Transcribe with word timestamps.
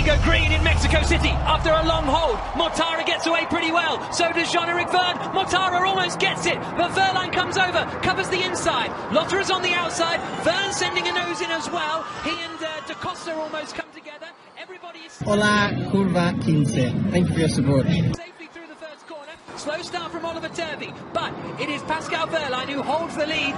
we 0.00 0.06
go 0.06 0.16
green 0.22 0.50
in 0.50 0.62
Mexico 0.64 1.02
City 1.02 1.28
after 1.28 1.70
a 1.70 1.84
long 1.84 2.04
hold. 2.04 2.36
Mortara 2.56 3.04
gets 3.04 3.26
away 3.26 3.44
pretty 3.46 3.70
well. 3.70 4.00
So 4.12 4.32
does 4.32 4.50
Jean-Eric 4.50 4.90
Verne. 4.90 5.16
Mortara 5.36 5.86
almost 5.86 6.18
gets 6.18 6.46
it, 6.46 6.58
but 6.78 6.90
Verline 6.92 7.32
comes 7.32 7.58
over, 7.58 7.84
covers 8.02 8.28
the 8.28 8.42
inside. 8.42 8.90
Lotter 9.12 9.38
is 9.38 9.50
on 9.50 9.62
the 9.62 9.72
outside. 9.72 10.20
Verne 10.42 10.72
sending 10.72 11.06
a 11.06 11.12
nose 11.12 11.40
in 11.42 11.50
as 11.50 11.68
well. 11.70 12.04
He 12.24 12.30
and 12.30 12.62
uh, 12.62 12.80
Da 12.86 12.94
Costa 12.94 13.34
almost 13.34 13.74
come 13.74 13.90
together. 13.94 14.28
Everybody 14.58 15.00
is 15.00 15.18
Hola, 15.18 15.70
Curva 15.92 16.42
15. 16.44 17.10
Thank 17.10 17.28
you 17.28 17.34
for 17.34 17.40
your 17.40 17.48
support. 17.48 17.86
safely 17.86 18.46
through 18.54 18.68
the 18.68 18.80
first 18.86 19.06
corner. 19.06 19.32
Slow 19.56 19.82
start 19.82 20.12
from 20.12 20.24
Oliver 20.24 20.48
Turvey, 20.48 20.94
but 21.12 21.32
it 21.60 21.68
is 21.68 21.82
Pascal 21.82 22.26
Verline 22.26 22.68
who 22.68 22.82
holds 22.82 23.16
the 23.16 23.26
lead. 23.26 23.54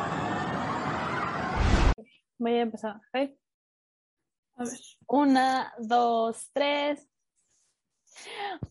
Voy 2.41 2.59
a 2.59 2.63
empezar. 2.63 3.01
¿ok? 3.15 3.42
Una, 5.07 5.73
dos, 5.79 6.51
tres. 6.53 7.09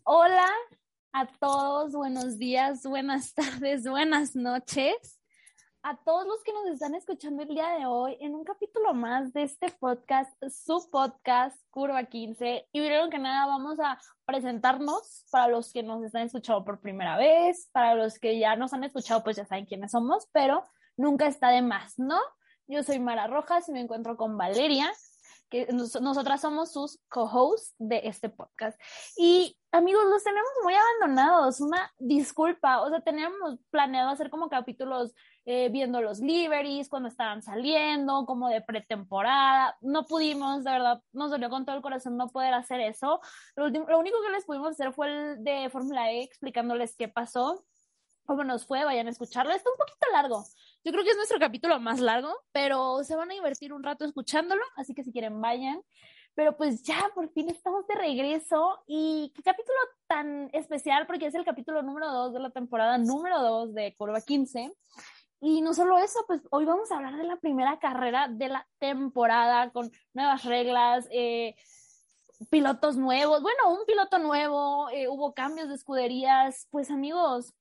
Hola 0.03 0.47
a 1.11 1.25
todos, 1.25 1.93
buenos 1.93 2.37
días, 2.37 2.83
buenas 2.83 3.33
tardes, 3.35 3.83
buenas 3.83 4.35
noches. 4.35 5.19
A 5.83 5.97
todos 6.03 6.27
los 6.27 6.43
que 6.43 6.53
nos 6.53 6.67
están 6.67 6.93
escuchando 6.93 7.41
el 7.41 7.49
día 7.49 7.69
de 7.69 7.87
hoy 7.87 8.15
en 8.21 8.35
un 8.35 8.43
capítulo 8.43 8.93
más 8.93 9.33
de 9.33 9.41
este 9.43 9.71
podcast, 9.71 10.31
su 10.49 10.87
podcast 10.91 11.59
Curva 11.71 12.03
15. 12.03 12.69
Y 12.71 12.79
primero 12.79 13.09
que 13.09 13.17
nada 13.17 13.47
vamos 13.47 13.79
a 13.79 13.99
presentarnos 14.25 15.25
para 15.31 15.47
los 15.47 15.73
que 15.73 15.81
nos 15.81 16.03
están 16.03 16.21
escuchando 16.27 16.63
por 16.63 16.79
primera 16.79 17.17
vez, 17.17 17.69
para 17.71 17.95
los 17.95 18.19
que 18.19 18.37
ya 18.37 18.55
nos 18.55 18.73
han 18.73 18.83
escuchado 18.83 19.23
pues 19.23 19.37
ya 19.37 19.45
saben 19.47 19.65
quiénes 19.65 19.91
somos, 19.91 20.29
pero 20.31 20.63
nunca 20.95 21.25
está 21.25 21.49
de 21.49 21.63
más, 21.63 21.97
¿no? 21.97 22.19
Yo 22.67 22.83
soy 22.83 22.99
Mara 22.99 23.25
Rojas 23.25 23.67
y 23.67 23.71
me 23.71 23.81
encuentro 23.81 24.15
con 24.15 24.37
Valeria, 24.37 24.91
que 25.51 25.67
nos- 25.73 25.99
nosotras 26.01 26.41
somos 26.41 26.71
sus 26.71 26.99
co-hosts 27.09 27.75
de 27.77 28.01
este 28.05 28.29
podcast. 28.29 28.79
Y 29.17 29.55
amigos, 29.71 30.05
los 30.05 30.23
tenemos 30.23 30.49
muy 30.63 30.73
abandonados, 30.73 31.59
una 31.61 31.91
disculpa, 31.99 32.81
o 32.81 32.89
sea, 32.89 33.01
teníamos 33.01 33.59
planeado 33.69 34.09
hacer 34.09 34.29
como 34.31 34.49
capítulos 34.49 35.13
eh, 35.45 35.69
viendo 35.69 36.01
los 36.01 36.19
liveries, 36.19 36.87
cuando 36.87 37.09
estaban 37.09 37.41
saliendo, 37.41 38.25
como 38.25 38.47
de 38.47 38.61
pretemporada, 38.61 39.75
no 39.81 40.05
pudimos, 40.05 40.63
de 40.63 40.71
verdad, 40.71 41.01
nos 41.13 41.31
dolió 41.31 41.49
con 41.49 41.65
todo 41.65 41.75
el 41.75 41.81
corazón 41.81 42.15
no 42.15 42.29
poder 42.29 42.53
hacer 42.53 42.79
eso. 42.79 43.19
Lo, 43.55 43.65
último- 43.65 43.87
lo 43.89 43.99
único 43.99 44.17
que 44.21 44.29
les 44.31 44.45
pudimos 44.45 44.69
hacer 44.71 44.93
fue 44.93 45.07
el 45.09 45.43
de 45.43 45.69
Fórmula 45.69 46.11
E, 46.11 46.21
explicándoles 46.23 46.95
qué 46.95 47.07
pasó, 47.07 47.65
cómo 48.25 48.43
nos 48.43 48.65
fue, 48.67 48.85
vayan 48.85 49.07
a 49.07 49.09
escucharlo. 49.09 49.51
Está 49.51 49.69
un 49.71 49.77
poquito 49.77 50.05
largo. 50.13 50.45
Yo 50.83 50.91
creo 50.91 51.03
que 51.03 51.11
es 51.11 51.17
nuestro 51.17 51.39
capítulo 51.39 51.79
más 51.79 51.99
largo, 51.99 52.33
pero 52.51 53.03
se 53.03 53.15
van 53.15 53.29
a 53.29 53.35
divertir 53.35 53.71
un 53.71 53.83
rato 53.83 54.03
escuchándolo, 54.03 54.63
así 54.75 54.95
que 54.95 55.03
si 55.03 55.11
quieren 55.11 55.39
vayan. 55.39 55.81
Pero 56.33 56.57
pues 56.57 56.81
ya, 56.83 57.11
por 57.13 57.29
fin 57.33 57.49
estamos 57.49 57.85
de 57.87 57.95
regreso 57.95 58.81
y 58.87 59.31
qué 59.35 59.43
capítulo 59.43 59.77
tan 60.07 60.49
especial 60.53 61.05
porque 61.05 61.27
es 61.27 61.35
el 61.35 61.45
capítulo 61.45 61.83
número 61.83 62.09
2 62.09 62.33
de 62.33 62.39
la 62.39 62.49
temporada 62.49 62.97
número 62.97 63.41
2 63.41 63.73
de 63.73 63.93
Curva 63.95 64.21
15. 64.21 64.71
Y 65.41 65.61
no 65.61 65.73
solo 65.73 65.97
eso, 65.97 66.23
pues 66.27 66.41
hoy 66.51 66.65
vamos 66.65 66.91
a 66.91 66.97
hablar 66.97 67.17
de 67.17 67.25
la 67.25 67.35
primera 67.35 67.79
carrera 67.79 68.27
de 68.27 68.47
la 68.47 68.67
temporada 68.79 69.71
con 69.71 69.91
nuevas 70.13 70.45
reglas, 70.45 71.07
eh, 71.11 71.55
pilotos 72.49 72.95
nuevos, 72.95 73.41
bueno, 73.41 73.71
un 73.71 73.85
piloto 73.85 74.17
nuevo, 74.19 74.89
eh, 74.89 75.07
hubo 75.07 75.33
cambios 75.33 75.67
de 75.67 75.75
escuderías. 75.75 76.67
Pues 76.71 76.89
amigos, 76.89 77.53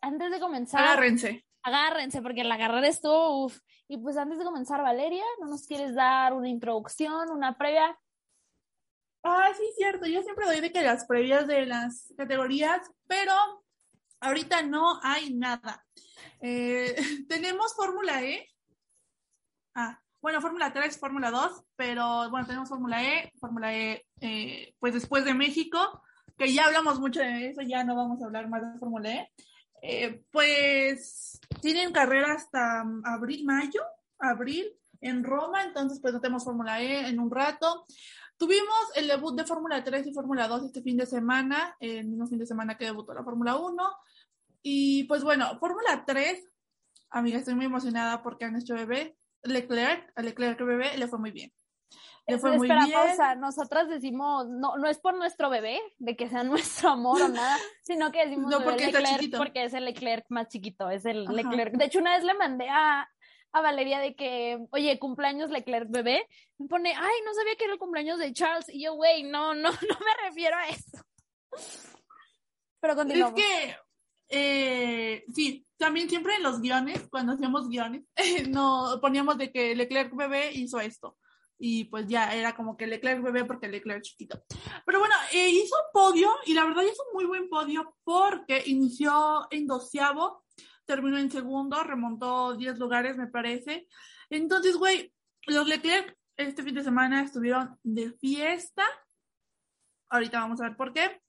antes 0.00 0.30
de 0.30 0.40
comenzar, 0.40 0.82
Agárrense. 0.82 1.46
Agárrense 1.66 2.22
porque 2.22 2.44
la 2.44 2.58
carrera 2.58 2.86
estuvo 2.86 3.44
uf. 3.44 3.58
Y 3.88 3.98
pues 3.98 4.16
antes 4.16 4.38
de 4.38 4.44
comenzar, 4.44 4.82
Valeria, 4.82 5.24
¿no 5.40 5.48
nos 5.48 5.66
quieres 5.66 5.94
dar 5.94 6.32
una 6.32 6.48
introducción, 6.48 7.30
una 7.30 7.58
previa? 7.58 7.98
Ah, 9.22 9.50
sí, 9.56 9.64
cierto. 9.76 10.06
Yo 10.06 10.22
siempre 10.22 10.46
doy 10.46 10.60
de 10.60 10.72
que 10.72 10.82
las 10.82 11.06
previas 11.06 11.46
de 11.46 11.66
las 11.66 12.12
categorías, 12.16 12.88
pero 13.08 13.32
ahorita 14.20 14.62
no 14.62 15.00
hay 15.02 15.34
nada. 15.34 15.84
Eh, 16.40 16.94
tenemos 17.28 17.74
Fórmula 17.74 18.22
E. 18.22 18.48
Ah, 19.74 20.00
bueno, 20.20 20.40
Fórmula 20.40 20.72
3, 20.72 20.98
Fórmula 20.98 21.30
2, 21.30 21.64
pero 21.74 22.30
bueno, 22.30 22.46
tenemos 22.46 22.68
Fórmula 22.68 23.02
E, 23.02 23.32
Fórmula 23.40 23.74
E, 23.74 24.06
eh, 24.20 24.74
pues 24.78 24.94
después 24.94 25.24
de 25.24 25.34
México, 25.34 26.02
que 26.38 26.52
ya 26.52 26.66
hablamos 26.66 27.00
mucho 27.00 27.20
de 27.20 27.50
eso, 27.50 27.62
ya 27.62 27.84
no 27.84 27.94
vamos 27.96 28.22
a 28.22 28.26
hablar 28.26 28.48
más 28.48 28.62
de 28.72 28.78
Fórmula 28.78 29.10
E. 29.12 29.32
Eh, 29.82 30.22
pues 30.30 31.40
tienen 31.60 31.92
carrera 31.92 32.32
hasta 32.32 32.84
abril, 33.04 33.44
mayo, 33.44 33.82
abril 34.18 34.72
en 35.00 35.24
Roma, 35.24 35.64
entonces 35.64 36.00
pues 36.00 36.14
no 36.14 36.20
tenemos 36.20 36.44
Fórmula 36.44 36.80
E 36.82 37.08
en 37.08 37.20
un 37.20 37.30
rato. 37.30 37.86
Tuvimos 38.38 38.90
el 38.96 39.08
debut 39.08 39.36
de 39.36 39.44
Fórmula 39.44 39.82
3 39.82 40.06
y 40.06 40.12
Fórmula 40.12 40.48
2 40.48 40.66
este 40.66 40.82
fin 40.82 40.96
de 40.96 41.06
semana, 41.06 41.76
el 41.80 42.06
mismo 42.06 42.26
fin 42.26 42.38
de 42.38 42.46
semana 42.46 42.76
que 42.76 42.84
debutó 42.84 43.14
la 43.14 43.24
Fórmula 43.24 43.56
1. 43.56 43.82
Y 44.62 45.04
pues 45.04 45.24
bueno, 45.24 45.58
Fórmula 45.58 46.04
3, 46.06 46.44
amiga, 47.10 47.38
estoy 47.38 47.54
muy 47.54 47.66
emocionada 47.66 48.22
porque 48.22 48.44
a 48.44 48.50
nuestro 48.50 48.76
bebé, 48.76 49.16
Leclerc, 49.42 50.12
a 50.16 50.22
Leclerc 50.22 50.58
bebé, 50.58 50.96
le 50.98 51.08
fue 51.08 51.18
muy 51.18 51.30
bien. 51.30 51.52
Le 52.28 52.38
fue 52.38 52.56
muy 52.56 52.66
Espera, 52.68 52.84
bien. 52.86 52.98
pausa. 52.98 53.34
Nosotras 53.36 53.88
decimos, 53.88 54.48
no, 54.48 54.76
no 54.78 54.88
es 54.88 54.98
por 54.98 55.14
nuestro 55.16 55.48
bebé, 55.48 55.80
de 55.98 56.16
que 56.16 56.28
sea 56.28 56.42
nuestro 56.82 56.90
amor 56.90 57.22
o 57.22 57.28
nada, 57.28 57.56
sino 57.82 58.10
que 58.10 58.26
decimos 58.26 58.50
No, 58.50 58.62
porque 58.64 58.86
está 58.86 58.98
Leclerc 59.00 59.20
chiquito. 59.20 59.38
porque 59.38 59.64
es 59.64 59.74
el 59.74 59.84
Leclerc 59.84 60.24
más 60.30 60.48
chiquito, 60.48 60.90
es 60.90 61.04
el 61.04 61.22
Ajá. 61.24 61.32
Leclerc. 61.32 61.74
De 61.76 61.84
hecho, 61.84 61.98
una 62.00 62.14
vez 62.16 62.24
le 62.24 62.34
mandé 62.34 62.68
a, 62.68 63.08
a 63.52 63.60
Valeria 63.60 64.00
de 64.00 64.14
que, 64.16 64.58
oye, 64.72 64.98
cumpleaños 64.98 65.50
Leclerc 65.50 65.88
bebé, 65.88 66.26
me 66.58 66.66
pone, 66.66 66.90
ay, 66.96 67.14
no 67.24 67.32
sabía 67.34 67.54
que 67.56 67.64
era 67.64 67.74
el 67.74 67.78
cumpleaños 67.78 68.18
de 68.18 68.32
Charles, 68.32 68.68
y 68.70 68.82
yo, 68.84 68.94
güey, 68.94 69.22
no, 69.22 69.54
no, 69.54 69.70
no 69.70 69.98
me 70.00 70.28
refiero 70.28 70.56
a 70.56 70.68
eso. 70.68 71.04
Pero 72.80 72.92
Es 72.92 72.98
continuamos. 72.98 73.34
que, 73.40 73.76
eh, 74.28 75.24
sí, 75.32 75.64
también 75.76 76.08
siempre 76.08 76.34
en 76.34 76.42
los 76.42 76.60
guiones, 76.60 77.06
cuando 77.08 77.32
hacíamos 77.34 77.68
guiones, 77.68 78.02
no 78.50 78.98
poníamos 79.00 79.38
de 79.38 79.52
que 79.52 79.74
Leclerc 79.76 80.14
bebé 80.14 80.50
hizo 80.52 80.80
esto. 80.80 81.16
Y 81.58 81.84
pues 81.84 82.06
ya 82.06 82.34
era 82.34 82.54
como 82.54 82.76
que 82.76 82.86
Leclerc 82.86 83.22
bebé 83.22 83.44
porque 83.44 83.68
Leclerc 83.68 84.02
chiquito. 84.02 84.42
Pero 84.84 84.98
bueno, 84.98 85.14
eh, 85.32 85.48
hizo 85.48 85.76
podio 85.92 86.30
y 86.44 86.54
la 86.54 86.64
verdad 86.64 86.82
hizo 86.82 87.02
un 87.10 87.14
muy 87.14 87.24
buen 87.24 87.48
podio 87.48 87.96
porque 88.04 88.62
inició 88.66 89.46
en 89.50 89.66
doceavo, 89.66 90.44
terminó 90.84 91.18
en 91.18 91.30
segundo, 91.30 91.82
remontó 91.82 92.56
10 92.56 92.78
lugares, 92.78 93.16
me 93.16 93.26
parece. 93.26 93.88
Entonces, 94.28 94.76
güey, 94.76 95.12
los 95.46 95.66
Leclerc 95.66 96.16
este 96.36 96.62
fin 96.62 96.74
de 96.74 96.82
semana 96.82 97.22
estuvieron 97.22 97.78
de 97.82 98.12
fiesta. 98.12 98.84
Ahorita 100.10 100.40
vamos 100.40 100.60
a 100.60 100.68
ver 100.68 100.76
por 100.76 100.92
qué. 100.92 101.20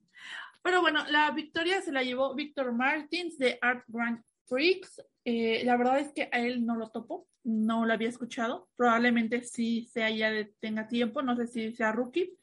Pero 0.62 0.82
bueno, 0.82 1.06
la 1.10 1.32
victoria 1.32 1.82
se 1.82 1.92
la 1.92 2.04
llevó 2.04 2.36
Víctor 2.36 2.74
Martins 2.74 3.38
de 3.38 3.58
Art 3.62 3.86
Grand 3.88 4.22
Prix. 4.50 5.02
Eh, 5.24 5.62
la 5.64 5.78
verdad 5.78 6.00
es 6.00 6.12
que 6.12 6.30
a 6.32 6.40
él 6.40 6.66
no 6.66 6.76
lo 6.76 6.90
topo, 6.90 7.28
no 7.47 7.85
lo 7.85 7.94
había 7.94 8.09
escuchado. 8.09 8.69
Probablemente 8.75 9.44
sí 9.44 9.85
sea 9.91 10.09
ya 10.09 10.30
de, 10.30 10.53
tenga 10.59 10.88
tiempo, 10.88 11.22
no 11.22 11.35
sé 11.35 11.47
si 11.47 11.72
sea 11.74 11.91
rookie. 11.91 12.38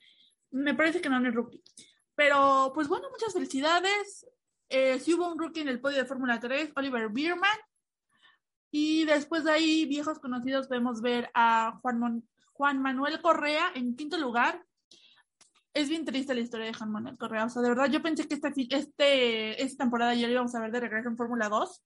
Me 0.51 0.75
parece 0.75 1.01
que 1.01 1.09
no 1.09 1.25
es 1.27 1.35
rookie. 1.35 1.63
Pero 2.15 2.73
pues 2.75 2.89
bueno, 2.89 3.09
muchas 3.11 3.33
felicidades. 3.33 4.27
Eh, 4.69 4.99
sí 4.99 5.15
hubo 5.15 5.31
un 5.31 5.39
rookie 5.39 5.61
en 5.61 5.69
el 5.69 5.81
podio 5.81 5.99
de 5.99 6.05
Fórmula 6.07 6.41
3, 6.41 6.73
Oliver 6.77 7.09
Bierman. 7.11 7.59
Y 8.71 9.05
después 9.05 9.45
de 9.45 9.53
ahí, 9.53 9.87
viejos 9.87 10.19
conocidos, 10.19 10.67
podemos 10.69 11.01
ver 11.01 11.31
a 11.35 11.79
Juan, 11.83 11.99
Mon- 11.99 12.29
Juan 12.55 12.81
Manuel 12.83 13.21
Correa 13.21 13.71
en 13.75 13.95
quinto 13.95 14.17
lugar, 14.19 14.65
es 15.75 15.89
bien 15.89 16.05
triste 16.05 16.35
la 16.35 16.41
historia 16.41 16.67
de 16.67 16.75
Juan 16.75 16.91
Manuel 16.91 17.19
Correa. 17.19 17.45
O 17.45 17.49
sea, 17.51 17.63
de 17.63 17.69
verdad, 17.69 17.91
yo 17.91 18.01
pensé 18.03 18.27
que 18.27 18.35
esta, 18.35 18.49
este, 18.49 19.63
esta 19.63 19.85
temporada 19.85 20.15
ya 20.15 20.27
lo 20.27 20.33
íbamos 20.33 20.55
a 20.55 20.61
ver 20.61 20.71
de 20.73 20.81
regreso 20.81 21.09
en 21.09 21.17
Fórmula 21.17 21.49
2, 21.49 21.85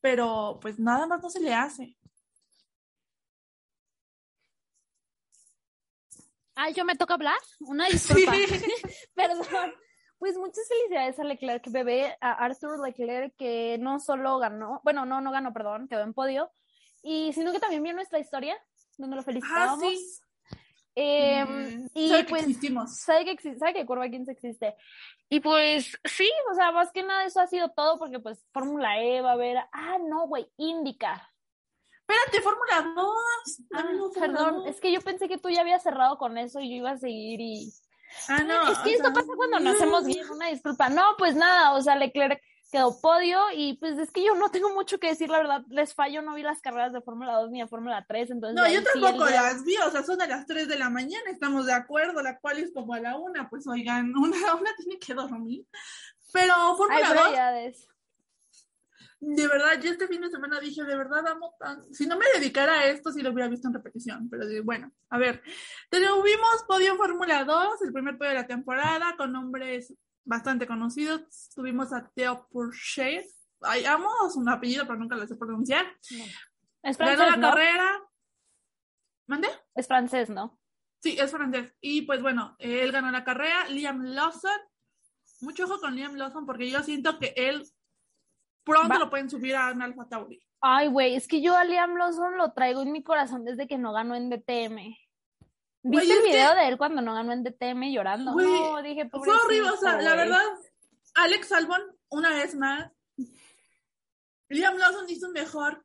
pero 0.00 0.58
pues 0.60 0.78
nada 0.78 1.06
más 1.06 1.22
no 1.22 1.30
se 1.30 1.40
le 1.40 1.54
hace. 1.54 1.96
Ay, 6.62 6.74
yo 6.74 6.84
me 6.84 6.94
toca 6.96 7.14
hablar. 7.14 7.36
Una 7.60 7.86
disculpa. 7.88 8.32
Sí. 8.34 8.44
Perdón. 9.14 9.74
Pues 10.18 10.36
muchas 10.36 10.68
felicidades 10.68 11.18
a 11.18 11.24
Leclerc, 11.24 11.70
bebé, 11.70 12.14
a 12.20 12.32
Arthur 12.44 12.78
Leclerc, 12.84 13.34
que 13.38 13.78
no 13.80 13.98
solo 14.00 14.38
ganó, 14.38 14.80
bueno, 14.84 15.06
no, 15.06 15.22
no 15.22 15.30
ganó, 15.32 15.54
perdón, 15.54 15.88
quedó 15.88 16.02
en 16.02 16.12
podio, 16.12 16.52
y 17.02 17.32
sino 17.32 17.52
que 17.52 17.58
también 17.58 17.82
vio 17.82 17.94
nuestra 17.94 18.18
historia, 18.18 18.54
donde 18.98 19.16
lo 19.16 19.22
Ah, 19.22 19.24
felicitábamos. 19.24 19.80
sí. 19.80 20.20
Eh, 20.94 21.44
Mm, 21.46 21.86
y 21.94 22.08
sabe 22.10 22.24
que 22.26 22.28
pues, 22.30 22.42
existimos. 22.42 22.96
sabe 22.98 23.24
que, 23.24 23.32
exi- 23.38 23.58
sabe 23.58 23.72
que 23.72 23.86
Curva 23.86 24.10
15 24.10 24.32
existe. 24.32 24.74
Y 25.30 25.40
pues, 25.40 25.96
sí, 26.04 26.28
o 26.52 26.54
sea, 26.54 26.70
más 26.70 26.92
que 26.92 27.02
nada 27.02 27.24
eso 27.24 27.40
ha 27.40 27.46
sido 27.46 27.70
todo, 27.70 27.98
porque 27.98 28.18
pues 28.18 28.44
Fórmula 28.52 29.00
E 29.02 29.22
va 29.22 29.30
a 29.30 29.34
haber, 29.34 29.56
ah, 29.72 29.96
no, 30.06 30.26
güey, 30.26 30.46
IndyCar. 30.58 31.22
Espérate, 32.10 32.42
Fórmula 32.42 32.92
2. 32.94 33.16
Ah, 33.74 33.84
perdón, 34.18 34.54
2. 34.64 34.66
es 34.66 34.80
que 34.80 34.92
yo 34.92 35.00
pensé 35.00 35.28
que 35.28 35.38
tú 35.38 35.48
ya 35.48 35.60
habías 35.60 35.82
cerrado 35.82 36.18
con 36.18 36.38
eso 36.38 36.60
y 36.60 36.70
yo 36.70 36.76
iba 36.76 36.90
a 36.90 36.98
seguir 36.98 37.40
y... 37.40 37.72
Ah, 38.28 38.42
no. 38.42 38.72
es 38.72 38.78
que 38.78 38.94
esto 38.94 39.04
sea, 39.04 39.12
pasa 39.12 39.32
cuando 39.36 39.60
no 39.60 39.70
hacemos 39.70 40.04
bien, 40.04 40.28
una 40.30 40.48
disculpa. 40.48 40.88
No, 40.88 41.02
pues 41.16 41.36
nada, 41.36 41.74
o 41.74 41.80
sea, 41.80 41.94
Leclerc 41.94 42.42
quedó 42.72 43.00
podio 43.00 43.40
y 43.54 43.74
pues 43.74 43.98
es 43.98 44.10
que 44.10 44.24
yo 44.24 44.34
no 44.34 44.50
tengo 44.50 44.70
mucho 44.70 44.98
que 44.98 45.08
decir, 45.08 45.30
la 45.30 45.38
verdad, 45.38 45.62
les 45.68 45.94
fallo, 45.94 46.22
no 46.22 46.34
vi 46.34 46.42
las 46.42 46.60
carreras 46.60 46.92
de 46.92 47.00
Fórmula 47.00 47.34
2 47.34 47.50
ni 47.52 47.60
de 47.60 47.68
Fórmula 47.68 48.04
3, 48.08 48.30
entonces... 48.30 48.56
No, 48.56 48.68
yo 48.68 48.82
tampoco 48.82 49.30
las 49.30 49.64
vi, 49.64 49.76
o 49.76 49.90
sea, 49.90 50.02
son 50.02 50.20
a 50.20 50.26
las 50.26 50.46
3 50.46 50.66
de 50.66 50.78
la 50.78 50.90
mañana, 50.90 51.30
estamos 51.30 51.66
de 51.66 51.72
acuerdo, 51.72 52.22
la 52.22 52.38
cual 52.40 52.58
es 52.58 52.72
como 52.72 52.94
a 52.94 53.00
la 53.00 53.16
una, 53.16 53.48
pues 53.48 53.66
oigan, 53.68 54.12
una, 54.16 54.54
una 54.54 54.74
tiene 54.76 54.98
que 54.98 55.14
dormir. 55.14 55.64
Pero 56.32 56.54
Fórmula 56.76 57.08
2, 57.08 57.10
prioridades. 57.10 57.88
De 59.20 59.46
verdad, 59.46 59.78
yo 59.80 59.90
este 59.90 60.08
fin 60.08 60.22
de 60.22 60.30
semana 60.30 60.58
dije, 60.60 60.82
de 60.82 60.96
verdad 60.96 61.26
amo 61.28 61.54
tan... 61.58 61.92
Si 61.92 62.06
no 62.06 62.16
me 62.16 62.24
dedicara 62.34 62.80
a 62.80 62.86
esto, 62.86 63.12
sí 63.12 63.20
lo 63.20 63.30
hubiera 63.30 63.50
visto 63.50 63.68
en 63.68 63.74
repetición, 63.74 64.30
pero 64.30 64.46
bueno, 64.64 64.90
a 65.10 65.18
ver. 65.18 65.42
Tuvimos 65.90 66.64
podio 66.66 66.92
en 66.92 66.96
Fórmula 66.96 67.44
2, 67.44 67.82
el 67.82 67.92
primer 67.92 68.16
podio 68.16 68.30
de 68.30 68.36
la 68.36 68.46
temporada, 68.46 69.16
con 69.18 69.32
nombres 69.32 69.92
bastante 70.24 70.66
conocidos. 70.66 71.50
Tuvimos 71.54 71.92
a 71.92 72.08
Theo 72.14 72.48
Pourchaire. 72.50 73.26
Ay, 73.60 73.84
amo 73.84 74.08
su 74.32 74.42
apellido, 74.48 74.86
pero 74.86 74.98
nunca 74.98 75.16
lo 75.16 75.26
sé 75.26 75.36
pronunciar. 75.36 75.84
Es 76.82 76.96
Ganó 76.96 77.26
la 77.26 77.36
¿no? 77.36 77.50
carrera. 77.50 78.02
¿Mande? 79.26 79.48
Es 79.74 79.86
francés, 79.86 80.30
¿no? 80.30 80.58
Sí, 81.02 81.16
es 81.18 81.30
francés. 81.30 81.74
Y 81.82 82.02
pues 82.02 82.22
bueno, 82.22 82.56
él 82.58 82.90
ganó 82.90 83.10
la 83.10 83.22
carrera. 83.22 83.68
Liam 83.68 84.02
Lawson. 84.02 84.58
Mucho 85.42 85.64
ojo 85.64 85.78
con 85.78 85.94
Liam 85.94 86.14
Lawson 86.14 86.46
porque 86.46 86.70
yo 86.70 86.82
siento 86.82 87.18
que 87.18 87.34
él 87.36 87.66
pronto 88.64 88.88
Va- 88.88 88.98
lo 88.98 89.10
pueden 89.10 89.28
subir 89.30 89.56
a 89.56 89.72
un 89.72 89.82
Alfa 89.82 90.08
Tauri. 90.08 90.42
Ay, 90.60 90.88
güey, 90.88 91.14
es 91.16 91.26
que 91.26 91.40
yo 91.40 91.56
a 91.56 91.64
Liam 91.64 91.96
Lawson 91.96 92.36
lo 92.36 92.52
traigo 92.52 92.82
en 92.82 92.92
mi 92.92 93.02
corazón 93.02 93.44
desde 93.44 93.66
que 93.66 93.78
no 93.78 93.92
ganó 93.92 94.14
en 94.14 94.28
DTM. 94.30 94.96
¿Viste 95.82 96.06
es 96.12 96.18
el 96.18 96.22
que- 96.24 96.28
video 96.32 96.54
de 96.54 96.68
él 96.68 96.76
cuando 96.76 97.00
no 97.00 97.14
ganó 97.14 97.32
en 97.32 97.42
DTM 97.42 97.90
llorando? 97.92 98.34
No, 98.34 98.82
dije, 98.82 99.08
Fue 99.08 99.34
horrible, 99.34 99.70
o 99.70 99.76
sea, 99.78 100.00
la 100.00 100.14
verdad, 100.14 100.42
Alex 101.14 101.52
Albon, 101.52 101.80
una 102.10 102.28
vez 102.30 102.54
más. 102.54 102.90
Liam 104.48 104.76
Lawson 104.76 105.08
hizo 105.08 105.30
mejor 105.30 105.84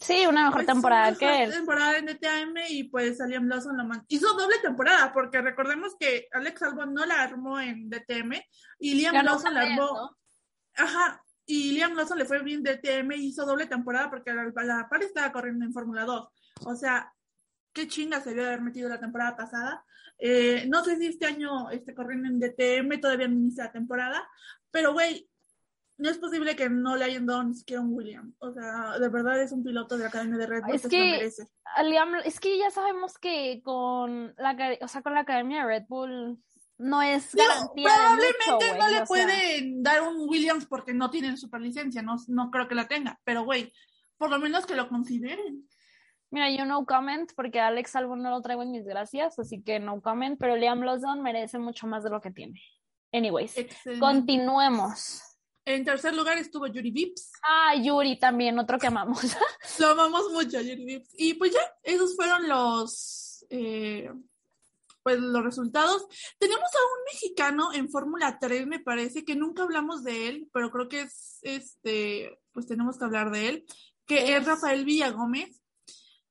Sí, 0.00 0.26
una 0.26 0.44
mejor 0.44 0.64
pues, 0.64 0.66
temporada 0.66 1.08
una 1.08 1.18
que 1.18 1.26
mejor 1.26 1.42
él. 1.42 1.52
temporada 1.52 1.98
en 1.98 2.06
DTM 2.06 2.56
y 2.68 2.84
pues 2.84 3.20
a 3.20 3.26
Liam 3.26 3.48
Lawson 3.48 3.76
lo 3.76 3.84
man- 3.84 4.04
hizo 4.08 4.32
doble 4.34 4.58
temporada 4.62 5.12
porque 5.12 5.40
recordemos 5.42 5.96
que 5.98 6.28
Alex 6.32 6.62
Albon 6.62 6.94
no 6.94 7.04
la 7.04 7.22
armó 7.22 7.60
en 7.60 7.90
DTM 7.90 8.40
y 8.78 8.94
Liam 8.94 9.24
Lawson 9.24 9.54
la 9.54 9.62
armó. 9.62 10.16
Ajá, 10.76 11.22
y 11.50 11.72
Liam 11.72 11.94
Lawson 11.94 12.18
le 12.18 12.26
fue 12.26 12.42
bien 12.42 12.62
DTM 12.62 13.10
y 13.12 13.28
hizo 13.28 13.46
doble 13.46 13.64
temporada 13.64 14.10
porque 14.10 14.34
la, 14.34 14.44
la 14.64 14.88
par 14.88 15.02
estaba 15.02 15.32
corriendo 15.32 15.64
en 15.64 15.72
Fórmula 15.72 16.04
2. 16.04 16.28
O 16.66 16.76
sea, 16.76 17.10
qué 17.72 17.88
chinga 17.88 18.20
se 18.20 18.30
debió 18.30 18.42
de 18.42 18.48
haber 18.50 18.60
metido 18.60 18.86
la 18.86 19.00
temporada 19.00 19.34
pasada. 19.34 19.82
Eh, 20.18 20.66
no 20.68 20.84
sé 20.84 20.98
si 20.98 21.06
este 21.06 21.24
año 21.24 21.70
esté 21.70 21.94
corriendo 21.94 22.28
en 22.28 22.38
DTM, 22.38 23.00
todavía 23.00 23.28
no 23.28 23.34
inicia 23.34 23.64
la 23.64 23.72
temporada, 23.72 24.28
pero 24.70 24.92
güey, 24.92 25.26
no 25.96 26.10
es 26.10 26.18
posible 26.18 26.54
que 26.54 26.68
no 26.68 26.96
le 26.96 27.06
hayan 27.06 27.24
dado 27.24 27.42
ni 27.44 27.54
siquiera 27.54 27.80
un 27.80 27.94
William. 27.94 28.34
O 28.40 28.52
sea, 28.52 28.98
de 28.98 29.08
verdad 29.08 29.40
es 29.40 29.50
un 29.50 29.64
piloto 29.64 29.96
de 29.96 30.02
la 30.02 30.08
Academia 30.10 30.36
de 30.36 30.46
Red 30.46 30.64
Bull 30.64 30.74
Es 30.74 30.86
que, 30.86 31.12
merece. 31.12 31.48
Liam, 31.82 32.14
es 32.26 32.40
que 32.40 32.58
ya 32.58 32.70
sabemos 32.70 33.16
que 33.16 33.62
con 33.64 34.34
la, 34.36 34.78
o 34.82 34.88
sea, 34.88 35.00
con 35.00 35.14
la 35.14 35.20
academia 35.20 35.62
de 35.62 35.66
Red 35.66 35.84
Bull 35.88 36.38
no 36.78 37.02
es 37.02 37.34
garantía 37.34 37.88
probablemente 37.88 38.50
mucho, 38.50 38.78
no 38.78 38.88
le 38.88 38.94
sea, 38.94 39.04
pueden 39.04 39.82
dar 39.82 40.02
un 40.02 40.28
Williams 40.28 40.66
porque 40.66 40.94
no 40.94 41.10
tienen 41.10 41.36
superlicencia, 41.36 42.02
no, 42.02 42.16
no 42.28 42.50
creo 42.50 42.68
que 42.68 42.74
la 42.74 42.88
tenga, 42.88 43.20
pero 43.24 43.44
güey, 43.44 43.72
por 44.16 44.30
lo 44.30 44.38
menos 44.38 44.64
que 44.64 44.74
lo 44.74 44.88
consideren. 44.88 45.68
Mira, 46.30 46.50
yo 46.50 46.64
no 46.64 46.84
comment 46.84 47.30
porque 47.34 47.58
Alex 47.58 47.96
Albon 47.96 48.22
no 48.22 48.30
lo 48.30 48.40
traigo 48.42 48.62
en 48.62 48.70
mis 48.70 48.84
gracias, 48.84 49.38
así 49.38 49.62
que 49.62 49.80
no 49.80 50.00
comment, 50.00 50.38
pero 50.38 50.56
Liam 50.56 50.80
Lawson 50.82 51.22
merece 51.22 51.58
mucho 51.58 51.86
más 51.86 52.04
de 52.04 52.10
lo 52.10 52.20
que 52.20 52.30
tiene. 52.30 52.62
Anyways, 53.12 53.56
Excelente. 53.56 54.00
continuemos. 54.00 55.22
En 55.64 55.84
tercer 55.84 56.14
lugar 56.14 56.38
estuvo 56.38 56.66
Yuri 56.66 56.90
Vips. 56.90 57.32
Ah, 57.42 57.74
Yuri 57.74 58.18
también, 58.18 58.58
otro 58.58 58.78
que 58.78 58.86
amamos. 58.86 59.20
Lo 59.78 59.88
amamos 59.88 60.30
mucho, 60.32 60.60
Yuri 60.60 60.84
Vips. 60.84 61.10
Y 61.14 61.34
pues 61.34 61.52
ya, 61.52 61.60
esos 61.82 62.16
fueron 62.16 62.48
los 62.48 63.44
eh, 63.50 64.10
pues 65.08 65.20
los 65.20 65.42
resultados. 65.42 66.06
Tenemos 66.38 66.60
a 66.64 66.84
un 66.98 67.04
mexicano 67.10 67.72
en 67.72 67.88
Fórmula 67.88 68.38
3, 68.38 68.66
me 68.66 68.78
parece, 68.78 69.24
que 69.24 69.36
nunca 69.36 69.62
hablamos 69.62 70.04
de 70.04 70.28
él, 70.28 70.50
pero 70.52 70.70
creo 70.70 70.86
que 70.90 71.00
es 71.02 71.38
este, 71.40 72.38
pues 72.52 72.66
tenemos 72.66 72.98
que 72.98 73.06
hablar 73.06 73.30
de 73.30 73.48
él, 73.48 73.64
que 74.06 74.36
es 74.36 74.44
Rafael 74.44 74.84
Villagómez. 74.84 75.62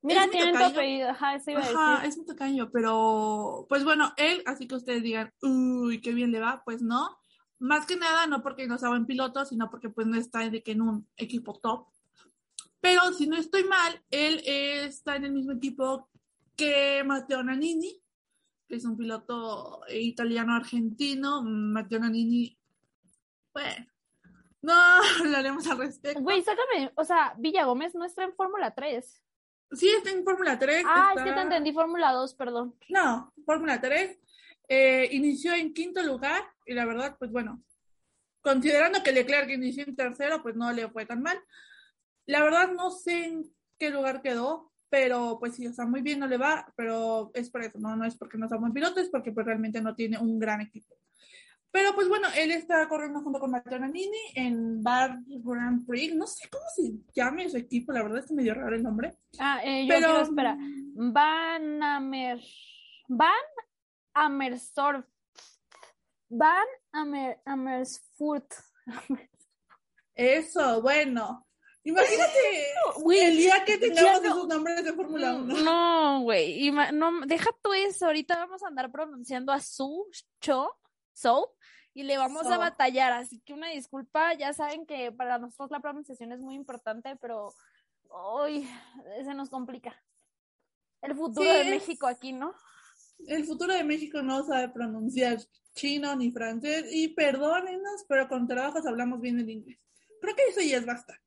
Mira, 0.03 0.21
Es 0.25 0.27
mi 0.27 0.31
tienen 0.33 0.53
tu 0.53 0.59
tocayo. 0.59 0.75
apellido, 0.79 1.09
ajá, 1.09 1.35
eso 1.35 1.49
iba 1.51 1.59
a 1.61 1.63
Ajá, 1.63 1.91
decir. 1.95 2.09
es 2.09 2.17
un 2.19 2.25
tacaño, 2.27 2.69
pero 2.71 3.65
pues 3.67 3.83
bueno, 3.83 4.13
él, 4.15 4.43
así 4.45 4.67
que 4.67 4.75
ustedes 4.75 5.01
digan, 5.01 5.33
uy, 5.41 5.99
qué 6.01 6.13
bien 6.13 6.31
le 6.31 6.39
va, 6.39 6.61
pues 6.63 6.83
no. 6.83 7.17
Más 7.57 7.87
que 7.87 7.95
nada, 7.97 8.27
no 8.27 8.43
porque 8.43 8.67
no 8.67 8.77
sea 8.77 8.89
buen 8.89 9.07
piloto, 9.07 9.43
sino 9.43 9.71
porque 9.71 9.89
pues 9.89 10.05
no 10.05 10.15
está 10.19 10.47
de 10.47 10.61
que 10.61 10.73
en 10.73 10.83
un 10.83 11.07
equipo 11.17 11.59
top. 11.59 11.87
Pero 12.79 13.11
si 13.13 13.25
no 13.25 13.37
estoy 13.37 13.63
mal, 13.63 14.03
él 14.11 14.43
está 14.45 15.15
en 15.15 15.25
el 15.25 15.31
mismo 15.31 15.53
equipo 15.53 16.07
que 16.55 17.03
Matteo 17.03 17.43
Nanini, 17.43 17.99
que 18.67 18.75
es 18.75 18.85
un 18.85 18.97
piloto 18.97 19.81
italiano-argentino. 19.89 21.41
Matteo 21.43 21.99
Nanini, 21.99 22.57
bueno, 23.53 23.85
no 24.61 24.73
hablaremos 25.25 25.67
al 25.67 25.77
respecto. 25.77 26.21
Güey, 26.21 26.41
sácame, 26.43 26.91
o 26.95 27.03
sea, 27.03 27.33
Villa 27.37 27.65
Gómez 27.65 27.95
no 27.95 28.05
está 28.05 28.23
en 28.23 28.33
Fórmula 28.35 28.73
3. 28.73 29.23
Sí, 29.71 29.89
está 29.89 30.11
en 30.11 30.23
Fórmula 30.23 30.57
3. 30.57 30.83
Ah, 30.87 31.11
es 31.13 31.19
está- 31.19 31.23
que 31.29 31.33
te 31.35 31.41
entendí 31.41 31.73
Fórmula 31.73 32.11
2, 32.13 32.33
perdón. 32.35 32.75
No, 32.89 33.33
Fórmula 33.45 33.79
3. 33.81 34.19
Eh, 34.69 35.09
inició 35.13 35.53
en 35.53 35.73
quinto 35.73 36.01
lugar 36.03 36.43
y 36.65 36.73
la 36.73 36.85
verdad, 36.85 37.15
pues 37.17 37.31
bueno, 37.31 37.63
considerando 38.41 39.01
que 39.01 39.13
Leclerc 39.13 39.49
inició 39.49 39.83
en 39.83 39.95
tercero, 39.95 40.41
pues 40.43 40.55
no 40.55 40.71
le 40.73 40.89
fue 40.89 41.05
tan 41.05 41.21
mal. 41.21 41.39
La 42.25 42.43
verdad 42.43 42.71
no 42.73 42.91
sé 42.91 43.25
en 43.25 43.53
qué 43.79 43.89
lugar 43.89 44.21
quedó, 44.21 44.71
pero 44.89 45.37
pues 45.39 45.55
sí, 45.55 45.67
o 45.67 45.73
sea, 45.73 45.85
muy 45.85 46.01
bien 46.01 46.19
no 46.19 46.27
le 46.27 46.37
va, 46.37 46.71
pero 46.75 47.31
es 47.33 47.49
por 47.49 47.61
eso, 47.63 47.79
no, 47.79 47.95
no 47.95 48.05
es 48.05 48.15
porque 48.15 48.37
no 48.37 48.47
sea 48.47 48.57
buen 48.57 48.73
piloto, 48.73 48.99
es 48.99 49.09
porque 49.09 49.31
pues 49.31 49.45
realmente 49.45 49.81
no 49.81 49.95
tiene 49.95 50.17
un 50.17 50.39
gran 50.39 50.61
equipo. 50.61 50.95
Pero 51.69 51.93
pues 51.93 52.07
bueno, 52.07 52.27
él 52.35 52.51
está 52.51 52.87
corriendo 52.87 53.21
junto 53.21 53.39
con 53.39 53.51
Matteo 53.51 53.77
Nannini 53.77 54.17
en 54.35 54.81
Bar 54.81 55.19
Grand 55.27 55.85
Prix, 55.85 56.15
no 56.15 56.25
sé 56.25 56.49
cómo 56.49 56.63
se 56.75 56.93
llame 57.13 57.49
su 57.49 57.57
equipo, 57.57 57.91
la 57.91 58.03
verdad 58.03 58.23
es 58.23 58.31
medio 58.31 58.53
raro 58.53 58.75
el 58.75 58.83
nombre. 58.83 59.17
Ah, 59.37 59.61
eh, 59.63 59.83
yo 59.85 59.89
Pero- 59.93 60.07
quiero, 60.07 60.21
espera. 60.23 60.57
Van 60.95 61.83
Amer... 61.83 62.39
Van 63.09 63.31
Amersfoort. 64.13 65.07
Van 66.29 66.65
Amer... 66.93 67.41
Amersfoort. 67.45 68.53
Eso, 70.15 70.81
bueno. 70.81 71.46
Imagínate 71.87 72.67
Güey, 72.97 73.19
el 73.19 73.37
día 73.37 73.63
que 73.65 73.77
tengamos 73.77 74.21
no- 74.21 74.27
esos 74.29 74.47
nombres 74.47 74.83
de 74.83 74.93
Fórmula 74.93 75.35
1. 75.35 75.57
No, 75.63 76.21
güey. 76.21 76.69
No, 76.71 77.21
deja 77.25 77.49
tú 77.61 77.73
eso. 77.73 78.05
Ahorita 78.07 78.35
vamos 78.37 78.61
a 78.63 78.67
andar 78.67 78.91
pronunciando 78.91 79.51
a 79.51 79.59
Su, 79.59 80.05
Cho, 80.41 80.69
So, 81.13 81.55
y 81.93 82.03
le 82.03 82.17
vamos 82.17 82.45
a 82.47 82.57
batallar. 82.57 83.13
Así 83.13 83.39
que 83.39 83.53
una 83.53 83.69
disculpa. 83.69 84.33
Ya 84.33 84.53
saben 84.53 84.85
que 84.85 85.11
para 85.11 85.37
nosotros 85.39 85.71
la 85.71 85.79
pronunciación 85.79 86.31
es 86.31 86.39
muy 86.39 86.55
importante, 86.55 87.15
pero 87.21 87.53
hoy 88.09 88.67
se 89.23 89.33
nos 89.33 89.49
complica. 89.49 89.95
El 91.01 91.15
futuro 91.15 91.49
Sí, 91.49 91.57
de 91.57 91.63
México 91.65 92.07
aquí, 92.07 92.33
¿no? 92.33 92.53
El 93.27 93.45
futuro 93.45 93.73
de 93.73 93.83
México 93.83 94.21
no 94.21 94.43
sabe 94.45 94.69
pronunciar 94.69 95.37
chino 95.73 96.15
ni 96.15 96.31
francés 96.31 96.85
y 96.91 97.09
perdónenos, 97.09 98.03
pero 98.07 98.27
con 98.27 98.47
trabajos 98.47 98.85
hablamos 98.85 99.21
bien 99.21 99.39
el 99.39 99.49
inglés. 99.49 99.79
Creo 100.21 100.35
que 100.35 100.43
eso 100.49 100.61
ya 100.61 100.77
es 100.77 100.85
bastante, 100.85 101.21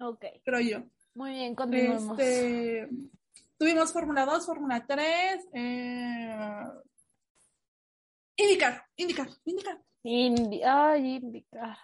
Ok. 0.00 0.24
creo 0.44 0.60
yo. 0.60 0.78
Muy 1.14 1.32
bien, 1.32 1.54
continuemos. 1.54 2.18
Este, 2.18 2.88
tuvimos 3.58 3.92
Fórmula 3.92 4.24
2, 4.24 4.46
Fórmula 4.46 4.84
3, 4.86 5.48
eh, 5.52 6.64
indicar, 8.36 8.84
indicar, 8.96 9.28
indicar. 9.44 9.78
Indi- 10.04 10.62
Ay, 10.64 11.16
indicar. 11.16 11.76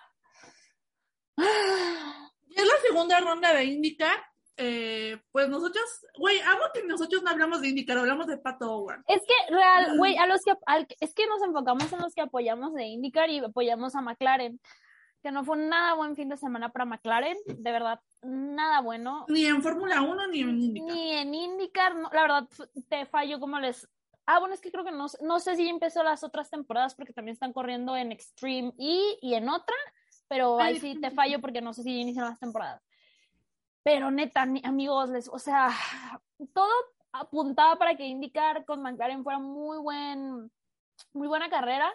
Y 1.37 2.55
es 2.61 2.65
la 2.67 2.75
segunda 2.87 3.21
ronda 3.21 3.53
de 3.55 3.65
indicar. 3.65 4.17
eh, 4.57 5.21
pues 5.33 5.49
nosotros, 5.49 5.83
güey, 6.17 6.39
amo 6.43 6.63
que 6.73 6.85
nosotros 6.85 7.25
no 7.25 7.31
hablamos 7.31 7.61
de 7.61 7.71
indicar, 7.71 7.99
hablamos 7.99 8.29
de 8.29 8.39
Pato 8.39 8.71
Howard. 8.73 9.03
Es 9.09 9.21
que 9.27 9.53
real, 9.53 9.99
güey, 9.99 10.17
a 10.17 10.27
los 10.29 10.43
que 10.45 10.53
al- 10.67 10.87
es 11.01 11.13
que 11.13 11.27
nos 11.27 11.43
enfocamos 11.43 11.93
en 11.93 11.99
los 11.99 12.15
que 12.15 12.21
apoyamos 12.21 12.73
de 12.73 12.85
IndyCar 12.85 13.31
y 13.31 13.41
apoyamos 13.41 13.97
a 13.97 14.01
McLaren, 14.01 14.61
que 15.25 15.33
no 15.33 15.43
fue 15.43 15.57
nada 15.57 15.95
buen 15.95 16.15
fin 16.15 16.29
de 16.29 16.37
semana 16.37 16.69
para 16.69 16.85
McLaren, 16.85 17.39
de 17.47 17.73
verdad, 17.73 17.99
nada 18.23 18.81
bueno. 18.83 19.25
Ni 19.29 19.47
en 19.47 19.63
Fórmula 19.63 20.03
1 20.03 20.27
ni 20.27 20.41
en 20.43 20.61
indicar. 20.61 20.95
Ni 20.95 21.13
en 21.13 21.35
IndyCar, 21.35 21.97
no, 21.97 22.11
la 22.13 22.21
verdad, 22.23 22.49
te 22.91 23.07
fallo 23.07 23.41
como 23.41 23.59
les. 23.59 23.89
Ah, 24.27 24.39
bueno, 24.39 24.55
es 24.55 24.61
que 24.61 24.71
creo 24.71 24.85
que 24.85 24.93
no, 24.93 25.09
sé- 25.09 25.17
no 25.23 25.41
sé 25.41 25.57
si 25.57 25.67
empezó 25.67 26.03
las 26.03 26.23
otras 26.25 26.51
temporadas 26.51 26.95
porque 26.95 27.15
también 27.15 27.33
están 27.33 27.55
corriendo 27.55 27.97
en 27.97 28.13
Extreme 28.13 28.75
E 28.79 29.17
y 29.23 29.33
en 29.33 29.49
otra, 29.49 29.75
pero 30.29 30.61
ahí 30.61 30.79
sí 30.79 31.01
te 31.01 31.11
fallo 31.11 31.41
porque 31.41 31.63
no 31.63 31.73
sé 31.73 31.83
si 31.83 31.99
inician 32.03 32.27
las 32.27 32.39
temporadas. 32.39 32.83
Pero 33.83 34.11
neta, 34.11 34.43
amigos, 34.43 35.09
les, 35.09 35.29
o 35.29 35.39
sea, 35.39 35.71
todo 36.53 36.69
apuntaba 37.13 37.77
para 37.77 37.97
que 37.97 38.05
IndyCar 38.07 38.67
con 38.67 38.83
McLaren 38.83 39.23
fuera 39.25 39.39
muy 39.39 39.79
buen, 39.79 40.51
muy 41.15 41.29
buena 41.29 41.49
carrera. 41.49 41.91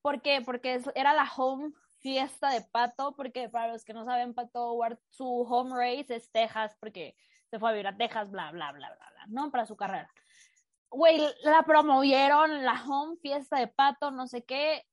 ¿Por 0.00 0.22
qué? 0.22 0.40
Porque 0.42 0.76
es- 0.76 0.90
era 0.94 1.12
la 1.12 1.30
home 1.36 1.72
fiesta 2.02 2.50
de 2.50 2.62
Pato, 2.62 3.14
porque 3.16 3.48
para 3.48 3.72
los 3.72 3.84
que 3.84 3.94
no 3.94 4.04
saben, 4.04 4.34
Pato 4.34 4.74
Ward, 4.74 4.98
su 5.08 5.24
home 5.24 5.74
race 5.74 6.14
es 6.14 6.30
Texas, 6.30 6.76
porque 6.80 7.16
se 7.48 7.58
fue 7.58 7.70
a 7.70 7.72
vivir 7.72 7.86
a 7.86 7.96
Texas, 7.96 8.30
bla, 8.30 8.50
bla, 8.50 8.72
bla, 8.72 8.88
bla, 8.88 9.10
bla, 9.10 9.26
¿no? 9.28 9.50
Para 9.50 9.66
su 9.66 9.76
carrera. 9.76 10.10
Güey, 10.90 11.20
la 11.44 11.62
promovieron, 11.62 12.64
la 12.64 12.82
home 12.86 13.16
fiesta 13.22 13.58
de 13.58 13.68
Pato, 13.68 14.10
no 14.10 14.26
sé 14.26 14.44
qué. 14.44 14.84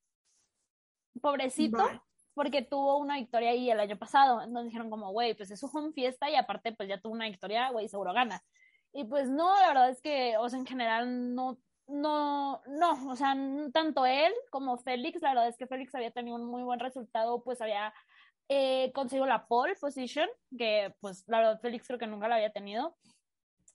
Pobrecito, 1.22 1.84
Bye. 1.84 2.02
porque 2.34 2.62
tuvo 2.62 2.98
una 2.98 3.16
victoria 3.16 3.50
ahí 3.50 3.70
el 3.70 3.80
año 3.80 3.98
pasado. 3.98 4.42
Entonces 4.42 4.66
dijeron 4.66 4.90
como, 4.90 5.12
güey, 5.12 5.34
pues 5.34 5.52
es 5.52 5.60
su 5.60 5.66
home 5.68 5.92
fiesta 5.92 6.30
y 6.30 6.36
aparte 6.36 6.72
pues 6.74 6.88
ya 6.88 7.02
tuvo 7.02 7.14
una 7.14 7.26
victoria, 7.26 7.70
güey, 7.72 7.90
seguro 7.90 8.14
gana. 8.14 8.42
Y 8.94 9.04
pues 9.04 9.30
no, 9.30 9.54
la 9.60 9.68
verdad 9.68 9.90
es 9.90 10.02
que, 10.02 10.38
o 10.38 10.48
sea, 10.48 10.60
en 10.60 10.66
general 10.66 11.36
no, 11.36 11.58
no, 11.90 12.62
no, 12.68 13.10
o 13.12 13.16
sea, 13.16 13.36
tanto 13.74 14.06
él 14.06 14.32
como 14.52 14.78
Félix, 14.78 15.22
la 15.22 15.30
verdad 15.30 15.48
es 15.48 15.58
que 15.58 15.68
Félix 15.68 15.94
había 15.96 16.12
tenido 16.12 16.36
un 16.38 16.46
muy 16.46 16.64
buen 16.64 16.80
resultado, 16.80 17.44
pues 17.44 17.62
había 17.62 17.94
eh, 18.48 18.92
conseguido 18.94 19.26
la 19.28 19.46
pole 19.48 19.76
position, 19.76 20.28
que 20.58 20.96
pues 21.02 21.24
la 21.28 21.40
verdad 21.40 21.60
Félix 21.62 21.88
creo 21.88 22.00
que 22.00 22.08
nunca 22.08 22.28
la 22.28 22.36
había 22.36 22.52
tenido. 22.52 22.96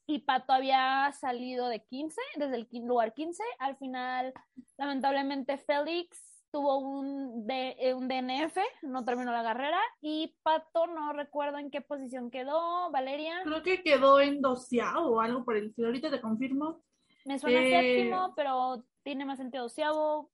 Y 0.06 0.18
Pato 0.20 0.52
había 0.52 1.10
salido 1.18 1.68
de 1.68 1.82
15, 1.82 2.20
desde 2.36 2.56
el 2.56 2.68
lugar 2.86 3.14
15. 3.14 3.42
Al 3.58 3.76
final, 3.78 4.34
lamentablemente, 4.76 5.56
Félix 5.56 6.44
tuvo 6.50 6.76
un, 6.78 7.46
D- 7.46 7.74
eh, 7.78 7.94
un 7.94 8.06
DNF, 8.06 8.58
no 8.82 9.04
terminó 9.04 9.32
la 9.32 9.42
carrera. 9.42 9.80
Y 10.02 10.36
Pato, 10.42 10.86
no 10.88 11.12
recuerdo 11.14 11.56
en 11.58 11.70
qué 11.70 11.80
posición 11.80 12.30
quedó. 12.30 12.90
Valeria, 12.90 13.40
Creo 13.44 13.62
que 13.62 13.82
quedó 13.82 14.20
en 14.20 14.42
doceavo 14.42 15.08
o 15.16 15.20
algo 15.20 15.44
por 15.44 15.56
el 15.56 15.68
estilo. 15.68 15.88
Ahorita 15.88 16.10
te 16.10 16.20
confirmo. 16.20 16.82
Me 17.24 17.38
suena 17.38 17.60
eh, 17.62 17.70
séptimo, 17.70 18.34
pero 18.36 18.84
tiene 19.02 19.24
más 19.24 19.38
sentido 19.38 19.64
doceavo. 19.64 20.30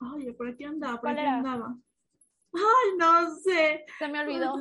Ay, 0.00 0.32
por 0.32 0.48
aquí 0.48 0.64
andaba, 0.64 0.92
por 0.94 1.00
¿Cuál 1.02 1.18
aquí 1.18 1.22
era? 1.26 1.36
andaba. 1.38 1.76
Ay, 2.54 2.96
no 2.96 3.34
sé. 3.36 3.84
Se 3.98 4.08
me 4.08 4.20
olvidó. 4.20 4.54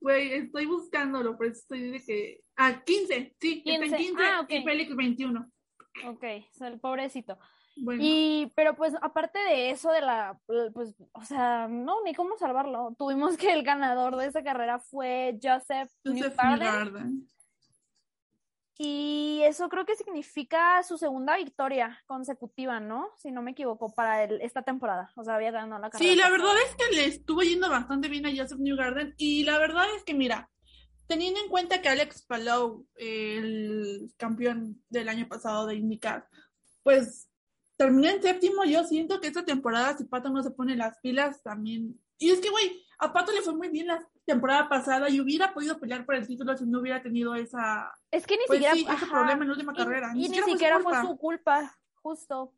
Güey, 0.00 0.32
estoy 0.34 0.66
buscándolo, 0.66 1.36
por 1.36 1.46
eso 1.46 1.60
estoy 1.60 1.90
de 1.90 2.04
que. 2.04 2.40
Ah, 2.56 2.82
15, 2.84 3.36
sí, 3.40 3.62
está 3.64 3.74
en 3.74 3.80
15. 3.82 3.96
15 3.96 4.22
Ah, 4.22 4.46
y 4.48 4.62
Félix 4.62 4.94
21. 4.94 5.50
Ok, 6.08 6.24
el 6.60 6.80
pobrecito. 6.80 7.38
Bueno, 7.76 8.00
Y, 8.04 8.52
pero 8.54 8.76
pues 8.76 8.94
aparte 9.02 9.38
de 9.40 9.70
eso, 9.70 9.90
de 9.90 10.00
la, 10.00 10.38
pues, 10.46 10.94
o 11.12 11.24
sea, 11.24 11.66
no, 11.68 12.02
ni 12.04 12.14
cómo 12.14 12.36
salvarlo. 12.36 12.94
Tuvimos 12.96 13.36
que 13.36 13.52
el 13.52 13.64
ganador 13.64 14.16
de 14.16 14.26
esa 14.26 14.44
carrera 14.44 14.78
fue 14.78 15.38
Joseph 15.42 15.90
Joseph 16.04 16.34
Newgarden. 16.36 16.58
Newgarden. 16.60 17.28
Y 18.76 19.40
eso 19.44 19.68
creo 19.68 19.84
que 19.86 19.94
significa 19.94 20.82
su 20.82 20.98
segunda 20.98 21.36
victoria 21.36 22.02
consecutiva, 22.06 22.80
¿no? 22.80 23.08
Si 23.16 23.30
no 23.30 23.40
me 23.40 23.52
equivoco, 23.52 23.94
para 23.94 24.24
el- 24.24 24.40
esta 24.40 24.62
temporada. 24.62 25.12
O 25.14 25.22
sea, 25.22 25.36
había 25.36 25.52
ganado 25.52 25.80
la 25.80 25.90
carrera. 25.90 26.10
Sí, 26.12 26.16
la 26.18 26.28
verdad 26.28 26.54
es 26.66 26.74
que 26.74 26.96
le 26.96 27.04
estuvo 27.06 27.42
yendo 27.42 27.70
bastante 27.70 28.08
bien 28.08 28.26
a 28.26 28.30
Joseph 28.36 28.58
Newgarden. 28.58 29.14
Y 29.16 29.44
la 29.44 29.58
verdad 29.58 29.86
es 29.96 30.02
que, 30.02 30.14
mira, 30.14 30.50
teniendo 31.06 31.38
en 31.38 31.48
cuenta 31.48 31.80
que 31.80 31.88
Alex 31.88 32.22
Palou, 32.26 32.86
el 32.96 34.12
campeón 34.16 34.82
del 34.88 35.08
año 35.08 35.28
pasado 35.28 35.66
de 35.66 35.76
IndyCar, 35.76 36.26
pues 36.82 37.28
terminó 37.76 38.08
en 38.08 38.22
séptimo. 38.22 38.64
Yo 38.64 38.82
siento 38.84 39.20
que 39.20 39.28
esta 39.28 39.44
temporada, 39.44 39.96
si 39.96 40.04
Pato 40.04 40.30
no 40.30 40.42
se 40.42 40.50
pone 40.50 40.76
las 40.76 40.98
pilas, 40.98 41.42
también. 41.42 42.00
Y 42.18 42.30
es 42.30 42.40
que, 42.40 42.50
güey, 42.50 42.84
a 42.98 43.12
Pato 43.12 43.30
le 43.32 43.42
fue 43.42 43.54
muy 43.54 43.68
bien 43.68 43.86
la 43.86 44.04
temporada 44.24 44.68
pasada 44.68 45.08
y 45.10 45.20
hubiera 45.20 45.52
podido 45.52 45.78
pelear 45.78 46.04
por 46.06 46.14
el 46.14 46.26
título 46.26 46.56
si 46.56 46.64
no 46.66 46.80
hubiera 46.80 47.02
tenido 47.02 47.34
esa. 47.34 47.92
Es 48.10 48.26
que 48.26 48.36
ni 48.36 48.44
Pues 48.46 48.58
siquiera. 48.58 48.74
sí, 48.74 48.86
ese 48.96 49.06
problema 49.10 49.42
en 49.42 49.48
la 49.48 49.54
última 49.54 49.72
y- 49.72 49.76
carrera. 49.76 50.12
Y, 50.14 50.28
ni 50.28 50.38
siquiera, 50.42 50.80
fue, 50.80 51.00
su 51.02 51.16
culpa, 51.18 51.76
justo. 51.96 52.52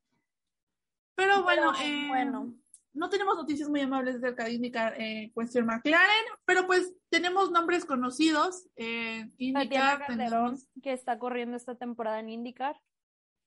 Pero 1.15 1.43
bueno, 1.43 1.73
Pero, 1.77 1.89
eh, 1.89 2.05
bueno. 2.09 2.55
no 2.93 3.09
tenemos 3.09 3.37
noticias 3.37 3.69
muy 3.69 3.81
amables 3.81 4.17
acerca 4.17 4.45
de 4.45 4.53
IndyCar 4.53 4.95
eh, 5.01 5.31
cuestión 5.35 5.67
McLaren, 5.67 6.25
pero 6.45 6.67
pues 6.67 6.93
tenemos 7.09 7.51
nombres 7.51 7.85
conocidos 7.85 8.65
Tatiana 8.77 9.31
IndyCar, 9.39 10.07
Calderón, 10.07 10.59
que 10.83 10.93
está 10.93 11.19
corriendo 11.19 11.57
esta 11.57 11.75
temporada 11.75 12.21
en 12.21 12.29
IndyCar. 12.31 12.77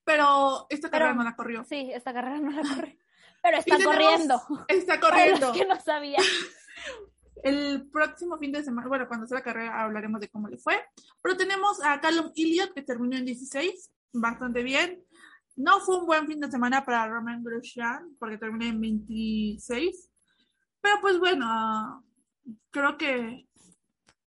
pero 0.04 0.66
esta 0.70 0.90
Pero- 0.90 1.06
carrera 1.06 1.14
no 1.14 1.24
la 1.24 1.36
corrió. 1.36 1.64
Sí, 1.66 1.92
esta 1.94 2.12
carrera 2.14 2.40
no 2.40 2.50
la 2.52 2.62
corre. 2.64 2.98
Pero 3.44 3.58
está 3.60 3.78
tenemos- 3.78 3.94
corriendo. 3.96 4.42
Está 4.68 4.94
Para 5.00 5.10
corriendo. 5.16 5.48
los 5.50 5.58
que 5.58 5.66
no 5.66 5.80
sabían. 5.80 6.24
El 7.44 7.90
próximo 7.90 8.38
fin 8.38 8.52
de 8.52 8.64
semana, 8.64 8.88
bueno, 8.88 9.08
cuando 9.08 9.28
sea 9.28 9.40
la 9.40 9.44
carrera 9.44 9.84
hablaremos 9.84 10.20
de 10.22 10.30
cómo 10.30 10.48
le 10.48 10.58
fue. 10.58 10.84
Pero 11.22 11.38
tenemos 11.38 11.84
a 11.84 12.00
Callum 12.00 12.32
Elliott 12.36 12.74
que 12.74 12.82
terminó 12.82 13.18
en 13.18 13.26
16, 13.26 13.92
bastante 14.14 14.64
bien. 14.64 15.04
No 15.56 15.80
fue 15.82 16.00
un 16.00 16.06
buen 16.06 16.28
fin 16.28 16.40
de 16.40 16.50
semana 16.50 16.86
para 16.86 17.08
Roman 17.08 17.44
Grosjean 17.44 18.16
porque 18.20 18.38
terminó 18.38 18.66
en 18.66 18.80
26. 18.80 20.12
Pero 20.82 20.96
pues 21.02 21.20
bueno, 21.20 22.06
creo 22.72 22.98
que 22.98 23.48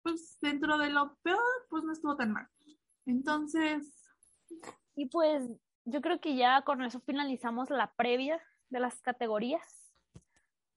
pues 0.02 0.36
dentro 0.40 0.78
de 0.78 0.90
lo 0.90 1.16
peor, 1.22 1.38
pues 1.70 1.84
no 1.84 1.92
estuvo 1.92 2.16
tan 2.16 2.32
mal. 2.32 2.48
Entonces, 3.06 4.02
Y 4.94 5.06
pues 5.06 5.48
yo 5.84 6.00
creo 6.00 6.20
que 6.20 6.36
ya 6.36 6.62
con 6.62 6.82
eso 6.82 7.00
finalizamos 7.00 7.70
la 7.70 7.92
previa 7.94 8.40
de 8.70 8.80
las 8.80 9.00
categorías. 9.00 9.81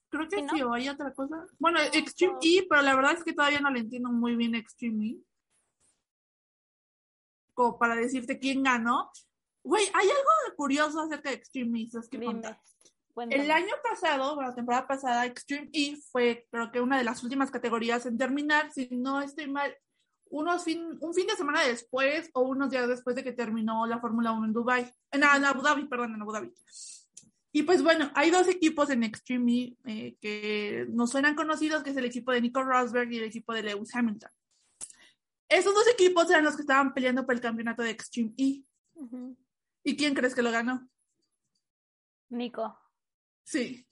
Creo 0.10 0.28
que 0.28 0.38
Sí, 0.38 0.60
¿no? 0.60 0.74
hay 0.74 0.90
otra 0.90 1.14
cosa. 1.14 1.46
Bueno, 1.60 1.80
No, 1.80 1.86
Extreme 1.86 2.34
no. 2.34 2.40
E, 2.42 2.66
pero 2.70 2.82
la 2.82 2.96
verdad 2.96 3.14
es 3.14 3.24
que 3.24 3.34
todavía 3.34 3.60
no 3.60 3.72
le 3.72 3.80
entiendo 3.80 4.10
muy 4.12 4.36
bien 4.36 4.56
Extreme 4.56 5.06
E. 5.08 5.18
Como 7.54 7.78
para 7.78 7.96
decirte 7.96 8.40
quién 8.40 8.64
ganó. 8.64 9.12
Güey, 9.64 9.86
hay 9.94 10.08
algo 10.10 10.56
curioso 10.58 11.02
acerca 11.02 11.30
de 11.30 11.36
Extreme 11.36 11.82
E, 11.84 11.90
¿sabes 11.90 12.10
qué 12.10 12.18
Dime. 12.20 12.34
contar? 12.34 12.62
Cuéntame. 13.14 13.44
El 13.44 13.52
año 13.52 13.74
pasado, 13.82 14.36
bueno, 14.36 14.50
la 14.50 14.56
temporada 14.56 14.88
pasada, 14.88 15.26
Extreme 15.26 15.70
E 15.74 15.98
fue, 16.12 16.48
creo 16.52 16.72
que 16.72 16.82
una 16.82 16.98
de 16.98 17.04
las 17.06 17.24
últimas 17.24 17.50
categorías 17.50 18.06
en 18.06 18.18
terminar, 18.18 18.72
si 18.74 18.90
no 18.92 19.22
estoy 19.22 19.48
mal, 19.50 19.74
unos 20.30 20.64
fin, 20.64 20.98
un 21.00 21.14
fin 21.14 21.26
de 21.28 21.36
semana 21.36 21.62
después 21.62 22.30
o 22.34 22.42
unos 22.42 22.70
días 22.72 22.88
después 22.90 23.16
de 23.16 23.24
que 23.24 23.32
terminó 23.32 23.86
la 23.86 24.00
Fórmula 24.00 24.34
1 24.34 24.46
en 24.48 24.54
Dubai, 24.54 24.82
en, 25.12 25.24
en 25.24 25.46
Abu 25.46 25.62
Dhabi, 25.62 25.86
perdón, 25.88 26.16
en 26.16 26.22
Abu 26.22 26.34
Dhabi. 26.34 26.54
Y 27.56 27.64
pues 27.64 27.82
bueno, 27.82 28.12
hay 28.16 28.32
dos 28.32 28.50
equipos 28.50 28.90
en 28.90 29.04
Extreme 29.04 29.54
E 29.54 29.78
eh, 29.86 30.18
que 30.20 30.88
nos 30.90 31.12
suenan 31.12 31.36
conocidos, 31.36 31.84
que 31.84 31.92
es 31.92 31.96
el 31.96 32.04
equipo 32.04 32.34
de 32.34 32.42
Nico 32.42 32.62
Rosberg 32.62 33.10
y 33.14 33.20
el 33.20 33.24
equipo 33.24 33.54
de 33.54 33.64
Lewis 33.64 33.96
Hamilton. 33.96 34.30
Esos 35.48 35.74
dos 35.74 35.88
equipos 35.88 36.30
eran 36.30 36.44
los 36.44 36.58
que 36.58 36.64
estaban 36.64 36.94
peleando 36.94 37.26
por 37.26 37.34
el 37.34 37.40
campeonato 37.40 37.82
de 37.82 37.92
Extreme 37.92 38.34
E. 38.36 38.62
¿Y 39.86 39.96
quién 39.96 40.14
crees 40.14 40.36
que 40.36 40.42
lo 40.42 40.52
ganó? 40.52 40.86
Nico. 42.28 42.78
Sí. 43.46 43.88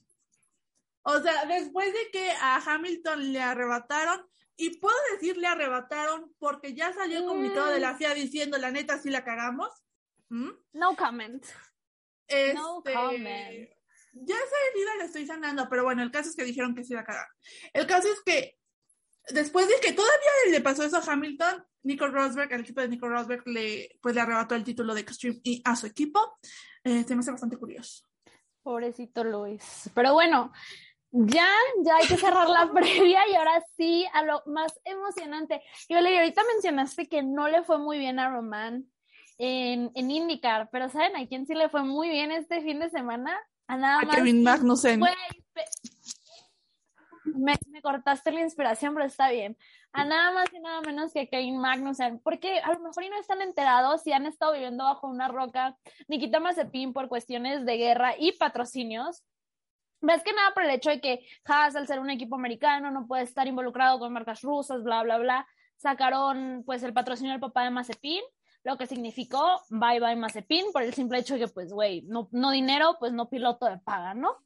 O 1.00 1.18
sea, 1.20 1.46
después 1.46 1.90
de 1.90 2.10
que 2.12 2.32
a 2.32 2.56
Hamilton 2.56 3.32
le 3.32 3.40
arrebataron, 3.40 4.26
y 4.58 4.76
puedo 4.76 4.96
decir 5.14 5.38
le 5.38 5.46
arrebataron 5.46 6.34
porque 6.38 6.74
ya 6.74 6.92
salió 6.92 7.20
el 7.20 7.24
comunicado 7.24 7.68
de 7.68 7.80
la 7.80 7.96
FIA 7.96 8.12
diciendo 8.12 8.58
la 8.58 8.70
neta 8.70 8.98
sí 8.98 9.08
la 9.08 9.24
cagamos. 9.24 9.70
¿Mm? 10.28 10.50
No 10.74 10.94
comment. 10.96 11.42
Este, 12.26 12.54
No 12.54 12.82
comment. 12.82 13.70
Ya 14.12 14.36
esa 14.36 14.56
herida 14.70 14.96
la 14.98 15.04
estoy 15.04 15.26
sanando, 15.26 15.66
pero 15.68 15.82
bueno, 15.82 16.02
el 16.02 16.10
caso 16.10 16.30
es 16.30 16.36
que 16.36 16.44
dijeron 16.44 16.74
que 16.74 16.84
sí 16.84 16.94
la 16.94 17.04
cagaron. 17.04 17.34
El 17.72 17.86
caso 17.86 18.08
es 18.12 18.22
que 18.24 18.58
después 19.28 19.66
de 19.68 19.74
que 19.82 19.92
todavía 19.92 20.30
le 20.50 20.60
pasó 20.60 20.84
eso 20.84 20.98
a 20.98 21.12
Hamilton, 21.12 21.64
Nico 21.82 22.06
Rosberg, 22.06 22.52
el 22.52 22.60
equipo 22.60 22.80
de 22.80 22.88
Nico 22.88 23.08
Rosberg, 23.08 23.46
le, 23.46 23.98
pues 24.00 24.14
le 24.14 24.20
arrebató 24.20 24.54
el 24.54 24.64
título 24.64 24.94
de 24.94 25.00
Extreme 25.00 25.40
y 25.42 25.62
a 25.64 25.74
su 25.74 25.86
equipo. 25.86 26.38
Eh, 26.84 27.04
se 27.04 27.14
me 27.14 27.20
hace 27.20 27.32
bastante 27.32 27.56
curioso. 27.56 28.04
Pobrecito 28.62 29.24
Luis. 29.24 29.90
Pero 29.94 30.14
bueno, 30.14 30.52
ya, 31.10 31.48
ya 31.82 31.96
hay 31.96 32.06
que 32.06 32.16
cerrar 32.16 32.48
la 32.48 32.70
previa 32.74 33.28
y 33.28 33.34
ahora 33.34 33.62
sí 33.76 34.06
a 34.12 34.22
lo 34.22 34.42
más 34.46 34.72
emocionante. 34.84 35.60
Y 35.88 35.94
Valeria, 35.94 36.20
ahorita 36.20 36.42
mencionaste 36.54 37.08
que 37.08 37.22
no 37.22 37.48
le 37.48 37.64
fue 37.64 37.78
muy 37.78 37.98
bien 37.98 38.18
a 38.18 38.30
Román 38.30 38.86
en, 39.38 39.90
en 39.94 40.10
IndyCar, 40.10 40.68
pero 40.70 40.88
¿saben 40.88 41.16
a 41.16 41.26
quién 41.26 41.46
sí 41.46 41.54
le 41.54 41.68
fue 41.68 41.82
muy 41.82 42.08
bien 42.08 42.30
este 42.30 42.60
fin 42.62 42.78
de 42.78 42.90
semana? 42.90 43.36
A 43.66 43.76
nada 43.76 44.00
A 44.00 44.06
más. 44.06 44.16
Kevin 44.16 44.42
Magnussen. 44.42 45.00
Me, 47.24 47.54
me 47.70 47.82
cortaste 47.82 48.30
la 48.30 48.42
inspiración, 48.42 48.94
pero 48.94 49.06
está 49.06 49.30
bien. 49.30 49.56
A 49.92 50.04
nada 50.04 50.32
más 50.32 50.52
y 50.52 50.60
nada 50.60 50.80
menos 50.82 51.12
que 51.12 51.28
Kevin 51.28 51.58
Magnussen, 51.58 52.20
porque 52.20 52.58
a 52.58 52.72
lo 52.72 52.80
mejor 52.80 53.04
y 53.04 53.08
no 53.08 53.18
están 53.18 53.40
enterados 53.42 54.06
y 54.06 54.12
han 54.12 54.26
estado 54.26 54.52
viviendo 54.52 54.84
bajo 54.84 55.08
una 55.08 55.28
roca. 55.28 55.76
Nikita 56.08 56.40
Mazepin 56.40 56.92
por 56.92 57.08
cuestiones 57.08 57.64
de 57.64 57.76
guerra 57.76 58.14
y 58.18 58.32
patrocinios. 58.32 59.24
Ves 60.00 60.22
que 60.22 60.32
nada 60.32 60.52
por 60.52 60.64
el 60.64 60.70
hecho 60.70 60.90
de 60.90 61.00
que 61.00 61.26
Haas, 61.46 61.76
al 61.76 61.86
ser 61.86 61.98
un 61.98 62.10
equipo 62.10 62.34
americano, 62.34 62.90
no 62.90 63.06
puede 63.06 63.22
estar 63.22 63.46
involucrado 63.46 63.98
con 63.98 64.12
marcas 64.12 64.42
rusas, 64.42 64.82
bla, 64.82 65.02
bla, 65.02 65.18
bla. 65.18 65.46
Sacaron 65.76 66.62
pues 66.66 66.82
el 66.82 66.92
patrocinio 66.92 67.32
del 67.32 67.40
papá 67.40 67.64
de 67.64 67.70
Mazepin, 67.70 68.20
lo 68.64 68.76
que 68.76 68.86
significó 68.86 69.62
bye 69.68 70.00
bye 70.00 70.16
Mazepin, 70.16 70.72
por 70.72 70.82
el 70.82 70.94
simple 70.94 71.18
hecho 71.18 71.34
de 71.34 71.40
que, 71.40 71.48
pues, 71.48 71.72
güey, 71.72 72.02
no, 72.02 72.28
no 72.32 72.50
dinero, 72.50 72.96
pues 72.98 73.12
no 73.12 73.28
piloto 73.28 73.66
de 73.66 73.78
paga, 73.78 74.14
¿no? 74.14 74.36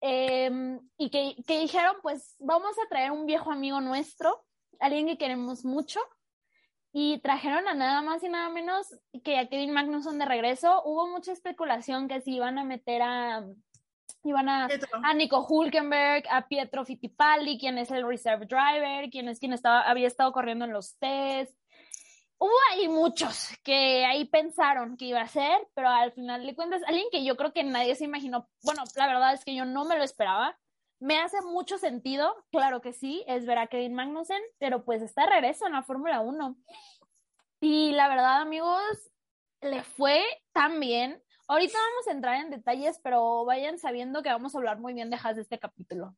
Eh, 0.00 0.78
y 0.98 1.10
que, 1.10 1.36
que 1.46 1.60
dijeron, 1.60 1.96
pues 2.02 2.36
vamos 2.40 2.76
a 2.84 2.88
traer 2.88 3.12
un 3.12 3.24
viejo 3.24 3.50
amigo 3.50 3.80
nuestro, 3.80 4.44
alguien 4.80 5.06
que 5.06 5.18
queremos 5.18 5.64
mucho, 5.64 6.00
y 6.92 7.20
trajeron 7.20 7.68
a 7.68 7.74
nada 7.74 8.02
más 8.02 8.22
y 8.22 8.28
nada 8.28 8.50
menos 8.50 8.94
que 9.24 9.38
a 9.38 9.48
Kevin 9.48 9.72
Magnussen 9.72 10.18
de 10.18 10.26
regreso. 10.26 10.82
Hubo 10.84 11.06
mucha 11.06 11.32
especulación 11.32 12.06
que 12.06 12.20
si 12.20 12.34
iban 12.34 12.58
a 12.58 12.64
meter 12.64 13.00
a, 13.00 13.46
Iban 14.24 14.48
a, 14.48 14.68
a 15.02 15.14
Nico 15.14 15.44
Hulkenberg, 15.44 16.24
a 16.30 16.46
Pietro 16.46 16.84
Fittipaldi, 16.84 17.58
quien 17.58 17.78
es 17.78 17.90
el 17.90 18.06
reserve 18.06 18.46
driver, 18.46 19.10
quien 19.10 19.28
es 19.28 19.40
quien 19.40 19.52
estaba, 19.52 19.82
había 19.82 20.06
estado 20.06 20.32
corriendo 20.32 20.64
en 20.64 20.72
los 20.72 20.96
test. 20.98 21.56
Hubo 22.44 22.56
ahí 22.72 22.88
muchos 22.88 23.50
que 23.62 24.04
ahí 24.04 24.24
pensaron 24.24 24.96
que 24.96 25.04
iba 25.04 25.20
a 25.20 25.28
ser, 25.28 25.68
pero 25.74 25.88
al 25.88 26.10
final 26.10 26.44
de 26.44 26.56
cuentas, 26.56 26.82
alguien 26.88 27.06
que 27.12 27.24
yo 27.24 27.36
creo 27.36 27.52
que 27.52 27.62
nadie 27.62 27.94
se 27.94 28.02
imaginó, 28.02 28.48
bueno, 28.64 28.82
la 28.96 29.06
verdad 29.06 29.32
es 29.32 29.44
que 29.44 29.54
yo 29.54 29.64
no 29.64 29.84
me 29.84 29.96
lo 29.96 30.02
esperaba. 30.02 30.58
Me 30.98 31.20
hace 31.20 31.40
mucho 31.42 31.78
sentido, 31.78 32.34
claro 32.50 32.80
que 32.80 32.92
sí, 32.92 33.22
es 33.28 33.46
ver 33.46 33.58
a 33.58 33.68
Kevin 33.68 33.94
Magnussen, 33.94 34.42
pero 34.58 34.84
pues 34.84 35.02
está 35.02 35.24
regreso 35.26 35.68
en 35.68 35.74
la 35.74 35.84
Fórmula 35.84 36.20
1. 36.20 36.56
Y 37.60 37.92
la 37.92 38.08
verdad, 38.08 38.40
amigos, 38.40 38.82
le 39.60 39.84
fue 39.84 40.24
tan 40.52 40.80
bien. 40.80 41.22
Ahorita 41.46 41.78
vamos 41.78 42.08
a 42.08 42.10
entrar 42.10 42.40
en 42.40 42.50
detalles, 42.50 42.98
pero 43.04 43.44
vayan 43.44 43.78
sabiendo 43.78 44.20
que 44.20 44.30
vamos 44.30 44.52
a 44.52 44.58
hablar 44.58 44.80
muy 44.80 44.94
bien 44.94 45.10
de 45.10 45.16
Haas 45.22 45.36
de 45.36 45.42
este 45.42 45.60
capítulo. 45.60 46.16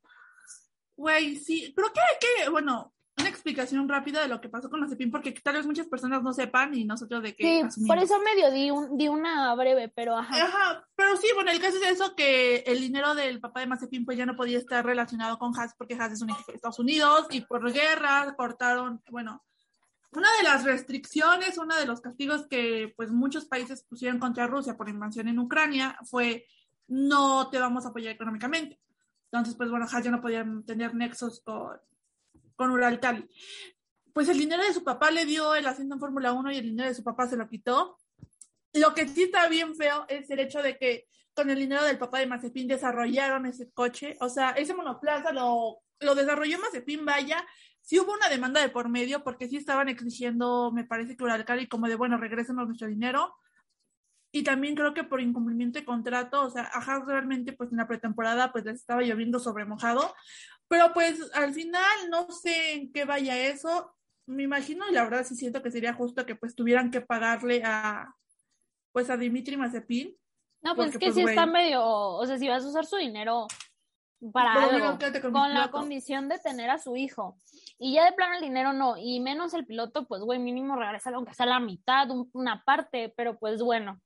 Güey, 0.96 1.36
sí, 1.36 1.74
creo 1.74 1.92
que 1.92 2.48
bueno, 2.48 2.94
explicación 3.44 3.86
rápida 3.90 4.22
de 4.22 4.28
lo 4.28 4.40
que 4.40 4.48
pasó 4.48 4.70
con 4.70 4.80
Mazepin, 4.80 5.10
porque 5.10 5.32
tal 5.32 5.56
vez 5.56 5.66
muchas 5.66 5.86
personas 5.86 6.22
no 6.22 6.32
sepan 6.32 6.74
y 6.74 6.84
nosotros 6.86 7.22
de 7.22 7.36
qué 7.36 7.42
Sí, 7.44 7.60
asumimos. 7.60 7.94
por 7.94 8.02
eso 8.02 8.18
medio 8.20 8.50
di, 8.50 8.70
un, 8.70 8.96
di 8.96 9.08
una 9.08 9.54
breve, 9.54 9.90
pero 9.94 10.16
ajá. 10.16 10.44
Ajá, 10.46 10.88
pero 10.96 11.14
sí, 11.18 11.26
bueno, 11.34 11.50
el 11.50 11.60
caso 11.60 11.76
es 11.76 11.90
eso, 11.90 12.16
que 12.16 12.64
el 12.66 12.80
dinero 12.80 13.14
del 13.14 13.40
papá 13.40 13.60
de 13.60 13.66
Mazepin 13.66 14.06
pues 14.06 14.16
ya 14.16 14.24
no 14.24 14.34
podía 14.34 14.56
estar 14.56 14.82
relacionado 14.84 15.38
con 15.38 15.52
Haas 15.58 15.74
porque 15.76 15.94
Haas 15.94 16.12
es 16.12 16.22
un 16.22 16.30
equipo 16.30 16.52
de 16.52 16.56
Estados 16.56 16.78
Unidos 16.78 17.26
y 17.30 17.42
por 17.42 17.70
guerra 17.70 18.34
cortaron, 18.34 19.02
bueno, 19.10 19.44
una 20.12 20.28
de 20.38 20.42
las 20.44 20.64
restricciones, 20.64 21.58
uno 21.58 21.76
de 21.76 21.84
los 21.84 22.00
castigos 22.00 22.46
que 22.46 22.94
pues 22.96 23.10
muchos 23.10 23.44
países 23.44 23.84
pusieron 23.84 24.18
contra 24.18 24.46
Rusia 24.46 24.74
por 24.74 24.88
invasión 24.88 25.28
en 25.28 25.38
Ucrania 25.38 25.98
fue 26.04 26.46
no 26.88 27.50
te 27.50 27.58
vamos 27.58 27.84
a 27.84 27.88
apoyar 27.90 28.14
económicamente. 28.14 28.80
Entonces, 29.30 29.54
pues 29.54 29.68
bueno, 29.70 29.86
Haas 29.90 30.02
ya 30.02 30.10
no 30.10 30.22
podía 30.22 30.46
tener 30.64 30.94
nexos 30.94 31.42
con, 31.44 31.76
con 32.56 32.70
Uralcali. 32.70 33.28
Pues 34.12 34.28
el 34.28 34.38
dinero 34.38 34.62
de 34.62 34.72
su 34.72 34.84
papá 34.84 35.10
le 35.10 35.24
dio 35.24 35.54
el 35.54 35.66
asiento 35.66 35.94
en 35.94 36.00
Fórmula 36.00 36.32
1 36.32 36.52
y 36.52 36.58
el 36.58 36.64
dinero 36.64 36.88
de 36.88 36.94
su 36.94 37.02
papá 37.02 37.26
se 37.28 37.36
lo 37.36 37.48
quitó. 37.48 37.98
Lo 38.72 38.94
que 38.94 39.08
sí 39.08 39.24
está 39.24 39.48
bien 39.48 39.74
feo 39.74 40.04
es 40.08 40.30
el 40.30 40.40
hecho 40.40 40.62
de 40.62 40.78
que 40.78 41.06
con 41.34 41.50
el 41.50 41.58
dinero 41.58 41.82
del 41.82 41.98
papá 41.98 42.20
de 42.20 42.26
Mazepin 42.26 42.68
desarrollaron 42.68 43.46
ese 43.46 43.70
coche. 43.72 44.16
O 44.20 44.28
sea, 44.28 44.50
ese 44.50 44.74
monoplaza 44.74 45.32
lo, 45.32 45.78
lo 46.00 46.14
desarrolló 46.14 46.58
Mazepin, 46.60 47.04
vaya. 47.04 47.44
Sí 47.80 47.98
hubo 47.98 48.14
una 48.14 48.28
demanda 48.28 48.60
de 48.60 48.68
por 48.68 48.88
medio 48.88 49.22
porque 49.24 49.48
sí 49.48 49.56
estaban 49.56 49.88
exigiendo, 49.88 50.72
me 50.72 50.84
parece 50.84 51.16
que 51.16 51.24
Uralcali 51.24 51.66
como 51.68 51.88
de, 51.88 51.96
bueno, 51.96 52.16
regrésenos 52.16 52.66
nuestro 52.66 52.88
dinero. 52.88 53.34
Y 54.32 54.42
también 54.42 54.74
creo 54.74 54.94
que 54.94 55.04
por 55.04 55.20
incumplimiento 55.20 55.78
de 55.78 55.84
contrato, 55.84 56.42
o 56.42 56.50
sea, 56.50 56.68
ajá, 56.72 57.04
realmente 57.06 57.52
pues 57.52 57.70
en 57.70 57.78
la 57.78 57.86
pretemporada 57.86 58.50
pues 58.50 58.64
les 58.64 58.80
estaba 58.80 59.02
lloviendo 59.02 59.38
sobre 59.38 59.64
mojado. 59.64 60.12
Pero 60.74 60.92
pues 60.92 61.30
al 61.34 61.54
final 61.54 62.10
no 62.10 62.28
sé 62.32 62.72
en 62.72 62.92
qué 62.92 63.04
vaya 63.04 63.38
eso. 63.38 63.94
Me 64.26 64.42
imagino 64.42 64.88
y 64.88 64.92
la 64.92 65.04
verdad 65.04 65.24
sí 65.24 65.36
siento 65.36 65.62
que 65.62 65.70
sería 65.70 65.94
justo 65.94 66.26
que 66.26 66.34
pues 66.34 66.56
tuvieran 66.56 66.90
que 66.90 67.00
pagarle 67.00 67.62
a 67.64 68.12
pues 68.90 69.08
a 69.08 69.16
Dimitri 69.16 69.56
Mazepin. 69.56 70.16
No, 70.62 70.74
pues 70.74 70.90
porque, 70.90 70.96
es 70.96 70.98
que 70.98 71.06
pues, 71.06 71.14
sí 71.14 71.22
güey. 71.22 71.34
está 71.34 71.46
medio, 71.46 71.84
o 71.86 72.26
sea, 72.26 72.38
si 72.38 72.48
vas 72.48 72.64
a 72.64 72.68
usar 72.68 72.86
su 72.86 72.96
dinero 72.96 73.46
para 74.32 74.64
algo, 74.64 74.98
con 75.30 75.54
la 75.54 75.70
condición 75.70 76.28
de 76.28 76.40
tener 76.40 76.70
a 76.70 76.78
su 76.78 76.96
hijo. 76.96 77.36
Y 77.78 77.94
ya 77.94 78.04
de 78.06 78.12
plano 78.12 78.34
el 78.34 78.40
dinero 78.40 78.72
no, 78.72 78.96
y 78.96 79.20
menos 79.20 79.54
el 79.54 79.66
piloto, 79.66 80.08
pues 80.08 80.22
güey, 80.22 80.40
mínimo 80.40 80.74
regresa 80.74 81.10
aunque 81.10 81.34
sea 81.34 81.46
la 81.46 81.60
mitad, 81.60 82.10
un- 82.10 82.28
una 82.32 82.64
parte, 82.64 83.14
pero 83.16 83.38
pues 83.38 83.62
bueno. 83.62 84.00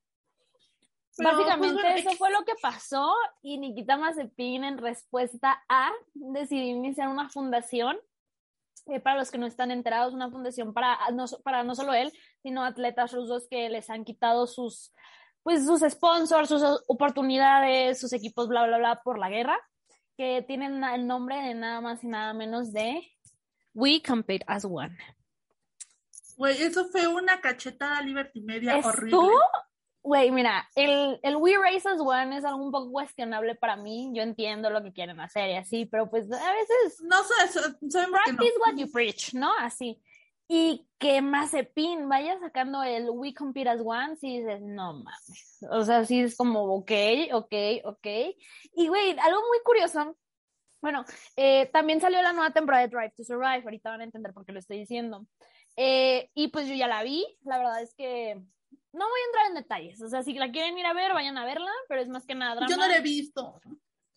Pero, 1.18 1.30
pues, 1.30 1.46
Básicamente 1.48 1.82
bueno, 1.82 1.96
eso 1.96 2.10
fue 2.12 2.30
lo 2.30 2.44
que 2.44 2.52
pasó 2.62 3.12
y 3.42 3.58
Nikita 3.58 3.96
Mazepin 3.96 4.62
en 4.62 4.78
respuesta 4.78 5.60
a 5.68 5.90
decidió 6.14 6.64
iniciar 6.64 7.08
una 7.08 7.28
fundación 7.28 7.98
eh, 8.86 9.00
para 9.00 9.18
los 9.18 9.32
que 9.32 9.38
no 9.38 9.46
están 9.46 9.72
enterados, 9.72 10.14
una 10.14 10.30
fundación 10.30 10.72
para 10.72 10.96
no, 11.12 11.24
para 11.42 11.64
no 11.64 11.74
solo 11.74 11.92
él, 11.92 12.12
sino 12.40 12.64
atletas 12.64 13.12
rusos 13.12 13.48
que 13.50 13.68
les 13.68 13.90
han 13.90 14.04
quitado 14.04 14.46
sus, 14.46 14.92
pues, 15.42 15.66
sus 15.66 15.80
sponsors, 15.80 16.48
sus 16.48 16.62
oportunidades, 16.86 17.98
sus 17.98 18.12
equipos, 18.12 18.46
bla, 18.46 18.64
bla, 18.68 18.78
bla, 18.78 19.02
por 19.02 19.18
la 19.18 19.28
guerra, 19.28 19.58
que 20.16 20.44
tienen 20.46 20.84
el 20.84 21.04
nombre 21.08 21.36
de 21.38 21.54
nada 21.54 21.80
más 21.80 22.04
y 22.04 22.06
nada 22.06 22.32
menos 22.32 22.72
de 22.72 23.02
We 23.74 24.00
Compete 24.06 24.44
as 24.46 24.64
One. 24.64 24.96
Güey, 26.36 26.62
eso 26.62 26.86
fue 26.90 27.08
una 27.08 27.40
cachetada 27.40 28.00
Liberty 28.02 28.40
Media 28.40 28.78
horrible. 28.78 29.32
Güey, 30.08 30.30
mira, 30.30 30.66
el, 30.74 31.20
el 31.22 31.36
We 31.36 31.58
Race 31.58 31.86
as 31.86 32.00
One 32.00 32.34
es 32.34 32.42
algo 32.42 32.64
un 32.64 32.72
poco 32.72 32.90
cuestionable 32.90 33.54
para 33.56 33.76
mí. 33.76 34.10
Yo 34.14 34.22
entiendo 34.22 34.70
lo 34.70 34.82
que 34.82 34.90
quieren 34.94 35.20
hacer 35.20 35.50
y 35.50 35.56
así, 35.56 35.84
pero 35.84 36.08
pues 36.08 36.24
a 36.32 36.52
veces 36.54 37.02
No 37.02 37.22
sé, 37.24 37.48
so- 37.52 37.60
sabemos 37.90 38.18
que 38.24 38.32
no. 38.32 38.38
practice 38.38 38.58
what 38.58 38.74
you 38.78 38.90
preach, 38.90 39.34
¿no? 39.34 39.52
Así. 39.58 40.00
Y 40.48 40.88
que 40.98 41.20
Mazepin 41.20 42.08
vaya 42.08 42.38
sacando 42.40 42.82
el 42.82 43.10
We 43.10 43.34
Compete 43.34 43.68
as 43.68 43.82
One, 43.84 44.16
si 44.16 44.38
dices, 44.38 44.62
no 44.62 44.94
mames. 44.94 45.58
O 45.70 45.84
sea, 45.84 46.06
sí 46.06 46.20
es 46.20 46.38
como, 46.38 46.62
ok, 46.76 46.90
ok, 47.32 47.54
ok. 47.84 48.06
Y, 48.76 48.88
güey, 48.88 49.10
algo 49.18 49.40
muy 49.46 49.58
curioso. 49.62 50.16
Bueno, 50.80 51.04
eh, 51.36 51.66
también 51.70 52.00
salió 52.00 52.22
la 52.22 52.32
nueva 52.32 52.50
temporada 52.50 52.86
de 52.86 52.88
Drive 52.96 53.12
to 53.14 53.24
Survive. 53.24 53.62
Ahorita 53.62 53.90
van 53.90 54.00
a 54.00 54.04
entender 54.04 54.32
por 54.32 54.46
qué 54.46 54.52
lo 54.52 54.58
estoy 54.58 54.78
diciendo. 54.78 55.26
Eh, 55.76 56.30
y 56.32 56.48
pues 56.48 56.66
yo 56.66 56.72
ya 56.74 56.86
la 56.88 57.02
vi. 57.02 57.26
La 57.42 57.58
verdad 57.58 57.82
es 57.82 57.94
que 57.94 58.40
no 58.92 59.06
voy 59.08 59.20
a 59.20 59.26
entrar 59.26 59.46
en 59.48 59.54
detalles. 59.54 60.00
O 60.02 60.08
sea, 60.08 60.22
si 60.22 60.34
la 60.34 60.50
quieren 60.50 60.76
ir 60.78 60.86
a 60.86 60.92
ver, 60.92 61.12
vayan 61.12 61.38
a 61.38 61.44
verla, 61.44 61.70
pero 61.88 62.00
es 62.00 62.08
más 62.08 62.26
que 62.26 62.34
nada 62.34 62.54
drama 62.54 62.70
Yo 62.70 62.76
no 62.76 62.86
la 62.88 62.96
he 62.96 63.00
visto. 63.00 63.60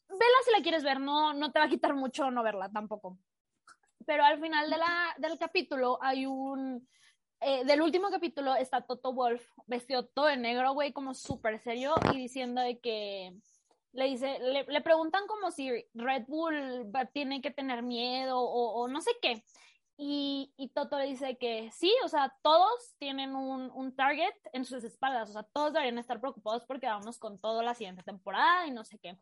vela 0.09 0.37
si 0.45 0.51
la 0.51 0.61
quieres 0.61 0.83
ver, 0.83 0.99
no, 0.99 1.33
no 1.33 1.51
te 1.51 1.59
va 1.59 1.65
a 1.65 1.69
quitar 1.69 1.93
mucho 1.93 2.31
no 2.31 2.43
verla 2.43 2.69
tampoco. 2.69 3.17
Pero 4.05 4.23
al 4.23 4.39
final 4.41 4.69
de 4.69 4.77
la, 4.77 5.15
del 5.17 5.37
capítulo 5.37 5.99
hay 6.01 6.25
un... 6.25 6.87
eh, 7.39 7.63
del 7.65 7.81
último 7.81 8.09
capítulo 8.09 8.55
está 8.55 8.81
Toto 8.81 9.13
Wolf 9.13 9.43
vestido 9.67 10.05
todo 10.07 10.25
de 10.25 10.37
negro, 10.37 10.73
güey, 10.73 10.91
como 10.91 11.13
súper 11.13 11.59
serio 11.59 11.95
y 12.13 12.17
diciendo 12.17 12.61
de 12.61 12.79
que 12.79 13.33
le 13.93 14.05
dice, 14.05 14.39
le, 14.39 14.63
le 14.63 14.81
preguntan 14.81 15.27
como 15.27 15.51
si 15.51 15.69
Red 15.93 16.25
Bull 16.27 16.89
va- 16.95 17.05
tiene 17.05 17.41
que 17.41 17.51
tener 17.51 17.83
miedo 17.83 18.39
o, 18.39 18.81
o 18.81 18.87
no 18.87 19.01
sé 19.01 19.11
qué. 19.21 19.43
Y, 19.97 20.51
y 20.57 20.69
Toto 20.69 20.97
le 20.97 21.05
dice 21.05 21.37
que 21.37 21.69
sí, 21.71 21.93
o 22.03 22.07
sea, 22.07 22.35
todos 22.41 22.95
tienen 22.97 23.35
un, 23.35 23.69
un 23.71 23.95
target 23.95 24.33
en 24.53 24.65
sus 24.65 24.83
espaldas, 24.83 25.29
o 25.29 25.33
sea, 25.33 25.43
todos 25.43 25.73
deberían 25.73 25.99
estar 25.99 26.19
preocupados 26.19 26.65
porque 26.65 26.87
vamos 26.87 27.19
con 27.19 27.39
todo 27.39 27.61
la 27.61 27.75
siguiente 27.75 28.01
temporada 28.01 28.65
y 28.65 28.71
no 28.71 28.83
sé 28.83 28.97
qué. 28.97 29.19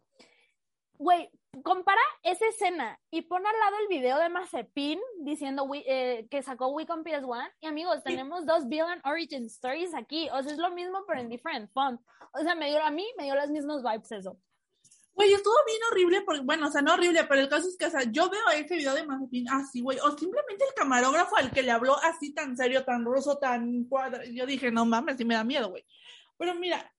Güey, 0.93 1.29
compara 1.63 2.01
esa 2.23 2.45
escena 2.47 2.99
y 3.10 3.21
pon 3.21 3.45
al 3.45 3.58
lado 3.60 3.77
el 3.82 3.88
video 3.88 4.17
de 4.19 4.27
Mazepin 4.27 4.99
diciendo 5.21 5.63
we- 5.63 5.86
eh, 5.88 6.27
que 6.29 6.41
sacó 6.43 6.67
We 6.67 6.86
Compete 6.86 7.15
as 7.15 7.23
One. 7.23 7.49
Y 7.62 7.67
amigos, 7.67 8.03
tenemos 8.03 8.45
dos 8.45 8.67
Villain 8.67 9.01
Origin 9.05 9.45
Stories 9.45 9.93
aquí. 9.95 10.29
O 10.32 10.43
sea, 10.43 10.51
es 10.51 10.58
lo 10.58 10.71
mismo, 10.71 10.99
pero 11.08 11.21
en 11.21 11.29
different 11.29 11.71
font. 11.71 12.01
O 12.34 12.39
sea, 12.39 12.53
me 12.53 12.69
dio, 12.69 12.84
a 12.84 12.91
mí 12.91 13.05
me 13.17 13.23
dio 13.23 13.36
las 13.36 13.49
mismas 13.49 13.82
vibes 13.82 14.12
eso. 14.12 14.38
Güey, 15.19 15.34
estuvo 15.34 15.55
bien 15.67 15.79
horrible, 15.91 16.21
porque, 16.21 16.39
bueno, 16.39 16.67
o 16.67 16.71
sea, 16.71 16.82
no 16.82 16.93
horrible, 16.93 17.25
pero 17.25 17.41
el 17.41 17.49
caso 17.49 17.67
es 17.67 17.75
que, 17.75 17.88
o 17.88 17.89
sea, 17.89 18.03
yo 18.10 18.29
veo 18.29 18.41
ese 18.55 18.77
video 18.77 18.95
de 18.95 19.05
Mazepin 19.05 19.49
así, 19.49 19.82
güey, 19.82 19.99
o 19.99 20.17
simplemente 20.17 20.63
el 20.63 20.73
camarógrafo 20.73 21.36
al 21.36 21.51
que 21.51 21.62
le 21.62 21.71
habló 21.71 21.97
así 22.01 22.34
tan 22.34 22.55
serio, 22.55 22.86
tan 22.86 23.03
ruso, 23.03 23.38
tan 23.38 23.84
cuadra. 23.84 24.23
Yo 24.23 24.45
dije, 24.45 24.71
no 24.71 24.86
mames, 24.86 25.17
sí 25.17 25.25
me 25.25 25.34
da 25.34 25.43
miedo, 25.43 25.71
güey. 25.71 25.86
Pero 26.38 26.55
mira, 26.55 26.89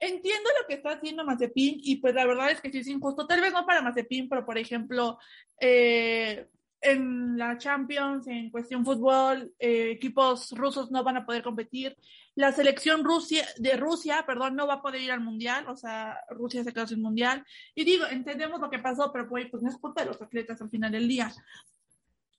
entiendo 0.00 0.50
lo 0.60 0.66
que 0.66 0.74
está 0.74 0.94
haciendo 0.94 1.24
Mazepin 1.24 1.78
y 1.84 1.98
pues 1.98 2.16
la 2.16 2.26
verdad 2.26 2.50
es 2.50 2.60
que 2.60 2.72
sí 2.72 2.78
es 2.78 2.88
injusto, 2.88 3.28
tal 3.28 3.40
vez 3.40 3.52
no 3.52 3.64
para 3.64 3.80
Mazepin, 3.80 4.28
pero 4.28 4.44
por 4.44 4.58
ejemplo, 4.58 5.16
eh, 5.60 6.48
en 6.86 7.36
la 7.36 7.58
Champions, 7.58 8.26
en 8.28 8.50
cuestión 8.50 8.84
fútbol, 8.84 9.52
eh, 9.58 9.90
equipos 9.90 10.52
rusos 10.52 10.90
no 10.90 11.02
van 11.04 11.18
a 11.18 11.26
poder 11.26 11.42
competir. 11.42 11.96
La 12.34 12.52
selección 12.52 13.04
Rusia, 13.04 13.46
de 13.56 13.76
Rusia, 13.76 14.24
perdón, 14.26 14.56
no 14.56 14.66
va 14.66 14.74
a 14.74 14.82
poder 14.82 15.00
ir 15.00 15.10
al 15.12 15.20
mundial, 15.20 15.66
o 15.68 15.76
sea, 15.76 16.20
Rusia 16.30 16.62
se 16.62 16.72
quedó 16.72 16.86
sin 16.86 17.00
mundial. 17.02 17.44
Y 17.74 17.84
digo, 17.84 18.06
entendemos 18.06 18.60
lo 18.60 18.70
que 18.70 18.78
pasó, 18.78 19.10
pero 19.12 19.28
pues 19.28 19.62
no 19.62 19.70
es 19.70 19.78
culpa 19.78 20.02
de 20.02 20.08
los 20.08 20.20
atletas 20.20 20.60
al 20.60 20.70
final 20.70 20.92
del 20.92 21.08
día. 21.08 21.32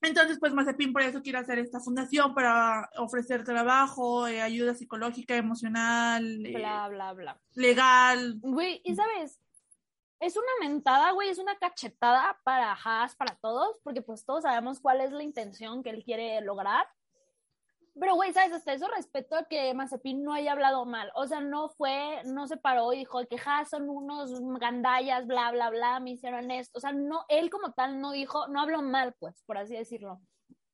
Entonces, 0.02 0.38
pues 0.40 0.54
Mazepin 0.54 0.94
por 0.94 1.02
eso 1.02 1.22
quiere 1.22 1.40
hacer 1.40 1.58
esta 1.60 1.80
fundación 1.80 2.36
para 2.36 2.90
ofrecer 2.98 3.44
trabajo, 3.44 4.28
eh, 4.28 4.42
ayuda 4.42 4.76
psicológica, 4.76 5.36
emocional, 5.36 6.46
eh, 6.46 6.54
Bla, 6.56 6.88
bla, 6.88 7.14
bla. 7.14 7.42
legal. 7.56 8.36
Güey, 8.42 8.82
y 8.84 8.96
sabes, 8.96 9.40
es 10.20 10.36
una 10.36 10.52
mentada, 10.62 11.12
güey, 11.12 11.30
es 11.30 11.40
una 11.40 11.58
cachetada 11.58 12.40
para 12.44 12.74
Haas, 12.74 13.16
para 13.16 13.36
todos, 13.36 13.78
porque 13.84 14.02
pues 14.02 14.26
todos 14.26 14.44
sabemos 14.44 14.80
cuál 14.80 15.02
es 15.02 15.12
la 15.12 15.24
intención 15.24 15.84
que 15.84 15.92
él 15.92 16.04
quiere 16.04 16.42
lograr. 16.42 16.88
Pero, 18.00 18.16
güey, 18.16 18.32
¿sabes? 18.32 18.54
Hasta 18.54 18.74
eso 18.74 18.88
respeto 18.88 19.36
a 19.36 19.46
que 19.46 19.74
Mazepin 19.74 20.24
no 20.24 20.34
haya 20.34 20.52
hablado 20.52 20.86
mal. 20.86 21.12
O 21.16 21.26
sea, 21.26 21.42
no 21.42 21.70
fue, 21.70 22.22
no 22.26 22.48
se 22.48 22.58
paró 22.58 22.94
y 22.94 23.00
dijo 23.00 23.20
que 23.28 23.40
Haas 23.44 23.70
son 23.70 23.90
unos 23.90 24.40
gandallas, 24.60 25.26
bla, 25.26 25.52
bla, 25.52 25.70
bla, 25.70 26.00
me 26.00 26.12
hicieron 26.12 26.52
esto. 26.52 26.78
O 26.78 26.82
sea, 26.82 26.92
no, 26.92 27.26
él 27.28 27.50
como 27.50 27.74
tal 27.74 28.00
no 28.00 28.12
dijo, 28.12 28.48
no 28.50 28.62
habló 28.62 28.82
mal, 28.82 29.16
pues, 29.20 29.42
por 29.44 29.58
así 29.58 29.76
decirlo. 29.76 30.22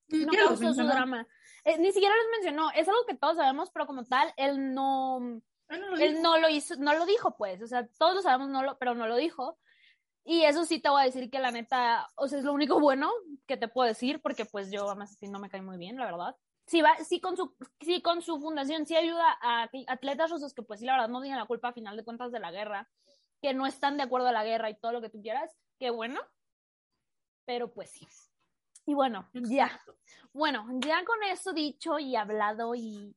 No 0.10 0.32
causó 0.34 0.74
su 0.74 0.84
drama. 0.84 1.26
Eh, 1.64 1.78
ni 1.78 1.92
siquiera 1.92 2.14
los 2.16 2.26
mencionó. 2.32 2.72
Es 2.72 2.88
algo 2.90 3.06
que 3.08 3.16
todos 3.16 3.38
sabemos, 3.38 3.72
pero 3.72 3.88
como 3.88 4.04
tal, 4.04 4.34
él 4.36 4.74
no, 4.74 5.42
no 5.78 5.90
lo 5.90 5.98
Él 5.98 6.22
no 6.22 6.38
lo 6.38 6.50
hizo, 6.50 6.76
no 6.78 6.94
lo 6.94 7.06
dijo, 7.06 7.36
pues. 7.38 7.62
O 7.62 7.68
sea, 7.68 7.88
todos 7.98 8.16
lo 8.16 8.22
sabemos, 8.22 8.50
no 8.50 8.64
lo, 8.64 8.78
pero 8.78 8.96
no 8.96 9.08
lo 9.08 9.16
dijo. 9.16 9.60
Y 10.26 10.44
eso 10.44 10.66
sí 10.66 10.80
te 10.80 10.90
voy 10.90 11.02
a 11.02 11.06
decir 11.06 11.30
que 11.30 11.40
la 11.40 11.52
neta, 11.52 12.08
o 12.16 12.28
sea, 12.28 12.40
es 12.40 12.46
lo 12.46 12.54
único 12.54 12.80
bueno 12.80 13.12
que 13.46 13.58
te 13.58 13.68
puedo 13.68 13.88
decir, 13.88 14.22
porque 14.22 14.46
pues 14.46 14.72
yo 14.72 14.88
además 14.88 15.12
así 15.12 15.28
no 15.28 15.40
me 15.40 15.50
cae 15.50 15.62
muy 15.62 15.78
bien, 15.78 15.98
la 15.98 16.06
verdad. 16.06 16.36
Sí, 16.66 16.82
va, 16.82 16.96
sí, 17.04 17.20
con 17.20 17.36
su, 17.36 17.54
sí, 17.82 18.02
con 18.02 18.22
su 18.22 18.40
fundación 18.40 18.86
sí 18.86 18.96
ayuda 18.96 19.38
a 19.42 19.70
atletas 19.88 20.32
rusos 20.32 20.54
que 20.54 20.64
pues 20.64 20.80
sí, 20.80 20.86
la 20.86 20.94
verdad, 20.94 21.10
no 21.10 21.22
tienen 21.22 21.40
la 21.40 21.46
culpa 21.46 21.70
a 21.70 21.74
final 21.74 21.98
de 21.98 22.06
cuentas 22.06 22.32
de 22.32 22.40
la 22.40 22.52
guerra, 22.52 22.90
que 23.42 23.54
no 23.54 23.66
están 23.66 23.98
de 23.98 24.04
acuerdo 24.04 24.28
a 24.28 24.32
la 24.32 24.46
guerra 24.46 24.70
y 24.70 24.80
todo 24.80 24.94
lo 24.94 25.02
que 25.02 25.10
tú 25.10 25.22
quieras, 25.22 25.52
qué 25.78 25.90
bueno. 25.90 26.22
Pero 27.46 27.74
pues 27.74 27.92
sí. 27.92 28.08
Y 28.86 28.94
bueno, 28.94 29.30
ya. 29.34 29.78
Bueno, 30.32 30.66
ya 30.80 31.04
con 31.04 31.22
eso 31.24 31.52
dicho 31.52 32.00
y 32.00 32.16
hablado 32.16 32.74
y... 32.76 33.14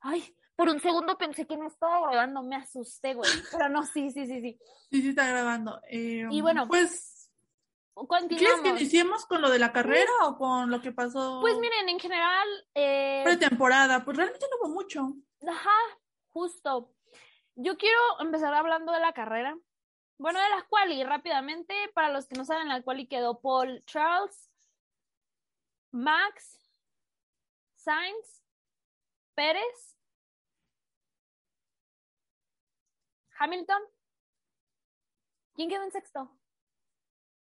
Ay, 0.00 0.36
por 0.60 0.68
un 0.68 0.78
segundo 0.78 1.16
pensé 1.16 1.46
que 1.46 1.56
no 1.56 1.68
estaba 1.68 2.10
grabando, 2.10 2.42
me 2.42 2.56
asusté, 2.56 3.14
güey. 3.14 3.30
Pero 3.50 3.70
no, 3.70 3.82
sí, 3.86 4.10
sí, 4.10 4.26
sí, 4.26 4.42
sí. 4.42 4.58
Sí, 4.90 5.00
sí, 5.00 5.08
está 5.08 5.26
grabando. 5.26 5.80
Eh, 5.88 6.26
Y 6.30 6.42
bueno, 6.42 6.68
pues, 6.68 7.32
¿quieres 8.28 8.60
que 8.60 8.68
iniciemos 8.68 9.24
con 9.24 9.40
lo 9.40 9.48
de 9.48 9.58
la 9.58 9.72
carrera 9.72 10.10
o 10.24 10.36
con 10.36 10.70
lo 10.70 10.82
que 10.82 10.92
pasó 10.92 11.38
Pues 11.40 11.58
miren, 11.58 11.88
en 11.88 11.98
general, 11.98 12.46
eh, 12.74 13.22
pretemporada? 13.24 14.04
Pues 14.04 14.18
realmente 14.18 14.46
no 14.50 14.58
hubo 14.58 14.74
mucho. 14.74 15.14
ajá, 15.48 15.98
justo. 16.28 16.92
Yo 17.54 17.78
quiero 17.78 17.98
empezar 18.20 18.52
hablando 18.52 18.92
de 18.92 19.00
la 19.00 19.14
carrera. 19.14 19.56
Bueno, 20.18 20.40
de 20.40 20.48
la 20.50 20.66
quali, 20.68 21.02
rápidamente. 21.04 21.74
Para 21.94 22.10
los 22.10 22.26
que 22.26 22.36
no 22.36 22.44
saben, 22.44 22.68
la 22.68 22.82
quali 22.82 23.08
quedó 23.08 23.40
Paul 23.40 23.82
Charles, 23.86 24.50
Max, 25.90 26.70
Sainz, 27.76 28.44
Pérez, 29.34 29.96
Hamilton. 33.40 33.82
¿Quién 35.54 35.68
quedó 35.68 35.82
en 35.82 35.90
sexto? 35.92 36.30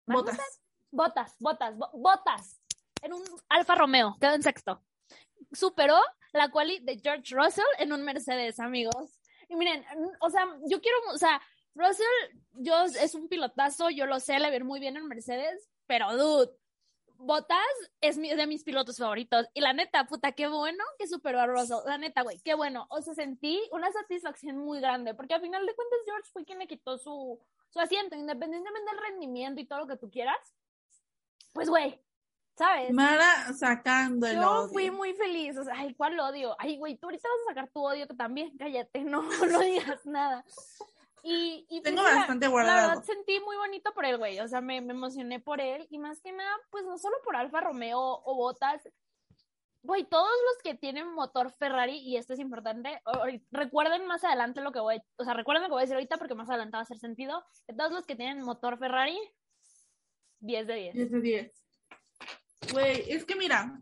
Botas. 0.06 0.38
Botas, 0.92 1.36
botas, 1.40 1.78
bo- 1.78 1.90
botas. 1.94 2.60
En 3.02 3.14
un 3.14 3.24
Alfa 3.50 3.76
Romeo, 3.76 4.16
quedó 4.20 4.34
en 4.34 4.44
sexto. 4.44 4.84
Superó 5.52 6.00
la 6.34 6.50
quali 6.52 6.80
de 6.80 7.00
George 7.00 7.36
Russell 7.36 7.64
en 7.80 7.94
un 7.94 8.04
Mercedes, 8.04 8.60
amigos. 8.60 9.20
Y 9.50 9.56
miren, 9.56 9.86
o 10.20 10.30
sea, 10.30 10.46
yo 10.68 10.82
quiero, 10.82 10.98
o 11.14 11.18
sea, 11.18 11.42
Russell, 11.76 12.06
yo 12.54 12.84
es 12.84 13.14
un 13.16 13.28
pilotazo, 13.28 13.90
yo 13.90 14.06
lo 14.06 14.20
sé, 14.20 14.40
le 14.40 14.52
ver 14.52 14.64
muy 14.64 14.80
bien 14.80 14.98
en 14.98 15.08
Mercedes, 15.08 15.70
pero 15.88 16.16
dude, 16.16 16.52
Botas 17.18 17.58
es 18.02 18.18
mi- 18.18 18.34
de 18.34 18.48
mis 18.48 18.64
pilotos 18.64 18.98
favoritos. 18.98 19.48
Y 19.54 19.62
la 19.62 19.74
neta, 19.74 20.06
puta, 20.06 20.32
qué 20.34 20.48
bueno 20.48 20.84
que 21.00 21.08
superó 21.08 21.40
a 21.40 21.46
Russell. 21.48 21.78
La 21.86 21.98
neta, 21.98 22.22
güey, 22.22 22.40
qué 22.40 22.54
bueno. 22.54 22.86
O 22.90 23.02
sea, 23.02 23.14
sentí 23.14 23.62
una 23.72 23.92
satisfacción 23.92 24.58
muy 24.58 24.80
grande, 24.82 25.14
porque 25.14 25.34
al 25.34 25.42
final 25.42 25.66
de 25.66 25.74
cuentas 25.76 26.00
George 26.06 26.30
fue 26.34 26.44
quien 26.46 26.60
le 26.60 26.68
quitó 26.68 26.98
su, 26.98 27.40
su 27.70 27.80
asiento, 27.80 28.16
independientemente 28.16 28.92
del 28.92 29.00
rendimiento 29.02 29.62
y 29.62 29.66
todo 29.66 29.80
lo 29.80 29.88
que 29.88 29.98
tú 29.98 30.10
quieras. 30.12 30.38
Pues, 31.54 31.70
güey, 31.70 32.00
¿sabes? 32.58 32.92
Mara 32.92 33.54
sacando 33.54 34.28
el 34.28 34.36
Yo 34.36 34.52
odio. 34.64 34.70
fui 34.74 34.92
muy 34.92 35.14
feliz, 35.14 35.58
o 35.58 35.64
sea, 35.64 35.76
ay, 35.78 35.94
¿cuál 35.94 36.20
odio? 36.20 36.56
Ay, 36.60 36.78
güey, 36.78 36.98
tú 36.98 37.08
ahorita 37.08 37.28
vas 37.30 37.38
a 37.48 37.50
sacar 37.52 37.70
tu 37.72 37.84
odio 37.86 38.08
también, 38.08 38.58
cállate, 38.58 39.00
no, 39.04 39.22
no 39.24 39.60
digas 39.60 40.06
nada. 40.06 40.44
Y, 41.26 41.66
y 41.70 41.82
Tengo 41.82 42.04
bastante 42.04 42.48
la 42.48 42.52
guardado. 42.52 42.90
verdad 42.90 43.04
sentí 43.06 43.40
muy 43.40 43.56
bonito 43.56 43.94
por 43.94 44.04
él, 44.06 44.18
güey, 44.18 44.40
o 44.42 44.48
sea, 44.48 44.60
me, 44.60 44.82
me 44.82 44.92
emocioné 44.94 45.40
por 45.40 45.62
él 45.62 45.88
y 45.90 45.98
más 45.98 46.20
que 46.20 46.34
nada, 46.34 46.54
pues 46.70 46.84
no 46.84 46.98
solo 46.98 47.16
por 47.24 47.38
Alfa 47.38 47.62
Romeo 47.62 48.00
o 48.00 48.36
Botas, 48.36 48.82
güey, 49.84 50.04
todos 50.04 50.28
los 50.28 50.64
que 50.64 50.76
tienen 50.78 51.14
motor 51.14 51.52
Ferrari, 51.54 51.98
y 51.98 52.18
esto 52.18 52.34
es 52.34 52.40
importante, 52.40 53.02
recuerden 53.52 54.06
más 54.06 54.24
adelante 54.26 54.60
lo 54.60 54.74
que 54.74 54.82
voy, 54.82 55.02
o 55.16 55.24
sea, 55.24 55.34
recuerden 55.34 55.64
lo 55.64 55.70
que 55.70 55.74
voy 55.74 55.80
a 55.82 55.86
decir 55.86 55.96
ahorita 55.96 56.18
porque 56.18 56.36
más 56.36 56.50
adelante 56.50 56.76
va 56.76 56.80
a 56.80 56.84
hacer 56.84 57.00
sentido, 57.00 57.44
todos 57.78 57.94
los 57.94 58.06
que 58.06 58.18
tienen 58.18 58.44
motor 58.44 58.78
Ferrari, 58.78 59.18
10 60.40 60.68
de 60.68 60.76
10. 60.76 60.94
10 60.96 61.12
de 61.12 61.22
10. 61.22 61.64
Güey, 62.74 63.12
es 63.12 63.24
que 63.24 63.36
mira, 63.36 63.82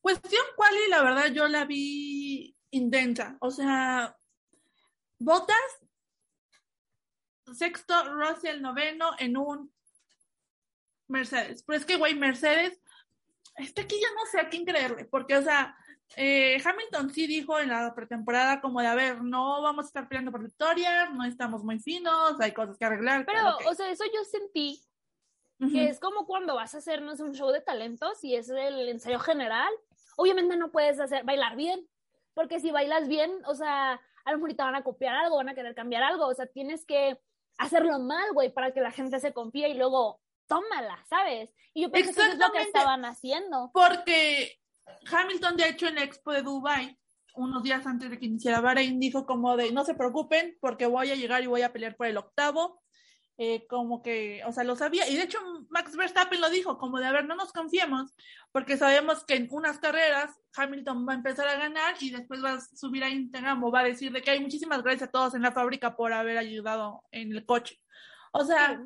cuestión 0.00 0.44
quali, 0.54 0.88
la 0.88 1.02
verdad 1.02 1.26
yo 1.32 1.48
la 1.48 1.64
vi 1.64 2.56
intensa. 2.70 3.36
O 3.40 3.50
sea, 3.50 4.16
Botas, 5.18 5.56
sexto, 7.54 7.94
Russell 8.14 8.60
noveno 8.62 9.10
en 9.18 9.36
un 9.36 9.72
Mercedes. 11.08 11.62
Pero 11.66 11.78
es 11.78 11.84
que, 11.84 11.96
güey, 11.96 12.14
Mercedes, 12.14 12.80
este 13.56 13.82
aquí 13.82 13.96
ya 14.00 14.08
no 14.14 14.26
sé 14.30 14.40
a 14.40 14.48
quién 14.48 14.64
creerle, 14.64 15.04
porque, 15.04 15.36
o 15.36 15.42
sea, 15.42 15.76
eh, 16.16 16.60
Hamilton 16.64 17.10
sí 17.10 17.26
dijo 17.26 17.58
en 17.58 17.68
la 17.68 17.94
pretemporada 17.94 18.60
como 18.60 18.80
de, 18.80 18.86
a 18.86 18.94
ver, 18.94 19.22
no 19.22 19.62
vamos 19.62 19.84
a 19.84 19.88
estar 19.88 20.08
peleando 20.08 20.30
por 20.30 20.42
victorias, 20.42 21.12
no 21.12 21.24
estamos 21.24 21.64
muy 21.64 21.78
finos, 21.78 22.40
hay 22.40 22.52
cosas 22.52 22.76
que 22.78 22.84
arreglar. 22.84 23.24
Pero, 23.26 23.40
claro 23.40 23.58
que- 23.58 23.68
o 23.68 23.74
sea, 23.74 23.90
eso 23.90 24.04
yo 24.12 24.24
sentí 24.24 24.80
que 25.72 25.88
es 25.88 26.00
como 26.00 26.26
cuando 26.26 26.56
vas 26.56 26.74
a 26.74 26.78
hacernos 26.78 27.20
un 27.20 27.34
show 27.34 27.52
de 27.52 27.60
talentos 27.60 28.24
y 28.24 28.34
es 28.34 28.48
el 28.48 28.88
ensayo 28.88 29.20
general. 29.20 29.72
Obviamente 30.16 30.56
no 30.56 30.72
puedes 30.72 30.98
hacer 30.98 31.22
bailar 31.22 31.54
bien, 31.54 31.88
porque 32.34 32.58
si 32.58 32.72
bailas 32.72 33.06
bien, 33.06 33.30
o 33.46 33.54
sea, 33.54 34.00
a 34.24 34.32
lo 34.32 34.38
mejor 34.38 34.54
te 34.54 34.62
van 34.64 34.74
a 34.74 34.82
copiar 34.82 35.14
algo, 35.14 35.36
van 35.36 35.50
a 35.50 35.54
querer 35.54 35.76
cambiar 35.76 36.02
algo, 36.02 36.26
o 36.26 36.34
sea, 36.34 36.46
tienes 36.46 36.84
que 36.84 37.16
hacerlo 37.58 37.98
mal, 37.98 38.32
güey, 38.32 38.52
para 38.52 38.72
que 38.72 38.80
la 38.80 38.90
gente 38.90 39.20
se 39.20 39.32
confíe 39.32 39.68
y 39.68 39.74
luego 39.74 40.20
tómala, 40.46 41.04
¿sabes? 41.08 41.54
Y 41.74 41.82
yo 41.82 41.90
pensé 41.90 42.12
que 42.12 42.20
eso 42.20 42.32
es 42.32 42.38
lo 42.38 42.52
que 42.52 42.62
estaban 42.62 43.04
haciendo. 43.04 43.70
Porque 43.72 44.58
Hamilton, 45.10 45.56
de 45.56 45.68
hecho, 45.68 45.86
en 45.86 45.94
la 45.96 46.02
expo 46.02 46.32
de 46.32 46.42
Dubai, 46.42 46.98
unos 47.34 47.62
días 47.62 47.86
antes 47.86 48.10
de 48.10 48.18
que 48.18 48.26
iniciara 48.26 48.60
Bahrein, 48.60 49.00
dijo 49.00 49.24
como 49.24 49.56
de 49.56 49.72
no 49.72 49.84
se 49.84 49.94
preocupen 49.94 50.58
porque 50.60 50.86
voy 50.86 51.10
a 51.10 51.14
llegar 51.14 51.42
y 51.42 51.46
voy 51.46 51.62
a 51.62 51.72
pelear 51.72 51.96
por 51.96 52.06
el 52.06 52.16
octavo. 52.16 52.81
Eh, 53.38 53.66
como 53.66 54.02
que, 54.02 54.42
o 54.46 54.52
sea, 54.52 54.62
lo 54.62 54.76
sabía. 54.76 55.08
Y 55.08 55.16
de 55.16 55.22
hecho, 55.22 55.38
Max 55.70 55.96
Verstappen 55.96 56.40
lo 56.40 56.50
dijo, 56.50 56.78
como 56.78 56.98
de, 56.98 57.06
a 57.06 57.12
ver, 57.12 57.24
no 57.24 57.34
nos 57.34 57.52
confiemos, 57.52 58.14
porque 58.52 58.76
sabemos 58.76 59.24
que 59.24 59.34
en 59.34 59.48
unas 59.50 59.78
carreras 59.78 60.38
Hamilton 60.54 61.08
va 61.08 61.12
a 61.12 61.16
empezar 61.16 61.48
a 61.48 61.56
ganar 61.56 61.94
y 62.00 62.10
después 62.10 62.44
va 62.44 62.52
a 62.52 62.60
subir 62.60 63.02
a 63.02 63.08
Instagram 63.08 63.64
o 63.64 63.70
va 63.70 63.80
a 63.80 63.84
decir 63.84 64.12
de 64.12 64.22
que 64.22 64.30
hay 64.30 64.40
muchísimas 64.40 64.82
gracias 64.82 65.08
a 65.08 65.12
todos 65.12 65.34
en 65.34 65.42
la 65.42 65.52
fábrica 65.52 65.96
por 65.96 66.12
haber 66.12 66.36
ayudado 66.36 67.02
en 67.10 67.32
el 67.32 67.46
coche. 67.46 67.80
O 68.32 68.44
sea, 68.44 68.80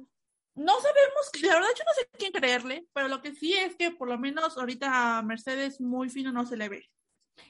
no 0.55 0.73
sabemos, 0.81 1.31
la 1.43 1.55
verdad 1.55 1.69
yo 1.77 1.85
no 1.85 1.93
sé 1.95 2.09
quién 2.17 2.33
creerle, 2.33 2.87
pero 2.95 3.09
lo 3.09 3.21
que 3.21 3.35
sí 3.35 3.53
es 3.53 3.77
que 3.77 3.91
por 3.91 4.09
lo 4.09 4.19
menos 4.19 4.57
ahorita 4.57 5.19
a 5.19 5.23
Mercedes 5.23 5.81
muy 5.81 6.09
fino 6.09 6.33
no 6.33 6.47
se 6.47 6.57
le 6.57 6.69
ve. 6.69 6.89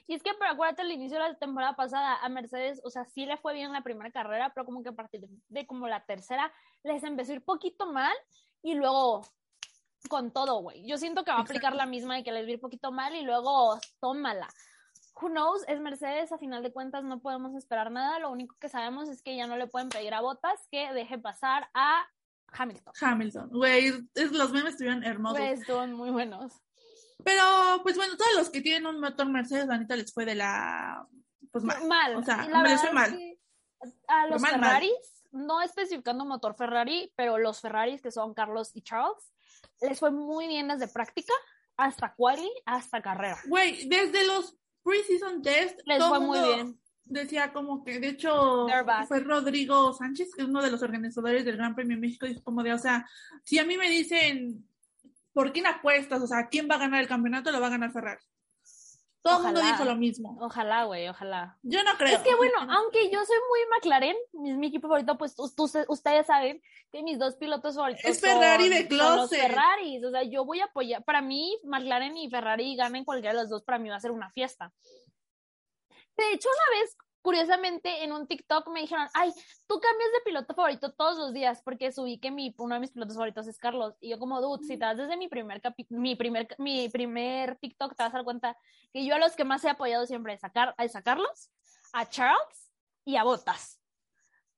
Y 0.05 0.15
es 0.15 0.23
que, 0.23 0.33
pero 0.39 0.51
acuérdate, 0.51 0.81
al 0.81 0.91
inicio 0.91 1.17
de 1.17 1.29
la 1.29 1.37
temporada 1.37 1.75
pasada 1.75 2.17
a 2.17 2.29
Mercedes, 2.29 2.81
o 2.83 2.89
sea, 2.89 3.05
sí 3.05 3.25
le 3.25 3.37
fue 3.37 3.53
bien 3.53 3.71
la 3.71 3.81
primera 3.81 4.11
carrera, 4.11 4.51
pero 4.53 4.65
como 4.65 4.83
que 4.83 4.89
a 4.89 4.93
partir 4.93 5.25
de 5.49 5.67
como 5.67 5.87
la 5.87 6.05
tercera 6.05 6.51
les 6.83 7.03
empezó 7.03 7.31
a 7.31 7.35
ir 7.35 7.43
poquito 7.43 7.91
mal 7.91 8.15
y 8.61 8.75
luego 8.75 9.21
con 10.09 10.31
todo, 10.31 10.61
güey. 10.61 10.85
Yo 10.87 10.97
siento 10.97 11.23
que 11.23 11.31
va 11.31 11.37
a 11.37 11.41
aplicar 11.41 11.73
Exacto. 11.73 11.77
la 11.77 11.85
misma 11.85 12.15
de 12.15 12.23
que 12.23 12.31
les 12.31 12.45
va 12.45 12.49
a 12.49 12.53
ir 12.53 12.59
poquito 12.59 12.91
mal 12.91 13.15
y 13.15 13.23
luego 13.23 13.79
tómala. 13.99 14.47
Who 15.19 15.29
knows? 15.29 15.63
Es 15.67 15.79
Mercedes, 15.79 16.31
a 16.31 16.37
final 16.37 16.61
de 16.61 16.71
cuentas 16.71 17.03
no 17.03 17.19
podemos 17.19 17.55
esperar 17.55 17.91
nada. 17.91 18.19
Lo 18.19 18.29
único 18.29 18.55
que 18.59 18.69
sabemos 18.69 19.09
es 19.09 19.21
que 19.21 19.35
ya 19.35 19.47
no 19.47 19.57
le 19.57 19.67
pueden 19.67 19.89
pedir 19.89 20.13
a 20.13 20.21
Botas 20.21 20.67
que 20.69 20.93
deje 20.93 21.17
pasar 21.17 21.69
a 21.73 22.05
Hamilton. 22.51 22.93
Hamilton, 23.01 23.49
güey, 23.49 23.91
los 24.31 24.51
memes 24.51 24.73
estuvieron 24.73 25.03
hermosos. 25.03 25.41
Son 25.65 25.93
muy 25.93 26.11
buenos. 26.11 26.53
Pero, 27.23 27.43
pues 27.83 27.95
bueno, 27.95 28.15
todos 28.15 28.35
los 28.35 28.49
que 28.49 28.61
tienen 28.61 28.85
un 28.85 28.99
motor 28.99 29.27
Mercedes, 29.27 29.67
la 29.67 29.77
neta 29.77 29.95
les 29.95 30.13
fue 30.13 30.25
de 30.25 30.35
la, 30.35 31.07
pues 31.51 31.63
mal. 31.63 31.85
mal. 31.87 32.15
O 32.15 32.23
sea, 32.23 32.45
Y 32.45 32.49
la 32.49 32.61
me 32.61 32.69
les 32.69 32.79
fue 32.79 32.89
es 32.89 32.95
mal. 32.95 33.37
A 34.07 34.27
los 34.27 34.41
mal, 34.41 34.59
mal. 34.59 34.61
Ferraris, 34.61 35.23
no 35.31 35.61
especificando 35.61 36.25
motor 36.25 36.55
Ferrari, 36.55 37.11
pero 37.15 37.37
los 37.37 37.59
Ferraris 37.61 38.01
que 38.01 38.11
son 38.11 38.33
Carlos 38.33 38.71
y 38.73 38.81
Charles, 38.81 39.33
les 39.81 39.99
fue 39.99 40.11
muy 40.11 40.47
bien 40.47 40.67
desde 40.67 40.87
práctica 40.87 41.33
hasta 41.75 42.13
quali, 42.15 42.49
hasta 42.65 43.01
carrera. 43.01 43.39
Güey, 43.47 43.87
desde 43.87 44.25
los 44.25 44.55
preseason 44.83 45.41
test, 45.41 45.79
Les 45.85 45.99
todo 45.99 46.09
fue 46.09 46.19
muy 46.19 46.39
bien. 46.39 46.79
Decía 47.05 47.53
como 47.53 47.85
que, 47.85 47.99
de 47.99 48.09
hecho, 48.09 48.67
fue 49.07 49.19
Rodrigo 49.21 49.93
Sánchez, 49.93 50.33
que 50.35 50.41
es 50.41 50.47
uno 50.47 50.61
de 50.61 50.71
los 50.71 50.81
organizadores 50.81 51.45
del 51.45 51.55
Gran 51.55 51.73
Premio 51.73 51.95
de 51.95 52.01
México, 52.01 52.25
dijo 52.25 52.43
como 52.43 52.63
de, 52.63 52.73
o 52.73 52.77
sea, 52.77 53.07
si 53.43 53.59
a 53.59 53.65
mí 53.65 53.77
me 53.77 53.89
dicen, 53.89 54.67
¿por 55.37 55.53
quién 55.53 55.67
apuestas? 55.67 56.19
O 56.23 56.25
sea, 56.25 56.47
¿quién 56.49 56.67
va 56.67 56.75
a 56.75 56.79
ganar 56.79 56.99
el 56.99 57.07
campeonato? 57.07 57.51
Lo 57.51 57.61
va 57.61 57.67
a 57.67 57.69
ganar 57.69 57.91
Ferrari. 57.91 58.19
Todo 59.21 59.37
el 59.37 59.43
mundo 59.43 59.61
dijo 59.61 59.83
lo 59.85 59.95
mismo. 59.95 60.35
Ojalá, 60.41 60.85
güey, 60.85 61.07
ojalá. 61.09 61.59
Yo 61.61 61.83
no 61.83 61.95
creo. 61.95 62.15
Es 62.17 62.23
que 62.23 62.33
bueno, 62.33 62.57
aunque 62.71 63.11
yo 63.11 63.23
soy 63.23 63.35
muy 63.47 63.59
McLaren, 63.69 64.15
es 64.45 64.57
mi 64.57 64.67
equipo 64.67 64.87
favorito, 64.87 65.15
pues 65.15 65.35
ustedes 65.37 66.25
saben 66.25 66.59
que 66.91 67.03
mis 67.03 67.19
dos 67.19 67.35
pilotos 67.35 67.75
favoritos 67.75 68.03
Es 68.03 68.19
Ferrari 68.19 68.67
de 68.67 68.87
son- 68.87 68.97
los 68.97 69.29
closet. 69.29 69.41
Ferraris, 69.41 70.03
o 70.05 70.09
sea, 70.09 70.23
yo 70.23 70.43
voy 70.43 70.61
a 70.61 70.65
apoyar, 70.65 71.03
para 71.03 71.21
mí 71.21 71.55
McLaren 71.65 72.17
y 72.17 72.31
Ferrari 72.31 72.75
ganen 72.75 73.05
cualquiera 73.05 73.35
de 73.35 73.41
los 73.41 73.49
dos, 73.51 73.63
para 73.63 73.77
mí 73.77 73.89
va 73.89 73.97
a 73.97 73.99
ser 73.99 74.11
una 74.11 74.31
fiesta. 74.31 74.73
De 76.17 76.31
hecho, 76.31 76.49
una 76.49 76.79
vez, 76.81 76.97
curiosamente, 77.27 78.05
en 78.05 78.13
un 78.13 78.25
TikTok 78.25 78.69
me 78.69 78.79
dijeron, 78.79 79.05
ay, 79.13 79.33
tú 79.67 79.81
cambias 79.81 80.11
de 80.13 80.21
piloto 80.23 80.55
favorito 80.55 80.93
todos 80.93 81.17
los 81.17 81.33
días, 81.33 81.61
porque 81.61 81.91
subí 81.91 82.19
que 82.19 82.31
mi, 82.31 82.55
uno 82.57 82.75
de 82.75 82.79
mis 82.79 82.91
pilotos 82.91 83.15
favoritos 83.17 83.45
es 83.47 83.57
Carlos, 83.57 83.95
y 83.99 84.11
yo 84.11 84.17
como, 84.17 84.39
dude, 84.39 84.63
si 84.65 84.77
te 84.77 84.85
das 84.85 84.95
desde 84.95 85.17
mi 85.17 85.27
primer, 85.27 85.61
mi 85.89 86.15
primer, 86.15 86.47
mi 86.57 86.87
primer 86.87 87.57
TikTok, 87.57 87.97
te 87.97 88.03
vas 88.03 88.13
a 88.13 88.17
dar 88.19 88.23
cuenta 88.23 88.55
que 88.93 89.05
yo 89.05 89.13
a 89.13 89.19
los 89.19 89.35
que 89.35 89.43
más 89.43 89.61
he 89.65 89.69
apoyado 89.69 90.05
siempre 90.05 90.35
es 90.35 90.43
a, 90.45 90.51
Car- 90.51 90.73
es 90.77 90.95
a 90.95 91.01
Carlos, 91.01 91.51
a 91.91 92.07
Charles 92.07 92.71
y 93.03 93.17
a 93.17 93.23
Botas. 93.23 93.81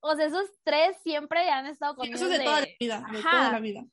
O 0.01 0.15
sea, 0.15 0.27
esos 0.27 0.47
tres 0.63 0.95
siempre 1.01 1.49
han 1.49 1.65
estado 1.65 1.95
con 1.95 2.07
Eso 2.07 2.25
es 2.25 2.37
de 2.37 2.43
toda 2.43 2.61
la 2.61 2.67
vida, 2.79 3.03
de 3.11 3.21
toda 3.23 3.51
la 3.51 3.59
vida. 3.59 3.83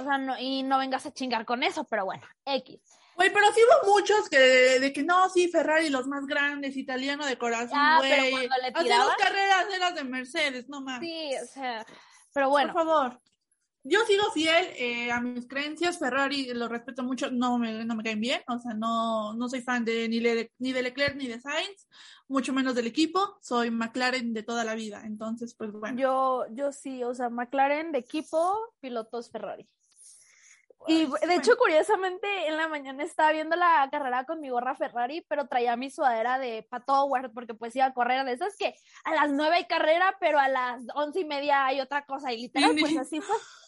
O 0.00 0.02
sea, 0.02 0.18
no, 0.18 0.36
y 0.40 0.64
no 0.64 0.78
vengas 0.78 1.06
a 1.06 1.12
chingar 1.12 1.44
con 1.44 1.62
eso, 1.62 1.84
pero 1.84 2.04
bueno, 2.04 2.26
X. 2.46 2.82
Güey, 3.16 3.32
pero 3.32 3.46
sí 3.54 3.60
hubo 3.62 3.94
muchos 3.94 4.28
que 4.28 4.38
de, 4.38 4.92
que 4.92 5.02
no, 5.02 5.28
sí, 5.30 5.48
Ferrari, 5.48 5.88
los 5.90 6.06
más 6.06 6.26
grandes, 6.26 6.76
italiano 6.76 7.24
de 7.26 7.38
corazón, 7.38 7.78
Ah, 7.78 7.96
güey. 7.98 8.10
le 8.10 8.16
Hacemos 8.46 8.82
tiraban- 8.84 9.16
carreras 9.18 9.68
de 9.68 9.78
las 9.78 9.94
de 9.94 10.04
Mercedes, 10.04 10.68
no 10.68 10.80
más. 10.80 11.00
Sí, 11.00 11.30
o 11.42 11.46
sea, 11.46 11.86
pero 12.32 12.48
bueno, 12.50 12.72
Por 12.72 12.84
favor. 12.84 13.20
Yo 13.86 14.00
sigo 14.06 14.30
fiel 14.32 14.66
eh, 14.78 15.12
a 15.12 15.20
mis 15.20 15.46
creencias. 15.46 15.98
Ferrari 15.98 16.54
lo 16.54 16.68
respeto 16.68 17.02
mucho, 17.02 17.30
no 17.30 17.58
me, 17.58 17.84
no 17.84 17.94
me 17.94 18.02
caen 18.02 18.18
bien. 18.18 18.40
O 18.48 18.58
sea, 18.58 18.72
no, 18.72 19.34
no 19.34 19.46
soy 19.46 19.60
fan 19.60 19.84
de 19.84 20.08
ni, 20.08 20.20
de 20.20 20.50
ni 20.58 20.72
de 20.72 20.82
Leclerc 20.82 21.16
ni 21.16 21.26
de 21.26 21.38
Sainz, 21.38 21.86
mucho 22.26 22.54
menos 22.54 22.74
del 22.74 22.86
equipo. 22.86 23.36
Soy 23.42 23.70
McLaren 23.70 24.32
de 24.32 24.42
toda 24.42 24.64
la 24.64 24.74
vida. 24.74 25.02
Entonces, 25.04 25.54
pues 25.54 25.70
bueno. 25.70 26.00
yo, 26.00 26.46
yo 26.52 26.72
sí, 26.72 27.04
o 27.04 27.14
sea, 27.14 27.28
McLaren 27.28 27.92
de 27.92 27.98
equipo, 27.98 28.72
pilotos 28.80 29.30
Ferrari. 29.30 29.68
Y 30.86 31.06
de 31.06 31.34
hecho, 31.34 31.56
curiosamente, 31.56 32.48
en 32.48 32.56
la 32.56 32.68
mañana 32.68 33.02
estaba 33.02 33.32
viendo 33.32 33.56
la 33.56 33.88
carrera 33.90 34.24
con 34.24 34.40
mi 34.40 34.50
gorra 34.50 34.74
Ferrari, 34.74 35.24
pero 35.28 35.46
traía 35.46 35.76
mi 35.76 35.90
sudadera 35.90 36.38
de 36.38 36.66
Pato 36.68 36.92
Howard, 36.92 37.32
porque 37.32 37.54
pues 37.54 37.74
iba 37.76 37.86
a 37.86 37.94
correr 37.94 38.24
de 38.24 38.32
esas 38.32 38.56
que 38.56 38.74
a 39.04 39.14
las 39.14 39.30
nueve 39.30 39.56
hay 39.56 39.66
carrera, 39.66 40.16
pero 40.20 40.38
a 40.38 40.48
las 40.48 40.82
once 40.94 41.20
y 41.20 41.24
media 41.24 41.66
hay 41.66 41.80
otra 41.80 42.04
cosa, 42.04 42.32
y 42.32 42.42
literal, 42.42 42.76
pues 42.78 42.92
sí. 42.92 42.98
así 42.98 43.20
fue. 43.20 43.36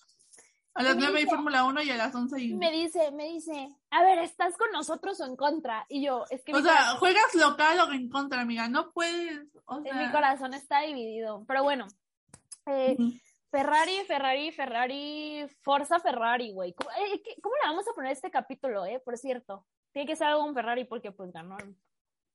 a 0.76 0.82
las 0.82 0.96
9 0.96 1.18
hay 1.18 1.24
Fórmula 1.24 1.64
1 1.64 1.82
y 1.82 1.90
a 1.90 1.96
las 1.96 2.14
11 2.14 2.36
hay... 2.36 2.50
Y 2.50 2.54
me 2.54 2.70
dice, 2.70 3.10
me 3.12 3.24
dice, 3.24 3.68
a 3.90 4.02
ver, 4.02 4.18
¿estás 4.18 4.56
con 4.58 4.70
nosotros 4.72 5.18
o 5.20 5.24
en 5.24 5.34
contra? 5.34 5.86
Y 5.88 6.04
yo, 6.04 6.24
es 6.28 6.44
que 6.44 6.52
O 6.52 6.60
sea, 6.60 6.72
corazón, 6.72 6.98
juegas 6.98 7.34
local 7.34 7.80
o 7.80 7.92
en 7.92 8.08
contra, 8.10 8.42
amiga. 8.42 8.68
No 8.68 8.92
puedes. 8.92 9.48
O 9.64 9.80
mi 9.80 10.10
corazón 10.12 10.52
está 10.52 10.82
dividido, 10.82 11.44
pero 11.48 11.62
bueno. 11.62 11.86
eh. 12.66 12.96
Ferrari, 13.50 14.04
Ferrari, 14.06 14.52
Ferrari, 14.52 15.46
Forza 15.62 15.98
Ferrari, 16.00 16.52
güey. 16.52 16.74
¿Cómo, 16.74 16.90
eh, 16.90 17.22
cómo 17.42 17.54
le 17.62 17.68
vamos 17.68 17.86
a 17.88 17.92
poner 17.94 18.12
este 18.12 18.30
capítulo, 18.30 18.84
eh? 18.84 19.00
Por 19.04 19.16
cierto. 19.16 19.66
Tiene 19.92 20.06
que 20.06 20.16
ser 20.16 20.26
algo 20.28 20.42
con 20.42 20.54
Ferrari 20.54 20.84
porque 20.84 21.12
pues 21.12 21.32
ganaron. 21.32 21.78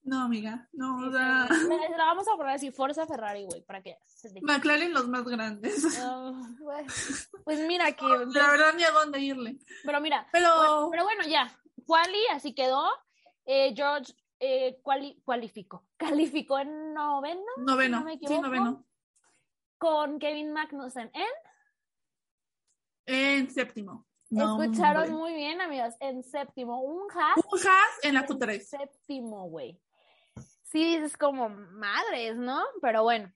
No, 0.04 0.24
amiga. 0.24 0.68
No, 0.74 1.00
Sí, 1.00 1.08
o 1.10 1.12
sea. 1.12 1.48
le 1.68 1.96
vamos 1.98 2.28
a 2.28 2.36
poner 2.36 2.56
así, 2.56 2.72
Forza 2.72 3.06
Ferrari, 3.06 3.46
güey, 3.46 3.62
para 3.62 3.84
que 3.84 3.98
se 4.08 4.32
te- 4.34 4.42
McLaren 4.42 4.94
los 4.94 5.08
más 5.08 5.24
grandes. 5.26 6.00
Ah. 6.02 6.32
Pues 7.44 7.60
mira 7.68 7.92
que... 7.92 8.06
La 8.34 8.50
verdad, 8.50 8.74
ni 8.76 8.84
a 8.84 8.92
dónde 8.92 9.20
irle. 9.20 9.58
Pero 9.84 10.02
mira, 10.02 10.28
Pero. 10.32 10.48
bueno, 10.58 10.88
pero 10.92 11.04
bueno, 11.04 11.24
ya. 11.28 11.52
Quali, 11.86 12.20
así 12.34 12.56
quedó. 12.56 12.88
Eh, 13.46 13.74
George 13.76 14.14
eh, 14.40 14.80
quali- 14.82 15.22
cualificó. 15.24 15.86
Calificó 15.98 16.58
en 16.58 16.94
noveno 16.96 17.42
noveno. 17.58 18.00
no 18.00 18.06
me 18.06 18.18
sí, 18.18 18.40
noveno. 18.40 18.84
Con 19.82 20.20
Kevin 20.20 20.54
Magnussen 20.54 21.10
en 21.12 21.26
En 23.08 23.50
séptimo. 23.50 24.06
No, 24.30 24.62
Escucharon 24.62 25.04
hombre. 25.06 25.18
muy 25.18 25.34
bien, 25.34 25.60
amigos. 25.60 25.96
En 26.00 26.24
séptimo, 26.24 26.80
un 26.82 27.10
Haas 27.12 27.38
Un 27.52 27.60
Haas 27.68 28.00
en 28.04 28.14
la 28.14 28.20
en 28.22 28.28
Q3. 28.28 28.60
séptimo, 28.62 29.50
güey. 29.50 29.82
Sí, 30.64 30.96
es 30.96 31.18
como 31.18 31.50
madres, 31.50 32.38
¿no? 32.38 32.64
Pero 32.80 33.02
bueno. 33.04 33.34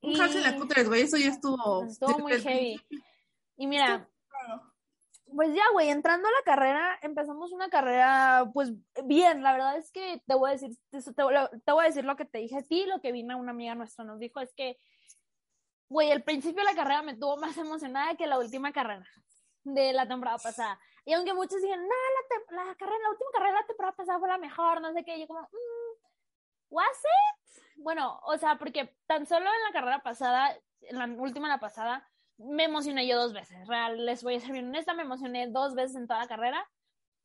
Un 0.00 0.18
Haas 0.20 0.34
en 0.34 0.42
la 0.42 0.56
Y- 0.56 0.58
Q3, 0.58 0.88
güey. 0.88 1.02
Eso 1.02 1.18
ya 1.18 1.28
estuvo. 1.28 1.84
Estuvo 1.84 2.18
muy 2.18 2.32
heavy. 2.40 2.80
Y 3.58 3.66
mira, 3.66 4.08
pues 5.36 5.54
ya, 5.54 5.62
güey, 5.72 5.90
entrando 5.90 6.26
a 6.26 6.30
la 6.32 6.42
carrera, 6.44 6.98
empezamos 7.02 7.52
una 7.52 7.68
carrera, 7.68 8.50
pues 8.54 8.72
bien, 9.04 9.42
la 9.42 9.52
verdad 9.52 9.76
es 9.76 9.92
que 9.92 10.22
te 10.26 10.34
voy 10.34 10.48
a 10.50 10.52
decir, 10.54 10.70
te, 10.90 11.00
te 11.02 11.22
voy 11.72 11.84
a 11.84 11.86
decir 11.86 12.04
lo 12.04 12.16
que 12.16 12.24
te 12.24 12.38
dije 12.38 12.56
a 12.58 12.62
ti, 12.62 12.86
lo 12.86 13.00
que 13.00 13.12
vino 13.12 13.38
una 13.38 13.52
amiga 13.52 13.74
nuestra 13.74 14.04
nos 14.04 14.18
dijo, 14.18 14.40
es 14.40 14.52
que, 14.54 14.78
güey, 15.92 16.10
el 16.10 16.22
principio 16.22 16.64
de 16.64 16.70
la 16.70 16.74
carrera 16.74 17.02
me 17.02 17.14
tuvo 17.14 17.36
más 17.36 17.56
emocionada 17.58 18.16
que 18.16 18.26
la 18.26 18.38
última 18.38 18.72
carrera 18.72 19.06
de 19.64 19.92
la 19.92 20.08
temporada 20.08 20.38
pasada. 20.38 20.80
Y 21.04 21.12
aunque 21.12 21.34
muchos 21.34 21.60
dijeron, 21.60 21.84
no, 21.84 22.56
la, 22.56 22.64
la 22.64 22.74
carrera, 22.74 22.98
la 23.02 23.10
última 23.10 23.30
carrera 23.32 23.52
de 23.52 23.60
la 23.60 23.66
temporada 23.66 23.96
pasada 23.96 24.18
fue 24.18 24.28
la 24.28 24.38
mejor, 24.38 24.80
no 24.80 24.92
sé 24.92 25.04
qué, 25.04 25.20
yo 25.20 25.26
como, 25.26 25.42
mm, 25.42 26.04
¿was 26.70 26.86
it? 26.86 27.62
Bueno, 27.76 28.20
o 28.24 28.36
sea, 28.38 28.56
porque 28.56 28.96
tan 29.06 29.26
solo 29.26 29.46
en 29.46 29.62
la 29.64 29.72
carrera 29.72 30.02
pasada, 30.02 30.56
en 30.80 30.98
la 30.98 31.04
última 31.04 31.48
la 31.48 31.58
pasada, 31.58 32.08
me 32.38 32.64
emocioné 32.64 33.06
yo 33.06 33.20
dos 33.20 33.32
veces. 33.32 33.66
Real, 33.68 34.04
les 34.04 34.22
voy 34.22 34.36
a 34.36 34.40
ser 34.40 34.52
bien 34.52 34.68
honesta, 34.68 34.94
me 34.94 35.02
emocioné 35.02 35.48
dos 35.48 35.74
veces 35.74 35.96
en 35.96 36.06
toda 36.06 36.20
la 36.20 36.28
carrera. 36.28 36.68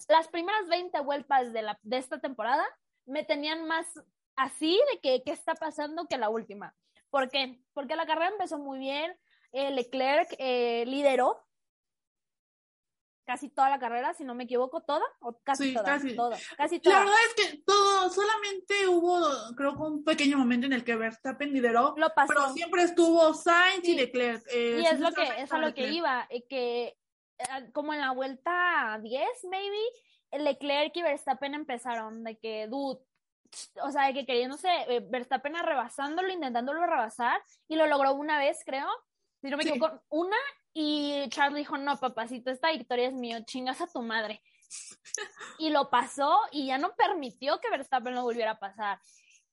Las 0.09 0.27
primeras 0.27 0.67
20 0.67 0.99
vueltas 1.01 1.53
de, 1.53 1.61
la, 1.61 1.79
de 1.81 1.97
esta 1.97 2.19
temporada 2.19 2.65
me 3.05 3.23
tenían 3.23 3.65
más 3.65 3.87
así 4.35 4.79
de 4.91 4.99
que 4.99 5.23
qué 5.23 5.31
está 5.31 5.55
pasando 5.55 6.07
que 6.07 6.17
la 6.17 6.29
última. 6.29 6.75
¿Por 7.09 7.29
qué? 7.29 7.61
Porque 7.73 7.95
la 7.95 8.05
carrera 8.05 8.29
empezó 8.29 8.57
muy 8.57 8.79
bien, 8.79 9.17
eh, 9.51 9.71
Leclerc 9.71 10.33
eh, 10.39 10.83
lideró 10.87 11.43
casi 13.25 13.49
toda 13.49 13.69
la 13.69 13.77
carrera, 13.79 14.13
si 14.13 14.23
no 14.23 14.35
me 14.35 14.45
equivoco, 14.45 14.81
toda, 14.83 15.03
o 15.19 15.37
casi 15.41 15.65
Sí, 15.69 15.73
toda, 15.73 15.85
casi. 15.85 16.15
toda, 16.15 16.37
casi 16.55 16.79
La 16.83 16.99
verdad 16.99 17.15
es 17.27 17.33
que 17.51 17.57
todo, 17.65 18.09
solamente 18.09 18.87
hubo, 18.87 19.19
creo 19.57 19.75
que 19.75 19.81
un 19.81 20.03
pequeño 20.05 20.37
momento 20.37 20.65
en 20.65 20.71
el 20.73 20.85
que 20.85 20.95
Verstappen 20.95 21.51
lideró, 21.51 21.93
Lo 21.97 22.09
pasó. 22.13 22.27
pero 22.33 22.53
siempre 22.53 22.83
estuvo 22.83 23.33
Sainz 23.33 23.83
Sí. 23.83 23.91
y 23.91 23.95
Leclerc. 23.95 24.43
eh, 24.53 24.79
Y 24.81 24.85
es 24.85 24.99
lo 25.01 25.11
que, 25.11 25.23
es 25.41 25.51
a 25.51 25.57
lo 25.57 25.73
que 25.73 25.89
iba, 25.89 26.25
eh, 26.29 26.45
que 26.47 26.97
como 27.73 27.93
en 27.93 27.99
la 27.99 28.11
vuelta 28.11 28.97
10, 29.03 29.27
maybe, 29.49 29.77
Leclerc 30.31 30.95
y 30.95 31.01
Verstappen 31.03 31.53
empezaron 31.53 32.23
de 32.23 32.37
que, 32.39 32.67
dude, 32.67 33.01
o 33.83 33.91
sea, 33.91 34.07
de 34.07 34.13
que 34.13 34.25
queriéndose, 34.25 34.69
eh, 34.87 35.05
Verstappen 35.09 35.53
rebasándolo, 35.55 36.31
intentándolo 36.31 36.85
rebasar, 36.85 37.41
y 37.67 37.75
lo 37.75 37.87
logró 37.87 38.13
una 38.13 38.37
vez, 38.39 38.59
creo, 38.65 38.87
si 39.41 39.49
no 39.49 39.57
me 39.57 39.63
Sí. 39.63 39.69
equivoco, 39.69 40.03
una, 40.09 40.37
y 40.73 41.27
Charles 41.29 41.57
dijo, 41.57 41.77
no, 41.77 41.97
papacito, 41.97 42.51
esta 42.51 42.71
victoria 42.71 43.07
es 43.07 43.13
mío, 43.13 43.39
chingas 43.45 43.81
a 43.81 43.87
tu 43.87 44.01
madre. 44.01 44.41
Y 45.59 45.69
lo 45.71 45.89
pasó, 45.89 46.39
y 46.51 46.67
ya 46.67 46.77
no 46.77 46.93
permitió 46.95 47.59
que 47.59 47.69
Verstappen 47.69 48.13
lo 48.13 48.21
volviera 48.23 48.51
a 48.51 48.59
pasar. 48.59 48.99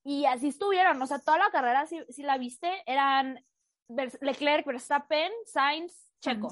Y 0.02 0.26
así 0.26 0.48
estuvieron, 0.48 1.00
o 1.00 1.06
sea, 1.06 1.18
toda 1.18 1.38
la 1.38 1.50
carrera, 1.50 1.86
si, 1.86 2.04
si 2.10 2.22
la 2.22 2.36
viste, 2.36 2.82
eran 2.84 3.42
Leclerc, 4.20 4.66
Verstappen, 4.66 5.32
Sainz, 5.46 6.10
Checo. 6.20 6.48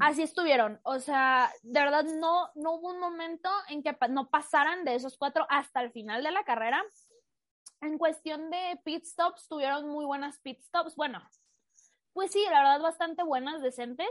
Así 0.00 0.22
estuvieron. 0.22 0.78
O 0.82 0.98
sea, 0.98 1.50
de 1.62 1.80
verdad 1.80 2.04
no, 2.04 2.50
no 2.54 2.74
hubo 2.74 2.90
un 2.90 3.00
momento 3.00 3.48
en 3.68 3.82
que 3.82 3.96
no 4.10 4.28
pasaran 4.28 4.84
de 4.84 4.94
esos 4.94 5.16
cuatro 5.16 5.46
hasta 5.48 5.82
el 5.82 5.90
final 5.90 6.22
de 6.22 6.30
la 6.30 6.44
carrera. 6.44 6.84
En 7.80 7.96
cuestión 7.96 8.50
de 8.50 8.78
pit 8.84 9.04
stops, 9.04 9.48
tuvieron 9.48 9.88
muy 9.88 10.04
buenas 10.04 10.38
pit 10.40 10.60
stops. 10.60 10.96
Bueno, 10.96 11.22
pues 12.12 12.30
sí, 12.30 12.44
la 12.50 12.62
verdad, 12.62 12.82
bastante 12.82 13.22
buenas, 13.22 13.62
decentes. 13.62 14.08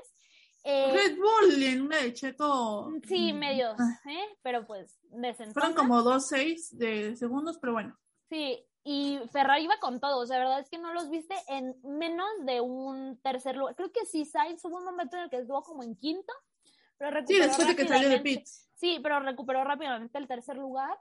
Eh, 0.64 0.92
Red 0.92 1.18
Bull 1.18 1.64
en 1.64 1.82
una 1.82 1.98
de 1.98 2.14
Checo. 2.14 2.92
sí, 3.08 3.32
mm, 3.32 3.38
medios, 3.38 3.80
ah, 3.80 4.10
¿eh? 4.10 4.38
pero 4.42 4.66
pues 4.66 5.00
decentes. 5.04 5.54
Fueron 5.54 5.74
como 5.74 6.02
2-6 6.02 6.72
de 6.72 7.16
segundos, 7.16 7.58
pero 7.60 7.74
bueno. 7.74 7.98
Sí, 8.30 8.66
y 8.92 9.20
Ferrari 9.32 9.66
iba 9.66 9.78
con 9.80 10.00
todo, 10.00 10.18
o 10.18 10.26
sea, 10.26 10.40
la 10.40 10.46
verdad 10.46 10.60
es 10.62 10.70
que 10.70 10.80
no 10.80 10.92
los 10.96 11.12
viste 11.12 11.36
en 11.48 11.76
menos 11.84 12.28
de 12.42 12.60
un 12.60 13.22
tercer 13.22 13.56
lugar. 13.56 13.76
Creo 13.76 13.92
que 13.92 14.04
sí, 14.08 14.26
Sainz 14.26 14.66
hubo 14.66 14.78
un 14.78 14.84
momento 14.84 15.16
en 15.16 15.24
el 15.24 15.30
que 15.30 15.38
estuvo 15.38 15.62
como 15.62 15.84
en 15.84 15.96
quinto, 15.96 16.34
pero 16.98 17.12
Sí, 17.12 17.36
recuperó 17.36 17.44
después 17.44 17.68
de 17.68 17.76
que 17.76 17.88
salió 17.88 18.10
de 18.10 18.20
pits. 18.20 18.68
Sí, 18.74 19.00
pero 19.04 19.20
recuperó 19.20 19.64
rápidamente 19.64 20.18
el 20.18 20.28
tercer 20.28 20.58
lugar. 20.58 20.98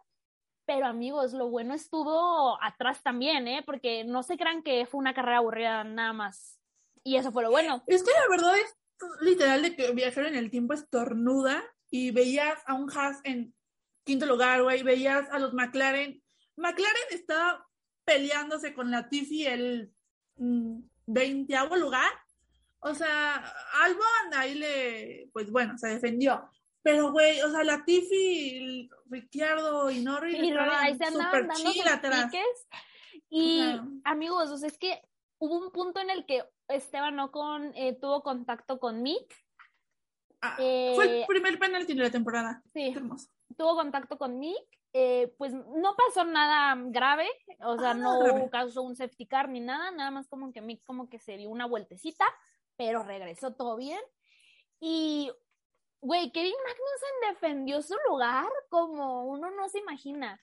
Pero 0.67 0.85
amigos, 0.85 1.33
lo 1.33 1.49
bueno 1.49 1.73
estuvo 1.73 2.63
atrás 2.63 3.03
también, 3.03 3.49
¿eh? 3.49 3.63
Porque 3.65 4.05
no 4.05 4.23
se 4.23 4.37
crean 4.37 4.63
que 4.63 4.85
fue 4.85 5.01
una 5.01 5.15
carrera 5.15 5.39
aburrida 5.39 5.83
nada 5.83 6.13
más. 6.13 6.61
Y 7.05 7.17
eso 7.17 7.33
fue 7.33 7.43
lo 7.43 7.51
bueno. 7.51 7.83
Es 7.87 8.03
que 8.03 8.11
la 8.11 8.29
verdad 8.29 8.55
es 8.59 8.77
literal 9.23 9.63
de 9.63 9.75
que 9.75 9.91
viajar 9.93 10.27
en 10.27 10.37
el 10.37 10.51
tiempo 10.51 10.75
estornuda 10.75 11.65
y 11.89 12.11
veías 12.11 12.63
a 12.67 12.75
un 12.75 12.91
Haas 12.91 13.23
en 13.25 13.55
quinto 14.05 14.27
lugar, 14.27 14.63
güey, 14.63 14.83
veías 14.83 15.27
a 15.31 15.39
los 15.39 15.55
McLaren. 15.55 16.23
McLaren 16.57 17.07
estaba 17.13 17.68
peleándose 18.09 18.73
con 18.73 18.91
la 18.91 19.07
Tiffy 19.11 19.47
el 19.47 19.93
mm, 20.37 20.81
veinteavo 21.07 21.77
lugar. 21.77 22.11
O 22.81 22.95
sea, 22.95 23.37
Albon 23.83 24.35
ahí 24.35 24.55
le, 24.55 25.31
pues 25.35 25.51
bueno, 25.51 25.77
se 25.77 25.89
defendió. 25.89 26.49
Pero, 26.83 27.13
güey, 27.13 27.41
o 27.43 27.51
sea, 27.51 27.65
la 27.65 27.85
Tiffy, 27.85 28.89
Ricciardo 29.11 29.91
y 29.91 30.01
Norris 30.01 30.35
Y 30.35 30.53
ahí 30.53 30.97
se 30.97 31.05
andaban 31.05 31.49
dando 31.49 31.91
atrás. 31.93 32.33
Y 33.29 33.61
O 33.61 33.65
sea- 33.65 33.87
amigos, 34.05 34.51
o 34.51 34.57
sea, 34.57 34.69
es 34.69 34.79
que 34.79 35.03
hubo 35.39 35.59
un 35.59 35.71
punto 35.71 36.01
en 36.01 36.09
el 36.09 36.25
que 36.25 36.45
Esteban 36.69 37.19
Ocon 37.21 37.73
eh, 37.75 37.99
tuvo 38.01 38.23
contacto 38.23 38.79
con 38.79 39.03
Mick. 39.03 39.35
Ah, 40.41 40.57
Eh, 40.59 40.93
fue 40.95 41.21
el 41.21 41.27
primer 41.27 41.59
penalti 41.59 41.93
de 41.93 42.05
la 42.05 42.11
temporada. 42.11 42.63
Sí, 42.73 42.93
hermoso. 42.97 43.29
tuvo 43.57 43.75
contacto 43.75 44.17
con 44.17 44.39
Mick. 44.39 44.78
Eh, 44.93 45.35
pues 45.39 45.53
no 45.53 45.95
pasó 45.97 46.25
nada 46.25 46.75
grave, 46.89 47.29
o 47.61 47.79
sea, 47.79 47.91
Ah, 47.91 47.95
no 47.95 48.21
grave. 48.21 48.51
causó 48.51 48.83
un 48.83 48.97
safety 48.97 49.27
car 49.27 49.49
ni 49.49 49.61
nada, 49.61 49.91
nada 49.91 50.11
más 50.11 50.29
como 50.29 50.53
que 50.53 50.61
Mick 50.61 50.85
como 50.85 51.09
que 51.09 51.19
se 51.19 51.37
dio 51.37 51.51
una 51.51 51.67
vueltecita, 51.67 52.25
pero 52.77 53.03
regresó 53.03 53.55
todo 53.55 53.77
bien. 53.77 54.01
Y 54.81 55.31
güey, 56.01 56.31
Kevin 56.31 56.55
Magnussen 56.65 57.35
defendió 57.35 57.83
su 57.83 57.97
lugar 58.09 58.47
como 58.69 59.25
uno 59.25 59.51
no 59.51 59.69
se 59.69 59.81
imagina. 59.81 60.41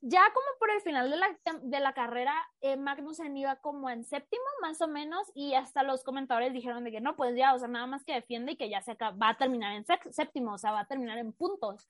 Ya 0.00 0.22
como 0.32 0.46
por 0.58 0.70
el 0.70 0.80
final 0.80 1.10
de 1.10 1.16
la, 1.18 1.38
de 1.62 1.80
la 1.80 1.92
carrera, 1.92 2.34
eh, 2.62 2.76
Magnussen 2.76 3.36
iba 3.36 3.56
como 3.56 3.90
en 3.90 4.04
séptimo, 4.04 4.42
más 4.62 4.80
o 4.80 4.88
menos, 4.88 5.30
y 5.34 5.54
hasta 5.54 5.82
los 5.82 6.04
comentadores 6.04 6.52
dijeron 6.54 6.84
de 6.84 6.90
que 6.90 7.00
no, 7.00 7.16
pues 7.16 7.36
ya, 7.36 7.54
o 7.54 7.58
sea, 7.58 7.68
nada 7.68 7.86
más 7.86 8.02
que 8.04 8.14
defiende 8.14 8.52
y 8.52 8.56
que 8.56 8.70
ya 8.70 8.80
se 8.82 8.92
acaba, 8.92 9.16
va 9.16 9.28
a 9.30 9.36
terminar 9.36 9.72
en 9.74 9.84
séptimo, 10.10 10.54
o 10.54 10.58
sea, 10.58 10.72
va 10.72 10.80
a 10.80 10.86
terminar 10.86 11.18
en 11.18 11.32
puntos. 11.32 11.88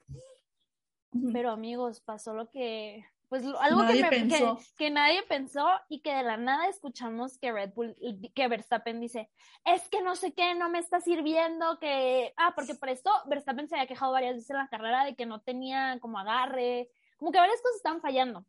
Pero 1.33 1.51
amigos, 1.51 2.01
pasó 2.01 2.35
lo 2.35 2.51
que, 2.51 3.05
pues 3.29 3.45
algo 3.61 3.83
que, 3.87 4.51
que, 4.77 4.91
nadie 4.91 5.23
pensó 5.25 5.67
y 5.89 6.01
que 6.01 6.15
de 6.15 6.23
la 6.23 6.37
nada 6.37 6.69
escuchamos 6.69 7.39
que 7.39 7.53
Red 7.53 7.73
Bull, 7.75 7.97
que 8.35 8.49
Verstappen 8.49 9.01
dice, 9.01 9.31
es 9.65 9.89
que 9.89 10.03
no 10.03 10.17
sé 10.17 10.33
qué, 10.33 10.55
no 10.55 10.69
me 10.69 10.79
está 10.79 11.01
sirviendo, 11.01 11.79
que, 11.79 12.35
ah, 12.37 12.53
porque 12.55 12.75
por 12.75 12.89
esto 12.89 13.11
Verstappen 13.27 13.69
se 13.69 13.77
había 13.77 13.87
quejado 13.87 14.13
varias 14.13 14.35
veces 14.35 14.51
en 14.51 14.57
la 14.57 14.69
carrera 14.69 15.05
de 15.05 15.15
que 15.15 15.27
no 15.27 15.41
tenía 15.41 15.99
como 16.01 16.19
agarre, 16.19 16.91
como 17.17 17.33
que 17.33 17.39
varias 17.39 17.61
cosas 17.63 17.77
estaban 17.77 18.01
fallando. 18.01 18.45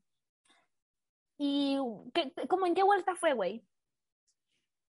Y, 1.38 1.78
¿qué, 2.14 2.32
como 2.48 2.66
en 2.66 2.76
qué 2.76 2.84
vuelta 2.84 3.16
fue, 3.16 3.34
güey? 3.34 3.64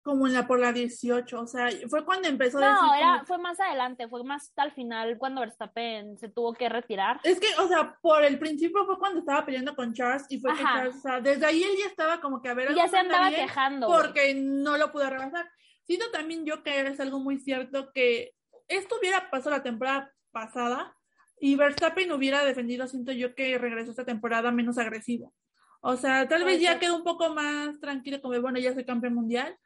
Como 0.03 0.25
en 0.25 0.33
la 0.33 0.47
por 0.47 0.59
la 0.59 0.73
18, 0.73 1.39
o 1.39 1.47
sea, 1.47 1.69
fue 1.87 2.03
cuando 2.03 2.27
empezó 2.27 2.57
a 2.57 2.61
No, 2.61 2.95
era, 2.95 3.23
fue 3.25 3.37
más 3.37 3.59
adelante, 3.59 4.07
fue 4.07 4.23
más 4.23 4.51
al 4.55 4.71
final 4.71 5.17
cuando 5.17 5.41
Verstappen 5.41 6.17
se 6.17 6.29
tuvo 6.29 6.53
que 6.53 6.69
retirar. 6.69 7.19
Es 7.23 7.39
que, 7.39 7.47
o 7.59 7.67
sea, 7.67 7.97
por 8.01 8.23
el 8.23 8.39
principio 8.39 8.85
fue 8.85 8.97
cuando 8.97 9.19
estaba 9.19 9.45
peleando 9.45 9.75
con 9.75 9.93
Charles 9.93 10.25
y 10.29 10.39
fue 10.39 10.53
que 10.55 10.63
Charles, 10.63 10.95
o 10.95 10.99
sea, 11.01 11.21
desde 11.21 11.45
ahí 11.45 11.61
él 11.61 11.77
ya 11.77 11.85
estaba 11.85 12.19
como 12.19 12.41
que 12.41 12.49
a 12.49 12.55
ver. 12.55 12.73
Ya 12.73 12.87
se 12.87 12.97
andaba 12.97 13.29
quejando. 13.29 13.87
Porque 13.87 14.33
no 14.33 14.77
lo 14.77 14.91
pudo 14.91 15.09
rebasar. 15.09 15.47
Siento 15.85 16.09
también 16.11 16.45
yo 16.45 16.63
que 16.63 16.81
es 16.81 16.99
algo 16.99 17.19
muy 17.19 17.37
cierto 17.39 17.91
que 17.93 18.33
esto 18.67 18.95
hubiera 18.99 19.29
pasado 19.29 19.51
la 19.51 19.63
temporada 19.63 20.11
pasada 20.31 20.95
y 21.39 21.55
Verstappen 21.55 22.11
hubiera 22.11 22.43
defendido, 22.43 22.87
siento 22.87 23.11
yo 23.11 23.35
que 23.35 23.57
regresó 23.57 23.91
esta 23.91 24.05
temporada 24.05 24.51
menos 24.51 24.77
agresivo. 24.77 25.33
O 25.81 25.95
sea, 25.97 26.27
tal 26.27 26.43
vez 26.43 26.61
ya 26.61 26.79
quedó 26.79 26.95
un 26.95 27.03
poco 27.03 27.33
más 27.33 27.79
tranquilo, 27.79 28.21
como 28.21 28.39
bueno, 28.41 28.59
ya 28.59 28.73
soy 28.73 28.85
campeón 28.85 29.15
mundial 29.15 29.57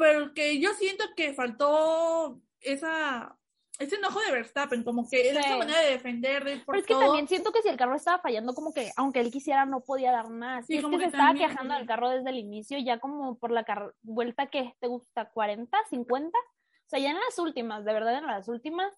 pero 0.00 0.32
que 0.32 0.58
yo 0.58 0.72
siento 0.72 1.04
que 1.14 1.34
faltó 1.34 2.40
esa 2.60 3.36
ese 3.78 3.96
enojo 3.96 4.20
de 4.20 4.32
Verstappen, 4.32 4.82
como 4.82 5.08
que 5.08 5.30
esa 5.30 5.56
manera 5.56 5.80
de 5.80 5.92
defender. 5.92 6.44
De 6.44 6.62
pero 6.66 6.78
es 6.78 6.86
que 6.86 6.94
también 6.94 7.26
siento 7.26 7.50
que 7.50 7.62
si 7.62 7.68
el 7.68 7.78
carro 7.78 7.96
estaba 7.96 8.18
fallando, 8.18 8.54
como 8.54 8.74
que 8.74 8.90
aunque 8.96 9.20
él 9.20 9.30
quisiera, 9.30 9.64
no 9.64 9.80
podía 9.80 10.12
dar 10.12 10.28
más. 10.28 10.66
Sí, 10.66 10.76
es 10.76 10.84
que, 10.84 10.98
se 10.98 11.04
estaba 11.04 11.32
quejando 11.32 11.74
del 11.74 11.86
carro 11.86 12.10
desde 12.10 12.28
el 12.28 12.38
inicio, 12.38 12.78
ya 12.78 12.98
como 12.98 13.38
por 13.38 13.50
la 13.50 13.64
vuelta 14.02 14.48
que 14.48 14.74
te 14.80 14.86
gusta, 14.86 15.30
40, 15.30 15.78
50. 15.88 16.38
O 16.38 16.42
sea, 16.86 16.98
ya 16.98 17.10
en 17.10 17.20
las 17.20 17.38
últimas, 17.38 17.84
de 17.86 17.92
verdad, 17.94 18.18
en 18.18 18.26
las 18.26 18.48
últimas, 18.48 18.92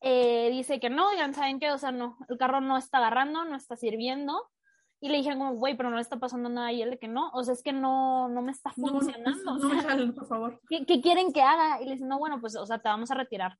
eh, 0.00 0.48
dice 0.50 0.80
que 0.80 0.90
no, 0.90 1.14
ya 1.16 1.32
¿saben 1.32 1.60
qué? 1.60 1.70
O 1.70 1.78
sea, 1.78 1.92
no, 1.92 2.18
el 2.28 2.36
carro 2.36 2.60
no 2.60 2.76
está 2.78 2.98
agarrando, 2.98 3.44
no 3.44 3.56
está 3.56 3.76
sirviendo. 3.76 4.50
Y 5.00 5.08
le 5.08 5.18
dije 5.18 5.32
como, 5.32 5.54
güey, 5.54 5.76
pero 5.76 5.90
no 5.90 5.96
le 5.96 6.02
está 6.02 6.18
pasando 6.18 6.48
nada. 6.48 6.72
Y 6.72 6.82
él 6.82 6.90
de 6.90 6.98
que 6.98 7.08
no, 7.08 7.30
o 7.34 7.44
sea, 7.44 7.54
es 7.54 7.62
que 7.62 7.72
no, 7.72 8.28
no 8.28 8.42
me 8.42 8.52
está 8.52 8.72
funcionando. 8.72 9.58
No, 9.58 9.68
me 9.68 10.12
por 10.12 10.26
favor. 10.26 10.60
¿qué, 10.68 10.86
¿qué, 10.86 11.00
quieren 11.00 11.32
que 11.32 11.42
haga? 11.42 11.82
Y 11.82 11.84
le 11.84 11.92
dice, 11.92 12.06
no, 12.06 12.18
bueno, 12.18 12.40
pues, 12.40 12.56
o 12.56 12.64
sea, 12.64 12.78
te 12.78 12.88
vamos 12.88 13.10
a 13.10 13.14
retirar. 13.14 13.58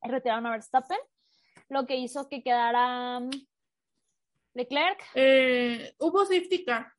Retiraron 0.00 0.46
a 0.46 0.50
Verstappen, 0.50 0.98
lo 1.68 1.86
que 1.86 1.96
hizo 1.96 2.28
que 2.28 2.42
quedara 2.42 3.18
mm, 3.18 3.30
Leclerc. 4.54 5.02
Eh, 5.14 5.94
hubo 5.98 6.24
safety 6.24 6.64
car. 6.64 6.92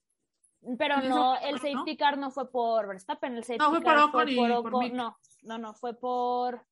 Pero 0.78 1.02
no, 1.02 1.38
el 1.40 1.60
safety 1.60 1.98
car 1.98 2.18
no 2.18 2.32
fue 2.32 2.50
por 2.50 2.88
Verstappen, 2.88 3.36
el 3.36 3.44
safety 3.44 3.60
no, 3.60 3.70
fue 3.70 3.84
car 3.84 4.12
por 4.12 4.32
fue 4.32 4.62
por, 4.62 4.72
por 4.72 4.92
no, 4.92 5.18
no, 5.44 5.58
no, 5.58 5.74
fue 5.74 5.94
por 5.94 6.66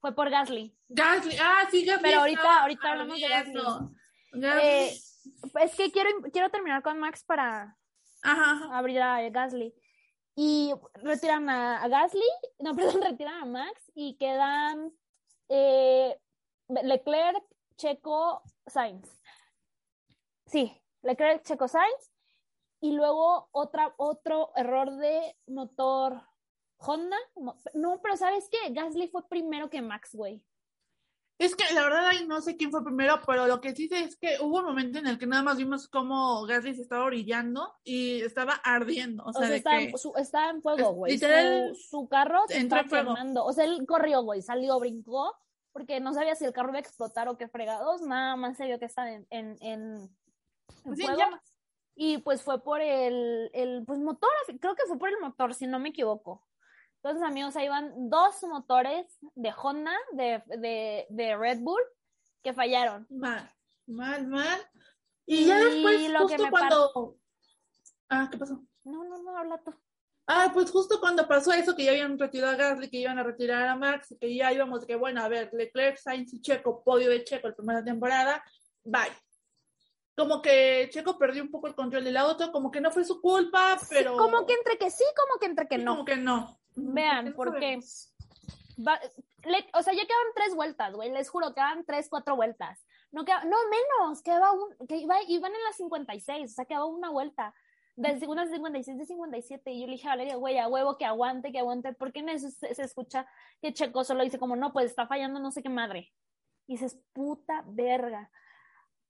fue 0.00 0.14
por 0.14 0.30
Gasly. 0.30 0.74
Gasly, 0.88 1.36
ah, 1.38 1.68
sí, 1.70 1.84
Gasly. 1.84 2.02
Pero 2.02 2.20
ahorita, 2.20 2.62
ahorita 2.62 2.92
hablamos 2.92 3.20
de 3.20 3.28
Gasly. 3.28 3.62
Gasly. 4.32 4.62
Eh, 4.62 5.00
es 5.60 5.74
que 5.74 5.90
quiero, 5.90 6.10
quiero 6.32 6.50
terminar 6.50 6.82
con 6.82 6.98
Max 6.98 7.24
para 7.24 7.76
abrir 8.22 9.00
a 9.00 9.28
Gasly. 9.30 9.74
Y 10.36 10.72
retiran 10.94 11.48
a, 11.50 11.86
Gasly, 11.88 12.22
no, 12.58 12.74
perdón, 12.74 13.02
retiran 13.02 13.42
a 13.42 13.44
Max 13.44 13.90
y 13.94 14.16
quedan 14.16 14.92
eh, 15.48 16.18
Leclerc, 16.68 17.44
Checo, 17.76 18.42
Sainz. 18.66 19.08
Sí, 20.46 20.80
Leclerc, 21.02 21.42
Checo, 21.42 21.68
Sainz. 21.68 22.10
Y 22.80 22.92
luego 22.92 23.48
otra, 23.52 23.92
otro 23.98 24.52
error 24.56 24.90
de 24.96 25.36
motor 25.46 26.22
Honda. 26.78 27.16
No, 27.74 28.00
pero 28.00 28.16
¿sabes 28.16 28.48
qué? 28.50 28.72
Gasly 28.72 29.08
fue 29.08 29.28
primero 29.28 29.68
que 29.68 29.82
Max, 29.82 30.14
güey. 30.14 30.42
Es 31.40 31.56
que 31.56 31.72
la 31.72 31.84
verdad 31.84 32.06
ahí 32.06 32.26
no 32.26 32.42
sé 32.42 32.54
quién 32.58 32.70
fue 32.70 32.84
primero, 32.84 33.18
pero 33.26 33.46
lo 33.46 33.62
que 33.62 33.74
sí 33.74 33.88
sé 33.88 34.00
es 34.00 34.16
que 34.16 34.36
hubo 34.42 34.58
un 34.58 34.66
momento 34.66 34.98
en 34.98 35.06
el 35.06 35.18
que 35.18 35.26
nada 35.26 35.42
más 35.42 35.56
vimos 35.56 35.88
cómo 35.88 36.44
Gasly 36.44 36.74
se 36.74 36.82
estaba 36.82 37.06
orillando 37.06 37.76
y 37.82 38.20
estaba 38.20 38.52
ardiendo. 38.62 39.24
O 39.24 39.32
sea, 39.32 39.48
estaba, 39.56 39.80
en 40.50 40.60
fuego, 40.60 40.92
güey. 40.92 41.18
Su, 41.74 42.06
carro 42.10 42.42
se 42.46 42.58
estaba 42.58 42.84
quemando. 42.84 43.42
O 43.42 43.54
sea, 43.54 43.64
él 43.64 43.86
corrió, 43.88 44.22
güey, 44.22 44.42
salió, 44.42 44.78
brincó, 44.78 45.34
porque 45.72 45.98
no 45.98 46.12
sabía 46.12 46.34
si 46.34 46.44
el 46.44 46.52
carro 46.52 46.68
iba 46.68 46.76
a 46.76 46.82
explotar 46.82 47.26
o 47.28 47.38
qué 47.38 47.48
fregados. 47.48 48.02
Nada 48.02 48.36
más 48.36 48.58
se 48.58 48.66
vio 48.66 48.78
que 48.78 48.84
estaba 48.84 49.10
en, 49.10 49.26
en, 49.30 49.56
en, 49.62 50.14
pues 50.84 51.00
fuego. 51.00 51.22
y 51.94 52.18
pues 52.18 52.42
fue 52.42 52.62
por 52.62 52.82
el, 52.82 53.50
el 53.54 53.82
pues 53.86 53.98
motor, 53.98 54.28
creo 54.60 54.74
que 54.74 54.84
fue 54.86 54.98
por 54.98 55.08
el 55.08 55.18
motor, 55.22 55.54
si 55.54 55.66
no 55.66 55.78
me 55.78 55.88
equivoco. 55.88 56.44
Entonces, 57.02 57.26
amigos, 57.26 57.56
ahí 57.56 57.66
van 57.66 58.10
dos 58.10 58.42
motores 58.42 59.06
de 59.34 59.54
Honda, 59.56 59.92
de, 60.12 60.42
de, 61.08 61.36
Red 61.36 61.60
Bull, 61.60 61.80
que 62.42 62.52
fallaron. 62.52 63.06
Mal, 63.08 63.50
mal, 63.86 64.26
mal. 64.26 64.60
Y, 65.24 65.46
ya 65.46 65.64
después, 65.64 66.12
justo 66.18 66.50
cuando... 66.50 67.16
Ah, 68.10 68.28
¿qué 68.30 68.36
pasó? 68.36 68.62
No, 68.84 69.04
no, 69.04 69.22
no, 69.22 69.34
habla 69.34 69.58
tú. 69.62 69.74
Ah, 70.26 70.50
pues 70.52 70.70
justo 70.70 71.00
cuando 71.00 71.26
pasó 71.26 71.52
eso, 71.52 71.74
que 71.74 71.84
ya 71.84 71.92
habían 71.92 72.18
retirado 72.18 72.52
a 72.52 72.56
Gasly, 72.56 72.90
que 72.90 72.98
iban 72.98 73.18
a 73.18 73.22
retirar 73.22 73.66
a 73.66 73.76
Max, 73.76 74.14
que 74.20 74.34
ya 74.34 74.52
íbamos, 74.52 74.84
que 74.84 74.94
bueno, 74.94 75.22
a 75.22 75.28
ver, 75.28 75.50
Leclerc, 75.54 75.96
Sainz 75.96 76.34
y 76.34 76.42
Checo, 76.42 76.84
podio 76.84 77.08
de 77.08 77.24
Checo 77.24 77.48
la 77.48 77.56
primera 77.56 77.82
temporada, 77.82 78.44
bye. 78.84 79.10
Como 80.14 80.42
que 80.42 80.88
Checo 80.92 81.18
perdió 81.18 81.42
un 81.42 81.50
poco 81.50 81.66
el 81.66 81.74
control 81.74 82.04
del 82.04 82.18
auto, 82.18 82.52
como 82.52 82.70
que 82.70 82.80
no 82.80 82.90
fue 82.90 83.04
su 83.04 83.22
culpa, 83.22 83.78
pero... 83.88 84.18
como 84.18 84.44
que 84.44 84.52
entre 84.52 84.76
que 84.76 84.90
sí, 84.90 85.04
como 85.16 85.40
que 85.40 85.46
entre 85.46 85.66
que 85.66 85.78
no. 85.78 85.92
Como 85.92 86.04
que 86.04 86.16
no. 86.16 86.59
Vean, 86.74 87.32
porque. 87.34 87.78
o 87.78 89.82
sea, 89.82 89.92
ya 89.92 90.06
quedaban 90.06 90.32
tres 90.34 90.54
vueltas, 90.54 90.94
güey. 90.94 91.10
Les 91.10 91.28
juro, 91.28 91.54
quedaban 91.54 91.84
tres, 91.84 92.08
cuatro 92.08 92.36
vueltas. 92.36 92.84
No, 93.12 93.24
quedaba, 93.24 93.44
no 93.44 93.56
menos, 93.68 94.22
quedaba 94.22 94.52
un, 94.52 94.86
que 94.86 94.96
iba, 94.96 95.16
iban 95.26 95.52
en 95.52 95.62
las 95.64 95.76
56, 95.76 96.50
o 96.50 96.54
sea, 96.54 96.64
quedaba 96.64 96.86
una 96.86 97.10
vuelta. 97.10 97.54
De 97.96 98.26
unas 98.26 98.50
56, 98.50 98.96
de 98.96 99.04
57. 99.04 99.72
Y 99.72 99.80
yo 99.80 99.86
le 99.86 99.92
dije 99.92 100.06
a 100.06 100.12
Valeria, 100.12 100.36
güey, 100.36 100.58
a 100.58 100.68
huevo, 100.68 100.96
que 100.96 101.04
aguante, 101.04 101.52
que 101.52 101.58
aguante. 101.58 101.92
Porque 101.92 102.20
en 102.20 102.30
eso 102.30 102.48
se, 102.48 102.74
se, 102.74 102.82
escucha 102.82 103.26
que 103.60 103.74
Checo 103.74 104.04
solo 104.04 104.22
dice, 104.22 104.38
como, 104.38 104.56
no, 104.56 104.72
pues 104.72 104.86
está 104.86 105.06
fallando 105.06 105.38
no 105.38 105.50
sé 105.50 105.62
qué 105.62 105.68
madre. 105.68 106.10
Y 106.66 106.74
dices, 106.74 106.98
puta 107.12 107.62
verga. 107.66 108.30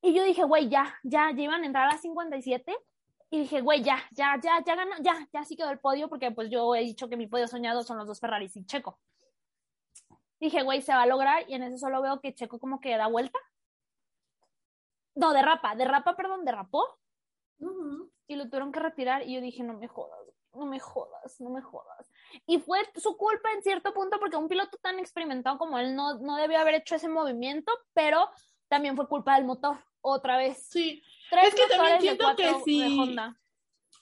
Y 0.02 0.14
yo 0.14 0.24
dije, 0.24 0.44
güey, 0.44 0.68
ya, 0.68 0.94
ya, 1.04 1.30
ya 1.30 1.42
iban 1.42 1.62
a 1.62 1.66
entrar 1.66 1.86
a 1.86 1.92
las 1.92 2.00
57 2.00 2.74
y 3.30 3.38
dije, 3.38 3.60
güey, 3.60 3.82
ya, 3.82 4.02
ya, 4.10 4.38
ya, 4.42 4.62
ya 4.64 4.74
ganó, 4.74 4.96
ya, 5.00 5.28
ya 5.32 5.44
sí 5.44 5.56
quedó 5.56 5.70
el 5.70 5.78
podio, 5.78 6.08
porque 6.08 6.32
pues 6.32 6.50
yo 6.50 6.74
he 6.74 6.80
dicho 6.80 7.08
que 7.08 7.16
mi 7.16 7.28
podio 7.28 7.46
soñado 7.46 7.84
son 7.84 7.96
los 7.96 8.06
dos 8.08 8.18
Ferraris 8.18 8.56
y 8.56 8.66
Checo. 8.66 8.98
Dije, 10.40 10.62
güey, 10.62 10.82
se 10.82 10.92
va 10.92 11.02
a 11.02 11.06
lograr, 11.06 11.48
y 11.48 11.54
en 11.54 11.62
eso 11.62 11.78
solo 11.78 12.02
veo 12.02 12.20
que 12.20 12.34
Checo 12.34 12.58
como 12.58 12.80
que 12.80 12.96
da 12.96 13.06
vuelta. 13.06 13.38
No, 15.14 15.32
derrapa, 15.32 15.76
derrapa, 15.76 16.16
perdón, 16.16 16.44
derrapó. 16.44 16.84
Y 18.26 18.34
lo 18.34 18.44
tuvieron 18.46 18.72
que 18.72 18.80
retirar, 18.80 19.22
y 19.22 19.34
yo 19.34 19.40
dije, 19.40 19.62
no 19.62 19.74
me 19.74 19.86
jodas, 19.86 20.18
no 20.54 20.66
me 20.66 20.80
jodas, 20.80 21.40
no 21.40 21.50
me 21.50 21.62
jodas. 21.62 22.10
Y 22.46 22.58
fue 22.58 22.80
su 22.96 23.16
culpa 23.16 23.52
en 23.52 23.62
cierto 23.62 23.94
punto, 23.94 24.18
porque 24.18 24.36
un 24.36 24.48
piloto 24.48 24.76
tan 24.78 24.98
experimentado 24.98 25.56
como 25.56 25.78
él 25.78 25.94
no, 25.94 26.18
no 26.18 26.36
debió 26.36 26.58
haber 26.58 26.74
hecho 26.74 26.96
ese 26.96 27.08
movimiento, 27.08 27.70
pero 27.92 28.28
también 28.66 28.96
fue 28.96 29.08
culpa 29.08 29.36
del 29.36 29.44
motor, 29.44 29.78
otra 30.00 30.36
vez. 30.36 30.64
Sí, 30.64 31.02
es 31.30 31.54
que 31.54 31.66
también 31.68 32.00
siento 32.00 32.36
que 32.36 32.54
sí. 32.64 33.16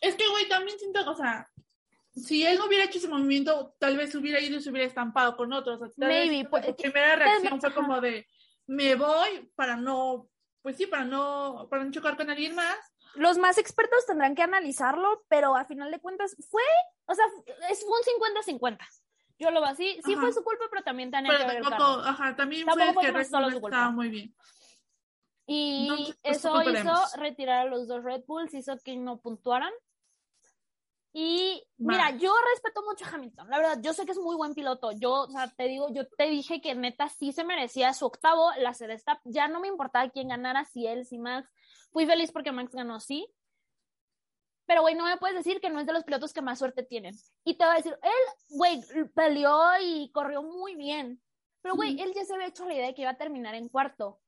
Es 0.01 0.15
que, 0.15 0.29
güey, 0.29 0.49
también 0.49 0.79
siento 0.79 1.03
que, 1.03 1.11
o 1.11 1.17
sea, 1.17 1.49
si 2.15 2.45
él 2.45 2.59
no 2.59 2.67
hubiera 2.67 2.85
hecho 2.85 2.99
ese 2.99 3.09
movimiento, 3.09 3.75
tal 3.79 3.97
vez 3.97 4.15
hubiera 4.15 4.41
ido 4.41 4.59
y 4.59 4.63
se 4.63 4.71
hubiera 4.71 4.87
estampado 4.87 5.37
con 5.37 5.53
otros. 5.53 5.81
Maybe. 5.97 6.45
su 6.45 6.51
pues, 6.51 6.75
primera 6.77 7.17
reacción 7.17 7.61
fue 7.61 7.75
como 7.75 8.01
de, 8.01 8.27
me 8.67 8.95
voy 8.95 9.51
para 9.55 9.77
no, 9.77 10.29
pues 10.63 10.77
sí, 10.77 10.87
para 10.87 11.05
no, 11.05 11.67
para 11.71 11.85
no 11.85 11.91
chocar 11.91 12.17
con 12.17 12.31
alguien 12.31 12.55
más. 12.55 12.77
Los 13.15 13.39
más 13.39 13.59
expertos 13.59 14.07
tendrán 14.07 14.35
que 14.35 14.43
analizarlo, 14.43 15.25
pero 15.29 15.57
a 15.57 15.65
final 15.65 15.91
de 15.91 15.99
cuentas 15.99 16.37
fue, 16.51 16.63
o 17.07 17.15
sea, 17.15 17.25
es 17.71 17.83
un 17.83 18.47
50-50. 18.47 18.79
Yo 19.39 19.51
lo 19.51 19.61
veo 19.61 19.71
así, 19.71 20.01
sí 20.05 20.17
fue 20.17 20.33
su 20.33 20.43
culpa, 20.43 20.65
pero 20.69 20.83
también 20.83 21.11
tenía 21.11 21.37
que 21.39 21.45
ver 21.45 21.63
Ajá, 21.65 22.35
también 22.35 22.67
fue, 22.67 23.07
que 23.07 23.13
que 23.13 23.21
estaba 23.21 23.91
muy 23.91 24.09
bien. 24.09 24.35
Y 25.51 26.15
eso 26.23 26.61
hizo 26.63 26.93
retirar 27.17 27.67
a 27.67 27.71
los 27.71 27.89
dos 27.89 28.05
Red 28.05 28.25
Bulls, 28.27 28.53
hizo 28.53 28.77
que 28.85 28.99
no 28.99 29.19
puntuaran. 29.19 29.73
Y 31.15 31.65
mira, 31.79 32.11
yo 32.19 32.35
respeto 32.53 32.83
mucho 32.83 33.07
a 33.07 33.09
Hamilton, 33.09 33.49
la 33.49 33.57
verdad, 33.57 33.79
yo 33.81 33.95
sé 33.95 34.05
que 34.05 34.13
es 34.13 34.19
muy 34.19 34.37
buen 34.37 34.53
piloto. 34.53 34.93
Yo, 34.93 35.23
o 35.23 35.31
sea, 35.31 35.49
te 35.49 35.65
digo, 35.65 35.89
yo 35.91 36.07
te 36.07 36.29
dije 36.29 36.61
que 36.61 36.75
neta 36.75 37.09
sí 37.09 37.33
se 37.33 37.45
merecía 37.45 37.95
su 37.95 38.05
octavo, 38.05 38.51
la 38.59 38.75
Celesta, 38.75 39.23
ya 39.25 39.49
no 39.49 39.59
me 39.59 39.69
importaba 39.69 40.11
quién 40.11 40.29
ganara, 40.29 40.67
si 40.67 40.87
él, 40.87 41.07
si 41.07 41.19
Max. 41.19 41.51
Fui 41.93 42.05
feliz 42.05 42.31
porque 42.31 42.53
Max 42.53 42.75
ganó, 42.75 43.01
sí. 43.01 43.27
Pero, 44.67 44.83
güey, 44.83 44.97
no 44.97 45.07
me 45.07 45.17
puedes 45.17 45.39
decir 45.39 45.63
que 45.63 45.71
no 45.71 45.81
es 45.81 45.87
de 45.87 45.95
los 45.95 46.05
pilotos 46.05 46.35
que 46.35 46.43
más 46.43 46.59
suerte 46.59 46.83
tienen. 46.83 47.15
Y 47.43 47.57
te 47.57 47.65
voy 47.65 47.73
a 47.73 47.77
decir, 47.79 47.99
él, 48.03 48.57
güey, 48.59 48.83
peleó 49.15 49.63
y 49.81 50.11
corrió 50.13 50.43
muy 50.43 50.77
bien. 50.77 51.23
Pero, 51.63 51.75
güey, 51.75 51.99
él 52.03 52.13
ya 52.15 52.27
se 52.27 52.35
había 52.35 52.49
hecho 52.49 52.67
la 52.67 52.75
idea 52.75 52.89
de 52.89 52.95
que 52.95 53.01
iba 53.01 53.13
a 53.13 53.17
terminar 53.17 53.55
en 53.55 53.71
cuarto 53.71 54.21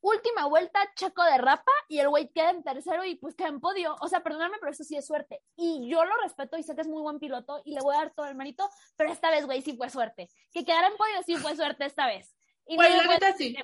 última 0.00 0.46
vuelta, 0.46 0.80
Checo 0.94 1.24
derrapa 1.24 1.72
y 1.88 1.98
el 1.98 2.08
güey 2.08 2.28
queda 2.28 2.50
en 2.50 2.62
tercero 2.62 3.04
y 3.04 3.16
pues 3.16 3.34
queda 3.34 3.48
en 3.48 3.60
podio. 3.60 3.96
O 4.00 4.08
sea, 4.08 4.22
perdóname, 4.22 4.56
pero 4.60 4.72
eso 4.72 4.84
sí 4.84 4.96
es 4.96 5.06
suerte. 5.06 5.40
Y 5.56 5.88
yo 5.90 6.04
lo 6.04 6.16
respeto 6.22 6.56
y 6.56 6.62
sé 6.62 6.74
que 6.74 6.82
es 6.82 6.88
muy 6.88 7.02
buen 7.02 7.18
piloto 7.18 7.62
y 7.64 7.74
le 7.74 7.80
voy 7.80 7.94
a 7.94 7.98
dar 7.98 8.14
todo 8.14 8.26
el 8.26 8.34
mérito, 8.34 8.68
pero 8.96 9.12
esta 9.12 9.30
vez, 9.30 9.46
güey, 9.46 9.62
sí 9.62 9.76
fue 9.76 9.90
suerte. 9.90 10.28
Que 10.52 10.64
quedara 10.64 10.88
en 10.88 10.96
podio 10.96 11.22
sí 11.24 11.36
fue 11.36 11.56
suerte 11.56 11.84
esta 11.84 12.06
vez. 12.06 12.34
Y 12.66 12.76
pues 12.76 12.94
la 12.94 13.06
neta 13.06 13.34
sí. 13.34 13.56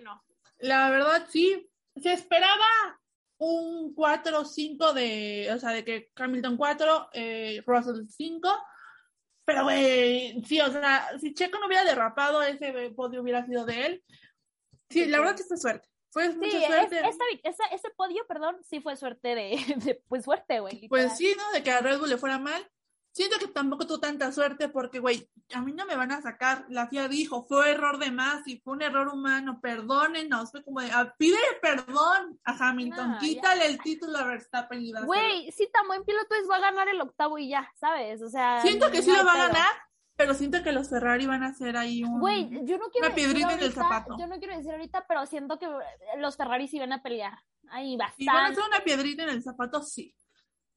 La 0.59 0.91
verdad 0.91 1.27
sí. 1.29 1.71
Se 1.97 2.13
esperaba 2.13 3.01
un 3.39 3.95
4-5 3.95 4.93
de, 4.95 5.51
o 5.55 5.59
sea, 5.59 5.71
de 5.71 5.85
que 5.85 6.11
Hamilton 6.17 6.57
4, 6.57 7.11
eh, 7.13 7.63
Russell 7.67 8.07
5. 8.09 8.49
Pero, 9.45 9.65
güey, 9.65 10.43
sí, 10.45 10.61
o 10.61 10.73
sea, 10.73 11.11
si 11.21 11.35
Checo 11.35 11.59
no 11.59 11.67
hubiera 11.67 11.85
derrapado, 11.85 12.43
ese 12.43 12.91
podio 12.97 13.21
hubiera 13.21 13.45
sido 13.45 13.65
de 13.67 13.87
él. 13.87 14.05
Sí, 14.89 15.07
la 15.07 15.19
verdad 15.19 15.37
sí 15.37 15.45
fue 15.47 15.59
suerte. 15.59 15.89
Pues 16.15 16.37
mucha 16.37 16.67
suerte. 16.67 17.03
ese 17.43 17.91
podio, 17.97 18.25
perdón, 18.29 18.57
sí 18.63 18.81
fue 18.81 18.97
suerte 18.97 19.35
de, 19.35 20.01
pues 20.09 20.25
suerte, 20.25 20.61
güey. 20.61 20.89
Pues 20.89 21.17
sí, 21.17 21.35
¿no? 21.37 21.51
De 21.53 21.63
que 21.65 21.73
a 21.73 21.81
Red 21.81 21.99
Bull 21.99 22.09
le 22.09 22.17
fuera 22.17 22.39
mal. 22.39 22.65
Siento 23.13 23.39
que 23.39 23.47
tampoco 23.47 23.87
tuvo 23.87 24.01
tanta 24.01 24.33
suerte 24.33 24.69
porque, 24.69 24.99
güey, 24.99 25.29
a 25.55 25.61
mí 25.61 25.73
no 25.73 25.87
me 25.87 25.95
van 25.95 26.11
a 26.11 26.21
sacar. 26.21 26.67
La 26.69 26.89
FIA 26.89 27.07
dijo, 27.07 27.45
fue 27.47 27.71
error 27.71 27.99
de 27.99 28.11
más 28.11 28.47
y 28.47 28.59
fue 28.59 28.75
un 28.75 28.83
error 28.83 29.09
humano, 29.09 29.61
perdónenos. 29.61 30.51
Fue 30.51 30.65
como 30.65 30.81
de, 30.81 30.91
ah, 30.93 31.15
pide 31.17 31.39
perdón 31.63 32.41
a 32.45 32.69
Hamilton, 32.69 33.19
quítale 33.19 33.67
el 33.67 33.81
título 33.81 34.19
a 34.19 34.25
Verstappen 34.25 34.83
y 34.83 34.93
Güey, 34.93 35.53
sí, 35.53 35.69
tan 35.73 35.87
buen 35.87 36.05
piloto 36.05 36.35
es, 36.35 36.49
va 36.51 36.57
a 36.57 36.61
ganar 36.61 36.89
el 36.89 37.01
octavo 37.01 37.39
y 37.39 37.49
ya, 37.49 37.71
¿sabes? 37.77 38.21
O 38.23 38.29
sea. 38.29 38.63
Siento 38.63 38.91
que 38.91 39.03
sí 39.03 39.13
lo 39.13 39.25
va 39.25 39.33
a 39.33 39.49
ganar, 39.49 39.73
pero 40.17 40.35
siento 40.35 40.63
que 40.63 40.73
los 40.73 40.89
Ferrari 40.91 41.27
van 41.27 41.43
a 41.43 41.49
hacer 41.49 41.77
ahí 41.77 42.05
un, 42.05 42.21
Güey, 42.21 42.49
yo 42.65 42.79
no 42.79 42.89
quiero 42.91 43.07
una 43.07 43.15
piedrita 43.15 43.55
en 43.55 43.61
el 43.61 43.73
zapato. 43.73 44.17
Yo 44.19 44.27
no 44.27 44.39
quiero 44.39 44.57
decir 44.57 44.73
ahorita, 44.73 45.05
pero 45.09 45.27
siento 45.27 45.59
que 45.59 45.69
los 46.19 46.37
Ferrari 46.37 46.69
sí 46.69 46.79
van 46.79 46.93
a 46.93 47.03
pelear. 47.03 47.39
Ahí 47.71 47.97
bastante. 47.97 48.23
Si 48.23 48.27
van 48.27 48.45
a 48.45 48.49
hacer 48.49 48.65
una 48.65 48.81
piedrita 48.81 49.23
en 49.25 49.31
el 49.31 49.43
zapato, 49.43 49.83
sí. 49.83 50.15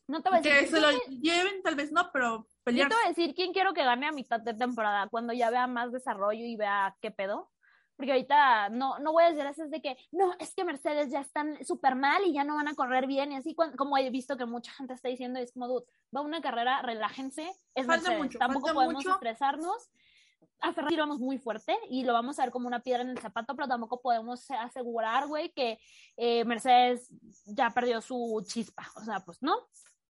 No 0.07 0.21
te 0.21 0.29
voy 0.29 0.39
a 0.39 0.41
decir. 0.41 0.59
Que 0.59 0.67
se 0.67 0.79
lo 0.79 0.89
lleven, 1.09 1.61
tal 1.61 1.75
vez 1.75 1.91
no, 1.91 2.09
pero 2.11 2.47
pelear. 2.63 2.89
Yo 2.89 2.89
te 2.89 2.95
voy 2.95 3.05
a 3.05 3.15
decir 3.15 3.35
quién 3.35 3.51
quiero 3.51 3.73
que 3.73 3.83
gane 3.83 4.07
a 4.07 4.11
mitad 4.11 4.39
de 4.39 4.53
temporada, 4.53 5.07
cuando 5.09 5.33
ya 5.33 5.49
vea 5.49 5.67
más 5.67 5.91
desarrollo 5.91 6.45
y 6.45 6.55
vea 6.55 6.95
qué 7.01 7.11
pedo 7.11 7.51
porque 7.97 8.11
ahorita 8.11 8.69
no, 8.69 8.99
no 8.99 9.11
voy 9.11 9.23
a 9.23 9.31
decir 9.31 9.45
eso 9.45 9.63
es 9.63 9.71
de 9.71 9.81
que, 9.81 9.97
no, 10.11 10.33
es 10.39 10.53
que 10.53 10.63
Mercedes 10.63 11.09
ya 11.09 11.19
están 11.19 11.63
súper 11.65 11.95
mal 11.95 12.23
y 12.25 12.33
ya 12.33 12.43
no 12.43 12.55
van 12.55 12.67
a 12.67 12.75
correr 12.75 13.07
bien 13.07 13.31
y 13.31 13.35
así, 13.35 13.55
como 13.55 13.97
he 13.97 14.09
visto 14.11 14.37
que 14.37 14.45
mucha 14.45 14.71
gente 14.71 14.93
está 14.93 15.09
diciendo, 15.09 15.39
es 15.39 15.51
como, 15.51 15.67
dude, 15.67 15.85
va 16.15 16.21
una 16.21 16.39
carrera, 16.39 16.81
relájense, 16.83 17.51
es 17.73 17.87
Mercedes, 17.87 18.37
tampoco 18.37 18.73
podemos 18.73 19.05
estresarnos. 19.05 19.89
A 20.59 20.73
Ferrari 20.73 20.95
vamos 20.95 21.19
muy 21.19 21.37
fuerte 21.37 21.77
y 21.87 22.03
lo 22.03 22.13
vamos 22.13 22.39
a 22.39 22.43
ver 22.43 22.51
como 22.51 22.67
una 22.67 22.81
piedra 22.81 23.03
en 23.03 23.09
el 23.09 23.19
zapato, 23.19 23.55
pero 23.55 23.67
tampoco 23.67 24.01
podemos 24.01 24.49
asegurar, 24.49 25.27
güey, 25.27 25.51
que 25.51 25.79
eh, 26.15 26.45
Mercedes 26.45 27.09
ya 27.45 27.69
perdió 27.69 28.01
su 28.01 28.43
chispa. 28.47 28.87
O 28.95 29.03
sea, 29.03 29.19
pues 29.19 29.41
no. 29.41 29.67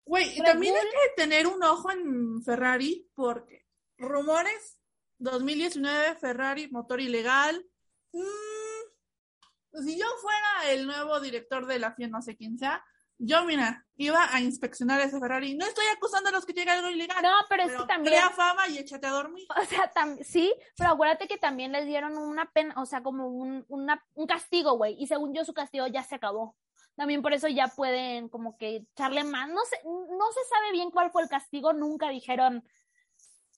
Güey, 0.04 0.36
y 0.36 0.42
también 0.42 0.74
hay 0.74 0.82
que 0.82 1.22
tener 1.22 1.46
un 1.46 1.62
ojo 1.62 1.92
en 1.92 2.42
Ferrari 2.42 3.08
porque 3.14 3.64
rumores 3.98 4.80
2019 5.18 6.16
Ferrari 6.16 6.68
motor 6.68 7.00
ilegal, 7.00 7.64
Mm, 8.12 9.82
si 9.84 9.98
yo 9.98 10.06
fuera 10.20 10.70
el 10.70 10.86
nuevo 10.86 11.20
director 11.20 11.66
de 11.66 11.78
la 11.78 11.92
FIA, 11.92 12.08
no 12.08 12.22
sé 12.22 12.36
quién 12.36 12.58
sea, 12.58 12.84
yo, 13.24 13.44
mira, 13.44 13.86
iba 13.96 14.34
a 14.34 14.40
inspeccionar 14.40 15.00
ese 15.00 15.20
Ferrari. 15.20 15.54
No 15.54 15.64
estoy 15.64 15.84
acusando 15.94 16.30
a 16.30 16.32
los 16.32 16.44
que 16.44 16.54
llega 16.54 16.72
algo 16.72 16.88
ilegal. 16.88 17.22
No, 17.22 17.30
pero, 17.48 17.62
es 17.62 17.72
que 17.72 17.84
también. 17.84 18.16
Crea 18.16 18.30
fama 18.30 18.66
y 18.66 18.78
échate 18.78 19.06
a 19.06 19.10
dormir. 19.10 19.46
O 19.50 19.64
sea, 19.64 19.92
sí, 20.24 20.52
pero 20.76 20.90
acuérdate 20.90 21.28
que 21.28 21.38
también 21.38 21.70
les 21.70 21.86
dieron 21.86 22.18
una 22.18 22.50
pena, 22.50 22.74
o 22.78 22.84
sea, 22.84 23.02
como 23.02 23.28
un, 23.28 23.64
una, 23.68 24.04
un 24.14 24.26
castigo, 24.26 24.76
güey. 24.76 24.96
Y 24.98 25.06
según 25.06 25.34
yo, 25.34 25.44
su 25.44 25.54
castigo 25.54 25.86
ya 25.86 26.02
se 26.02 26.16
acabó. 26.16 26.56
También 26.96 27.22
por 27.22 27.32
eso 27.32 27.46
ya 27.46 27.68
pueden, 27.68 28.28
como 28.28 28.56
que 28.56 28.76
echarle 28.92 29.22
más. 29.22 29.48
No 29.48 29.64
sé, 29.66 29.76
no 29.84 30.32
se 30.32 30.48
sabe 30.48 30.72
bien 30.72 30.90
cuál 30.90 31.12
fue 31.12 31.22
el 31.22 31.28
castigo. 31.28 31.72
Nunca 31.72 32.08
dijeron, 32.08 32.64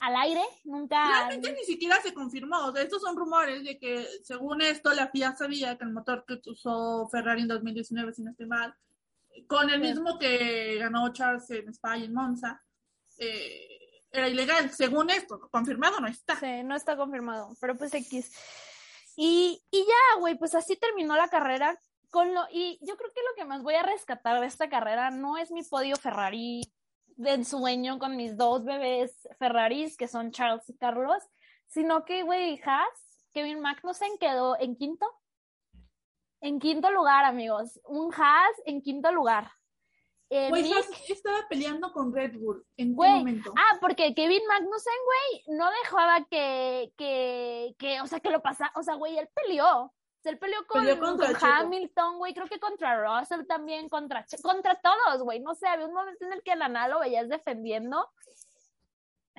al 0.01 0.17
aire, 0.17 0.43
nunca. 0.65 1.07
Realmente 1.07 1.53
ni 1.53 1.65
siquiera 1.65 2.01
se 2.03 2.13
confirmó. 2.13 2.67
O 2.67 2.73
sea, 2.73 2.83
estos 2.83 3.03
son 3.03 3.17
rumores 3.17 3.65
de 3.65 3.79
que, 3.79 4.07
según 4.23 4.61
esto, 4.61 4.93
la 4.93 5.09
FIA 5.09 5.35
sabía 5.37 5.77
que 5.79 5.85
el 5.85 5.93
motor 5.93 6.25
que 6.27 6.41
usó 6.47 7.09
Ferrari 7.11 7.43
en 7.43 7.49
2019, 7.49 8.13
si 8.13 8.23
no 8.23 8.31
estoy 8.31 8.47
mal, 8.47 8.75
con 9.47 9.71
el 9.71 9.81
mismo 9.81 10.19
que 10.19 10.79
ganó 10.79 11.13
Charles 11.13 11.51
en 11.51 11.69
Spa 11.71 11.99
y 11.99 12.05
en 12.05 12.15
Monza, 12.15 12.63
eh, 13.19 14.03
era 14.11 14.29
ilegal. 14.29 14.71
Según 14.71 15.11
esto, 15.11 15.41
confirmado 15.51 16.01
no 16.01 16.07
está. 16.07 16.39
Sí, 16.39 16.63
no 16.65 16.77
está 16.77 16.97
confirmado, 16.97 17.53
pero 17.61 17.77
pues 17.77 17.93
X. 17.95 18.33
Y, 19.17 19.63
y 19.71 19.79
ya, 19.81 20.21
güey, 20.21 20.37
pues 20.37 20.55
así 20.55 20.77
terminó 20.77 21.17
la 21.17 21.29
carrera. 21.29 21.79
Con 22.11 22.33
lo, 22.33 22.43
y 22.53 22.79
yo 22.83 22.97
creo 22.97 23.11
que 23.13 23.23
lo 23.23 23.35
que 23.37 23.45
más 23.45 23.63
voy 23.63 23.75
a 23.75 23.83
rescatar 23.83 24.41
de 24.41 24.47
esta 24.47 24.69
carrera 24.69 25.11
no 25.11 25.37
es 25.37 25.51
mi 25.51 25.65
podio 25.65 25.97
Ferrari 25.97 26.63
de 27.17 27.45
sueño 27.45 27.99
con 27.99 28.17
mis 28.17 28.37
dos 28.37 28.65
bebés 28.65 29.29
Ferraris, 29.39 29.97
que 29.97 30.09
son 30.09 30.31
Charles 30.31 30.69
y 30.69 30.77
Carlos, 30.77 31.23
sino 31.67 32.05
que, 32.05 32.23
güey, 32.23 32.61
Haas, 32.65 32.89
Kevin 33.33 33.61
Magnussen 33.61 34.17
quedó 34.19 34.59
en 34.59 34.77
quinto. 34.77 35.07
En 36.41 36.61
quinto 36.61 36.91
lugar, 36.91 37.25
amigos. 37.25 37.81
Un 37.85 38.13
Haas 38.15 38.55
en 38.67 38.83
quinto 38.83 39.11
lugar. 39.13 39.51
Eh, 40.31 40.49
güey, 40.49 40.73
estaba 41.09 41.47
peleando 41.49 41.93
con 41.93 42.13
Red 42.13 42.39
Bull 42.39 42.67
en 42.77 42.97
qué 42.97 43.09
momento. 43.09 43.53
Ah, 43.57 43.79
porque 43.81 44.15
Kevin 44.15 44.43
Magnussen, 44.49 44.93
güey, 45.05 45.57
no 45.57 45.71
dejaba 45.83 46.27
que, 46.31 46.93
que, 46.97 47.75
que, 47.79 48.01
o 48.01 48.07
sea, 48.07 48.21
que 48.21 48.31
lo 48.31 48.43
pasara, 48.43 48.73
o 48.75 48.83
sea, 48.83 48.95
güey, 48.95 49.17
él 49.19 49.29
peleó. 49.35 49.93
Se 50.25 50.35
peleó 50.37 50.67
con, 50.67 50.87
Hamilton, 51.39 52.17
güey, 52.17 52.33
creo 52.33 52.47
que 52.47 52.59
contra 52.59 52.99
Russell 52.99 53.45
también, 53.47 53.91
contra, 53.91 54.25
contra 54.43 54.75
todos, 54.77 55.23
güey. 55.23 55.39
No 55.41 55.55
sé, 55.55 55.67
había 55.69 55.87
un 55.87 55.93
momento 55.93 56.25
en 56.25 56.33
el 56.33 56.43
que 56.43 56.57
la 56.57 56.67
Nala 56.67 56.95
lo 56.95 57.01
veías 57.01 57.29
defendiendo. 57.29 58.09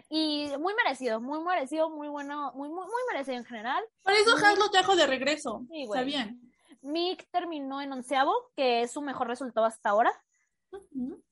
Y 0.09 0.47
muy 0.59 0.75
merecido, 0.75 1.19
muy 1.19 1.39
merecido, 1.39 1.89
muy 1.89 2.07
bueno, 2.07 2.51
muy, 2.53 2.69
muy, 2.69 2.85
muy 2.85 3.01
merecido 3.11 3.35
en 3.35 3.45
general. 3.45 3.83
Por 4.03 4.13
eso 4.13 4.35
Haas 4.37 4.59
lo 4.59 4.69
trajo 4.69 4.95
de 4.95 5.07
regreso. 5.07 5.65
Sí, 5.71 5.87
güey. 5.87 6.01
Está 6.01 6.03
bien. 6.03 6.39
Mick 6.83 7.31
terminó 7.31 7.81
en 7.81 7.91
onceavo, 7.91 8.51
que 8.55 8.83
es 8.83 8.91
su 8.91 9.01
mejor 9.01 9.27
resultado 9.27 9.65
hasta 9.65 9.89
ahora. 9.89 10.13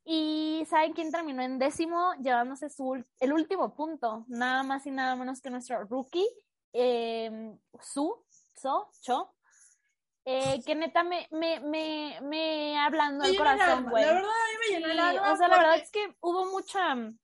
Y 0.04 0.66
¿saben 0.68 0.94
quién 0.94 1.12
terminó 1.12 1.44
en 1.44 1.60
décimo? 1.60 2.14
Llevándose 2.24 2.72
su, 2.72 3.06
el 3.20 3.34
último 3.34 3.76
punto, 3.76 4.26
nada 4.30 4.64
más 4.64 4.88
y 4.88 4.92
nada 4.92 5.16
menos 5.16 5.42
que 5.42 5.52
nuestro 5.52 5.84
rookie, 5.84 6.28
eh, 6.72 7.56
Su, 7.80 8.26
So, 8.56 8.90
Cho, 9.02 9.36
eh, 10.26 10.62
que 10.66 10.76
neta 10.76 11.04
me, 11.04 11.28
me, 11.32 11.60
me, 11.60 12.20
me 12.22 12.80
hablando 12.80 13.26
el 13.26 13.36
corazón, 13.36 13.90
güey. 13.90 14.06
La 14.06 14.14
verdad, 14.14 14.30
a 14.30 14.52
mí 14.52 14.58
me 14.60 14.76
llenó 14.76 14.92
el 14.92 15.00
alma. 15.00 15.34
O 15.34 15.38
sea, 15.38 15.48
la 15.50 15.58
verdad 15.58 15.76
es 15.76 15.92
que 15.92 16.16
hubo 16.22 16.46
mucha 16.46 16.96
mm, 16.96 17.20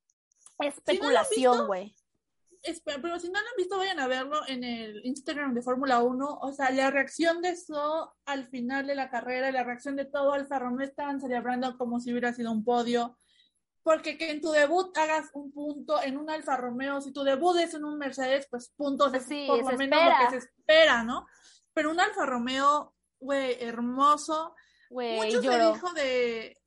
especulación, 0.59 1.67
güey. 1.67 1.95
pero 2.83 3.19
si 3.19 3.29
no 3.29 3.39
lo 3.39 3.47
han 3.47 3.55
visto, 3.55 3.77
vayan 3.77 4.01
a 4.01 4.07
verlo 4.07 4.41
en 4.47 4.65
el 4.65 5.05
Instagram 5.05 5.53
de 5.53 5.61
Fórmula 5.61 6.03
1. 6.03 6.39
O 6.41 6.51
sea, 6.51 6.71
la 6.71 6.91
reacción 6.91 7.41
de 7.41 7.51
eso 7.51 8.13
al 8.25 8.47
final 8.49 8.87
de 8.87 8.95
la 8.95 9.09
carrera, 9.09 9.49
la 9.51 9.63
reacción 9.63 9.95
de 9.95 10.03
todo 10.03 10.33
Alfa 10.33 10.59
Romeo 10.59 10.85
estaban 10.85 11.21
celebrando 11.21 11.77
como 11.77 12.01
si 12.01 12.11
hubiera 12.11 12.33
sido 12.33 12.51
un 12.51 12.65
podio. 12.65 13.15
Porque 13.81 14.17
que 14.17 14.29
en 14.29 14.41
tu 14.41 14.51
debut 14.51 14.95
hagas 14.97 15.29
un 15.33 15.53
punto 15.53 16.03
en 16.03 16.17
un 16.17 16.29
Alfa 16.29 16.57
Romeo, 16.57 16.99
si 16.99 17.13
tu 17.13 17.23
debut 17.23 17.57
es 17.59 17.73
en 17.75 17.85
un 17.85 17.97
Mercedes, 17.97 18.45
pues 18.49 18.73
puntos 18.75 19.13
sí, 19.25 19.45
por 19.47 19.71
lo 19.71 19.77
menos 19.77 20.03
lo 20.03 20.25
que 20.25 20.31
se 20.31 20.45
espera, 20.45 21.01
¿no? 21.03 21.25
Pero 21.79 21.91
un 21.91 21.99
Alfa 22.01 22.25
Romeo, 22.25 22.93
güey, 23.21 23.55
hermoso. 23.63 24.53
Güey, 24.89 25.15
Mucho 25.15 25.41
se 25.41 25.59
dijo 25.59 25.93
de, 25.93 26.57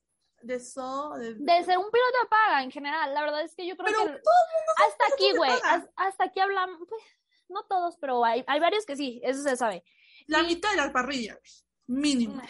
de 0.41 0.55
eso. 0.55 1.13
De, 1.19 1.65
ser 1.65 1.77
un 1.77 1.91
piloto 1.91 2.19
de 2.23 2.29
paga 2.31 2.63
en 2.63 2.71
general. 2.71 3.13
La 3.13 3.21
verdad 3.21 3.43
es 3.43 3.55
que 3.55 3.67
yo 3.67 3.77
creo 3.77 3.95
que. 3.95 4.11
hasta 4.11 5.05
aquí, 5.13 5.37
güey. 5.37 5.51
Hasta 5.97 6.25
aquí 6.25 6.41
hablamos. 6.41 6.79
Pues, 6.89 7.03
no 7.51 7.63
todos, 7.65 7.99
pero 7.99 8.25
hay, 8.25 8.43
hay 8.47 8.59
varios 8.59 8.87
que 8.87 8.97
sí, 8.97 9.21
eso 9.23 9.43
se 9.43 9.55
sabe. 9.55 9.85
La 10.29 10.43
mitad 10.45 10.71
de 10.71 10.79
las 10.79 10.93
parrillas, 10.93 11.67
mínimo. 11.87 12.41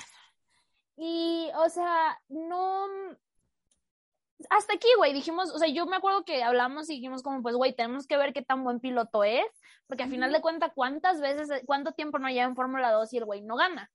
Y, 0.97 1.51
o 1.57 1.69
sea, 1.69 2.17
no 2.29 2.87
hasta 4.57 4.75
aquí, 4.75 4.89
güey, 4.97 5.13
dijimos, 5.13 5.51
o 5.51 5.59
sea, 5.59 5.69
yo 5.69 5.87
me 5.87 5.97
acuerdo 5.97 6.25
que 6.25 6.43
hablamos 6.43 6.89
y 6.91 6.95
dijimos 6.95 7.23
como, 7.23 7.43
pues, 7.43 7.55
güey, 7.57 7.75
tenemos 7.75 8.07
que 8.07 8.17
ver 8.17 8.33
qué 8.33 8.43
tan 8.43 8.65
buen 8.65 8.81
piloto 8.81 9.25
es, 9.25 9.45
porque 9.87 10.03
al 10.05 10.11
final 10.11 10.33
de 10.33 10.41
cuentas, 10.41 10.73
¿cuántas 10.75 11.21
veces, 11.21 11.63
cuánto 11.67 11.93
tiempo 11.93 12.19
no 12.19 12.29
lleva 12.29 12.45
en 12.45 12.57
Fórmula 12.57 12.91
2 12.93 13.13
y 13.13 13.19
el 13.19 13.25
güey 13.25 13.43
no 13.43 13.57
gana? 13.57 13.91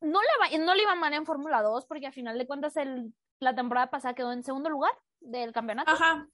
No 0.00 0.20
le, 0.22 0.58
va, 0.58 0.64
no 0.64 0.74
le 0.74 0.82
iba 0.82 0.94
mal 0.94 1.12
en 1.12 1.26
Fórmula 1.26 1.62
2 1.62 1.86
porque 1.86 2.06
al 2.06 2.12
final 2.12 2.38
de 2.38 2.46
cuentas 2.46 2.76
el, 2.76 3.12
la 3.38 3.54
temporada 3.54 3.90
pasada 3.90 4.14
quedó 4.14 4.32
en 4.32 4.42
segundo 4.42 4.70
lugar, 4.70 4.92
del 5.20 5.52
campeonato. 5.52 5.90
Ajá. 5.90 6.26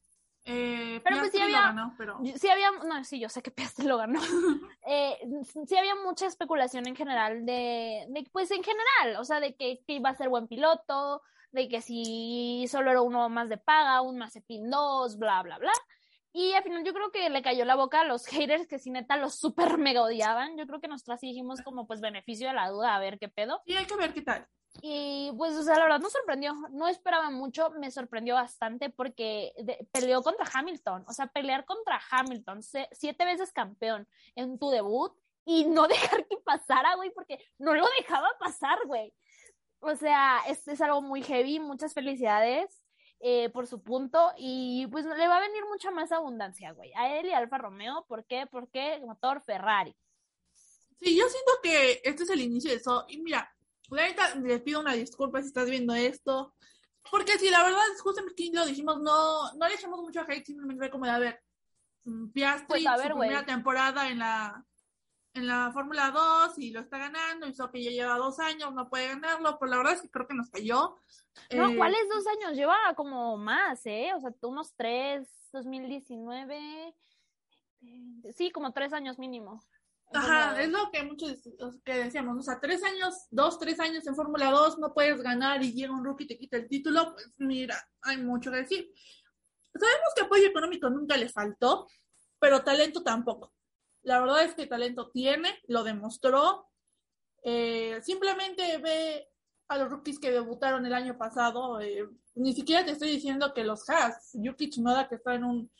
Eh, 0.45 1.01
Pero 1.03 1.18
pues 1.18 1.32
sí 1.32 1.41
había- 1.41 1.61
ganó, 1.62 1.93
pero... 1.99 2.18
Yo- 2.22 2.37
Sí 2.37 2.49
había, 2.49 2.70
no, 2.70 3.03
sí, 3.03 3.18
yo 3.18 3.28
sé 3.28 3.43
que 3.43 3.51
Piastri 3.51 3.87
lo 3.87 3.99
ganó. 3.99 4.20
Eh, 4.89 5.18
sí 5.66 5.76
había 5.76 5.97
mucha 5.97 6.26
especulación 6.26 6.87
en 6.87 6.95
general 6.95 7.45
de, 7.45 8.07
de, 8.09 8.24
pues 8.30 8.49
en 8.53 8.62
general, 8.62 9.20
o 9.20 9.24
sea, 9.24 9.41
de 9.41 9.57
que, 9.57 9.82
que 9.84 9.95
iba 9.95 10.11
a 10.11 10.14
ser 10.14 10.28
buen 10.28 10.47
piloto, 10.47 11.22
de 11.57 11.68
que 11.68 11.80
si 11.80 12.66
solo 12.68 12.90
era 12.92 13.00
uno 13.00 13.28
más 13.28 13.48
de 13.48 13.57
paga, 13.57 14.02
un 14.02 14.18
Mazepin 14.18 14.70
2, 14.70 15.18
bla, 15.18 15.42
bla, 15.42 15.59
bla. 15.59 15.72
Y 16.32 16.52
al 16.52 16.62
final 16.62 16.84
yo 16.84 16.92
creo 16.92 17.11
que 17.11 17.30
le 17.30 17.40
cayó 17.40 17.64
la 17.64 17.76
boca 17.76 18.02
a 18.02 18.04
los 18.04 18.26
haters 18.26 18.66
que 18.68 18.78
sí 18.78 18.90
neta 18.90 19.16
los 19.16 19.34
super 19.36 19.78
mega 19.78 20.02
odiaban. 20.02 20.57
Yo 20.59 20.66
creo 20.66 20.80
que 20.82 20.86
nosotras 20.88 21.20
dijimos 21.22 21.62
como 21.62 21.86
pues 21.86 22.00
beneficio 22.02 22.48
de 22.48 22.54
la 22.54 22.68
duda, 22.68 22.94
a 22.94 22.98
ver 23.00 23.18
qué 23.18 23.28
pedo. 23.30 23.62
Sí, 23.64 23.74
hay 23.74 23.86
que 23.86 23.96
ver 23.96 24.12
qué 24.12 24.20
tal. 24.22 24.46
Y 24.82 25.32
pues, 25.38 25.54
o 25.57 25.62
sea, 25.62 25.76
la 25.76 25.84
verdad 25.84 26.00
nos 26.00 26.12
sorprendió. 26.12 26.52
No 26.72 26.88
esperaba 26.88 27.30
mucho, 27.30 27.70
me 27.80 27.90
sorprendió 27.90 28.34
bastante 28.34 28.90
porque 28.90 29.54
de- 29.57 29.88
peleó 29.90 30.20
contra 30.22 30.44
Hamilton. 30.52 31.07
O 31.09 31.12
sea, 31.14 31.28
pelear 31.28 31.64
contra 31.64 31.98
Hamilton, 32.11 32.62
se- 32.62 32.88
siete 32.92 33.24
veces 33.24 33.50
campeón 33.54 34.07
en 34.34 34.59
tu 34.59 34.68
debut 34.68 35.12
y 35.46 35.64
no 35.64 35.88
dejar 36.20 36.26
que 36.26 36.36
pasara, 36.44 36.96
güey, 36.96 37.11
porque 37.14 37.38
no 37.59 37.72
lo 37.74 37.86
dejaba 37.98 38.28
pasar, 38.38 38.78
güey. 38.84 39.14
O 39.80 39.94
sea, 39.94 40.40
es, 40.48 40.66
es 40.68 40.80
algo 40.80 41.02
muy 41.02 41.22
heavy. 41.22 41.60
Muchas 41.60 41.94
felicidades 41.94 42.82
eh, 43.20 43.48
por 43.50 43.66
su 43.66 43.82
punto 43.82 44.32
y 44.36 44.86
pues 44.88 45.06
le 45.06 45.28
va 45.28 45.38
a 45.38 45.40
venir 45.40 45.64
mucha 45.70 45.90
más 45.90 46.12
abundancia, 46.12 46.72
güey. 46.72 46.92
A 46.94 47.18
él 47.18 47.26
y 47.26 47.32
a 47.32 47.38
Alfa 47.38 47.58
Romeo, 47.58 48.04
¿por 48.08 48.26
qué? 48.26 48.46
Porque 48.50 49.00
motor 49.06 49.42
Ferrari. 49.44 49.96
Sí, 51.00 51.16
yo 51.16 51.28
siento 51.28 51.52
que 51.62 52.00
este 52.04 52.24
es 52.24 52.30
el 52.30 52.40
inicio 52.40 52.70
de 52.70 52.76
eso. 52.76 53.04
Y 53.08 53.18
mira, 53.22 53.50
la 53.90 54.06
neta, 54.06 54.34
les 54.34 54.60
pido 54.62 54.80
una 54.80 54.92
disculpa 54.92 55.40
si 55.40 55.48
estás 55.48 55.68
viendo 55.68 55.94
esto. 55.94 56.54
Porque 57.10 57.38
si 57.38 57.50
la 57.50 57.62
verdad, 57.62 57.82
justamente 58.02 58.32
aquí 58.32 58.52
lo 58.52 58.66
dijimos, 58.66 59.00
no, 59.00 59.52
no 59.52 59.68
le 59.68 59.74
echamos 59.74 60.00
mucho 60.00 60.20
hate, 60.26 60.44
simplemente 60.44 60.80
fue 60.80 60.90
como 60.90 61.04
de, 61.06 61.10
a 61.12 61.18
ver, 61.18 61.40
mm, 62.04 62.30
Piastri, 62.32 62.66
Pues, 62.66 62.86
a 62.86 62.96
ver, 62.96 63.12
su 63.12 63.18
primera 63.18 63.46
temporada 63.46 64.08
en 64.08 64.18
la 64.18 64.64
en 65.37 65.47
la 65.47 65.70
Fórmula 65.72 66.11
2 66.11 66.59
y 66.59 66.70
lo 66.70 66.80
está 66.80 66.99
ganando, 66.99 67.47
hizo 67.47 67.70
que 67.70 67.82
ya 67.82 67.91
lleva 67.91 68.16
dos 68.16 68.39
años, 68.39 68.72
no 68.74 68.89
puede 68.89 69.09
ganarlo, 69.09 69.59
pero 69.59 69.70
la 69.70 69.76
verdad 69.78 69.93
es 69.95 70.03
que 70.03 70.11
creo 70.11 70.26
que 70.26 70.34
nos 70.34 70.51
cayó. 70.51 70.99
No, 71.55 71.68
Eh, 71.68 71.76
¿cuáles 71.76 72.09
dos 72.09 72.24
años? 72.26 72.57
Lleva 72.57 72.76
como 72.97 73.37
más, 73.37 73.84
¿eh? 73.84 74.12
O 74.14 74.20
sea, 74.20 74.32
unos 74.43 74.74
tres, 74.74 75.28
2019. 75.53 76.95
eh, 77.82 78.32
Sí, 78.34 78.51
como 78.51 78.72
tres 78.72 78.93
años 78.93 79.18
mínimo. 79.18 79.62
Ajá, 80.12 80.61
es 80.62 80.68
lo 80.70 80.91
que 80.91 81.03
muchos 81.03 81.37
que 81.84 81.95
decíamos, 81.95 82.39
o 82.39 82.43
sea, 82.43 82.61
tres 82.61 82.82
años, 82.84 83.26
dos, 83.30 83.59
tres 83.59 83.80
años 83.80 84.07
en 84.07 84.14
Fórmula 84.14 84.51
2, 84.51 84.78
no 84.78 84.95
puedes 84.95 85.20
ganar 85.20 85.62
y 85.62 85.72
llega 85.72 85.93
un 85.93 86.05
rookie 86.05 86.24
y 86.24 86.28
te 86.28 86.39
quita 86.39 86.57
el 86.57 86.68
título, 86.68 87.12
pues 87.12 87.34
mira, 87.39 87.76
hay 88.03 88.18
mucho 88.18 88.51
que 88.51 88.59
decir. 88.59 88.89
Sabemos 89.74 90.09
que 90.14 90.22
apoyo 90.22 90.47
económico 90.47 90.89
nunca 90.89 91.16
le 91.16 91.28
faltó, 91.28 91.89
pero 92.39 92.62
talento 92.62 93.03
tampoco. 93.03 93.53
La 94.07 94.20
verdad 94.20 94.44
es 94.44 94.54
que 94.54 94.68
talento 94.68 95.11
tiene, 95.11 95.59
lo 95.66 95.82
demostró. 95.82 96.68
Eh, 97.42 98.00
simplemente 98.02 98.78
ve 98.78 99.28
a 99.66 99.78
los 99.78 99.90
rookies 99.90 100.20
que 100.20 100.30
debutaron 100.30 100.86
el 100.86 100.94
año 100.94 101.18
pasado. 101.18 101.80
eh, 101.80 102.09
ni 102.36 102.54
siquiera 102.54 102.84
te 102.84 102.92
estoy 102.92 103.11
diciendo 103.11 103.52
que 103.52 103.64
los 103.64 103.90
Haas, 103.90 104.30
Yuki 104.34 104.70
Tsunoda 104.70 105.09
que 105.09 105.16
está 105.16 105.34
en 105.34 105.42
un 105.42 105.72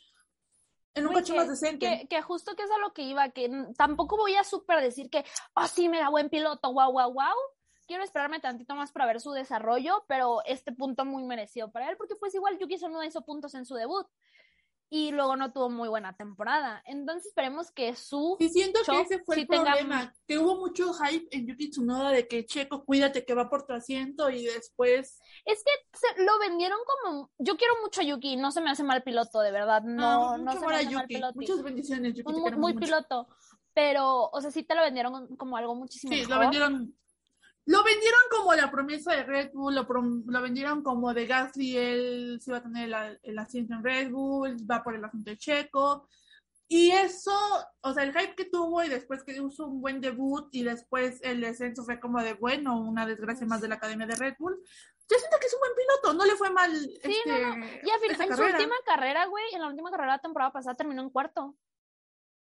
en 0.93 1.07
un 1.07 1.13
coche 1.13 1.33
más 1.35 1.47
decente. 1.47 1.87
Que, 1.87 2.07
que 2.09 2.21
justo 2.21 2.53
que 2.57 2.63
es 2.63 2.71
a 2.71 2.79
lo 2.79 2.91
que 2.91 3.03
iba, 3.03 3.29
que 3.29 3.49
tampoco 3.77 4.17
voy 4.17 4.35
a 4.35 4.43
súper 4.43 4.81
decir 4.81 5.09
que, 5.09 5.23
oh, 5.53 5.67
sí, 5.67 5.87
mira, 5.87 6.09
buen 6.09 6.29
piloto, 6.29 6.73
wow, 6.73 6.91
wow, 6.91 7.13
wow. 7.13 7.35
Quiero 7.85 8.03
esperarme 8.03 8.41
tantito 8.41 8.75
más 8.75 8.91
para 8.91 9.05
ver 9.05 9.21
su 9.21 9.31
desarrollo, 9.31 10.03
pero 10.09 10.41
este 10.43 10.73
punto 10.73 11.05
muy 11.05 11.23
merecido 11.23 11.71
para 11.71 11.89
él, 11.89 11.95
porque 11.95 12.17
pues 12.17 12.35
igual 12.35 12.57
Yuki 12.59 12.75
Tsunoda 12.75 13.05
hizo 13.05 13.21
puntos 13.21 13.55
en 13.55 13.65
su 13.65 13.75
debut 13.75 14.05
y 14.89 15.11
luego 15.11 15.35
no 15.35 15.51
tuvo 15.51 15.69
muy 15.69 15.89
buena 15.89 16.15
temporada. 16.15 16.81
Entonces 16.85 17.27
esperemos 17.27 17.71
que 17.71 17.95
su... 17.95 18.37
Sí, 18.39 18.49
siento 18.49 18.79
que 18.85 19.01
ese 19.01 19.19
fue 19.23 19.35
sí 19.35 19.41
el 19.41 19.47
tenga- 19.47 19.63
problema, 19.73 20.13
que 20.25 20.37
hubo 20.37 20.55
mucho 20.57 20.93
hype 20.93 21.27
en 21.35 21.47
Yuki 21.47 21.69
Tsunoda 21.69 22.11
de 22.11 22.27
que 22.27 22.45
Checo, 22.45 22.85
cuídate 22.85 23.25
que 23.25 23.33
va 23.33 23.49
por 23.49 23.65
tu 23.65 23.73
asiento 23.73 24.29
y 24.29 24.45
después... 24.45 25.19
Es 25.45 25.63
que 25.63 25.71
se- 25.97 26.23
lo 26.23 26.39
vendieron 26.39 26.79
como... 27.03 27.31
Yo 27.37 27.57
quiero 27.57 27.73
mucho 27.81 28.01
a 28.01 28.03
Yuki, 28.05 28.37
no 28.37 28.51
se 28.51 28.61
me 28.61 28.69
hace 28.69 28.83
mal 28.83 29.03
piloto, 29.03 29.39
de 29.41 29.51
verdad. 29.51 29.81
No, 29.83 30.31
Ah, 30.31 30.37
no 30.37 30.53
se 30.53 30.59
me 30.65 30.75
hace 30.75 30.85
mal 30.85 30.89
Yuki. 31.01 31.15
piloto. 31.15 31.33
Muchas 31.35 31.63
bendiciones, 31.63 32.13
Yuki. 32.13 32.33
te 32.33 32.51
muy, 32.55 32.73
mucho. 32.73 32.85
piloto. 32.85 33.27
Pero, 33.73 34.29
o 34.31 34.41
sea, 34.41 34.51
sí 34.51 34.63
te 34.63 34.73
lo 34.73 34.81
vendieron 34.81 35.35
como 35.37 35.55
algo 35.57 35.75
muchísimo 35.75 36.11
Sí, 36.13 36.25
lo 36.25 36.39
vendieron. 36.39 36.95
Lo 37.67 37.83
vendieron 37.83 38.21
como 38.31 38.53
la 38.55 38.71
promesa 38.71 39.11
de 39.13 39.23
Red 39.23 39.51
Bull, 39.53 39.75
lo, 39.75 39.85
prom- 39.87 40.23
lo 40.25 40.41
vendieron 40.41 40.81
como 40.81 41.13
de 41.13 41.25
Gasly, 41.27 41.77
él 41.77 42.39
se 42.41 42.51
iba 42.51 42.57
a 42.59 42.63
tener 42.63 42.89
el, 42.91 43.19
el 43.21 43.39
asiento 43.39 43.73
en 43.75 43.83
Red 43.83 44.09
Bull, 44.09 44.55
va 44.69 44.81
por 44.83 44.95
el 44.95 45.03
asiento 45.03 45.29
de 45.29 45.37
Checo. 45.37 46.07
Y 46.69 46.91
eso, 46.91 47.31
o 47.81 47.93
sea, 47.93 48.03
el 48.03 48.11
hype 48.17 48.35
que 48.35 48.45
tuvo 48.45 48.83
y 48.83 48.89
después 48.89 49.23
que 49.23 49.33
hizo 49.33 49.65
un 49.67 49.81
buen 49.81 50.01
debut 50.01 50.47
y 50.53 50.63
después 50.63 51.19
el 51.23 51.41
descenso 51.41 51.83
fue 51.83 51.99
como 51.99 52.21
de, 52.21 52.33
bueno, 52.33 52.79
una 52.79 53.05
desgracia 53.05 53.45
más 53.45 53.61
de 53.61 53.67
la 53.67 53.75
academia 53.75 54.05
de 54.07 54.15
Red 54.15 54.35
Bull. 54.39 54.57
Yo 55.09 55.17
siento 55.17 55.37
que 55.39 55.47
es 55.47 55.53
un 55.53 55.59
buen 55.59 55.71
piloto, 55.75 56.13
no 56.17 56.25
le 56.25 56.35
fue 56.35 56.49
mal. 56.49 56.73
este, 56.73 57.09
no, 57.25 57.57
Y 57.57 57.61
fin, 57.61 58.11
esta 58.11 58.23
en 58.25 58.35
su 58.35 58.43
última 58.43 58.75
carrera, 58.85 59.25
güey, 59.27 59.45
en 59.53 59.61
la 59.61 59.67
última 59.67 59.89
carrera 59.91 60.11
de 60.13 60.17
la 60.17 60.21
temporada 60.21 60.51
pasada 60.51 60.75
terminó 60.75 61.01
en 61.01 61.09
cuarto. 61.09 61.55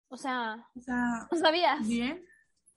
O 0.08 0.16
sea, 0.16 0.66
O 0.76 0.80
sea, 0.80 1.28
¿no 1.30 1.38
sabías? 1.38 1.86
bien. 1.86 2.24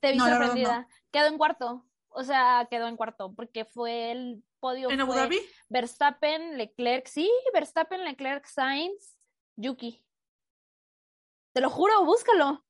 Te 0.02 0.12
vi 0.12 0.18
No, 0.18 0.26
sorprendida. 0.28 0.88
Quedó 1.12 1.28
en 1.28 1.38
cuarto. 1.38 1.86
O 2.20 2.24
sea, 2.26 2.68
quedó 2.70 2.88
en 2.90 2.98
cuarto 2.98 3.34
porque 3.34 3.64
fue 3.64 4.12
el 4.12 4.44
podio. 4.60 4.90
En 4.90 5.00
Abu 5.00 5.14
Dhabi, 5.14 5.40
Verstappen, 5.70 6.58
Leclerc, 6.58 7.08
sí, 7.08 7.32
Verstappen, 7.54 8.04
Leclerc, 8.04 8.46
Sainz, 8.46 9.18
Yuki. 9.56 10.06
Te 11.54 11.62
lo 11.62 11.70
juro, 11.70 12.04
búscalo. 12.04 12.66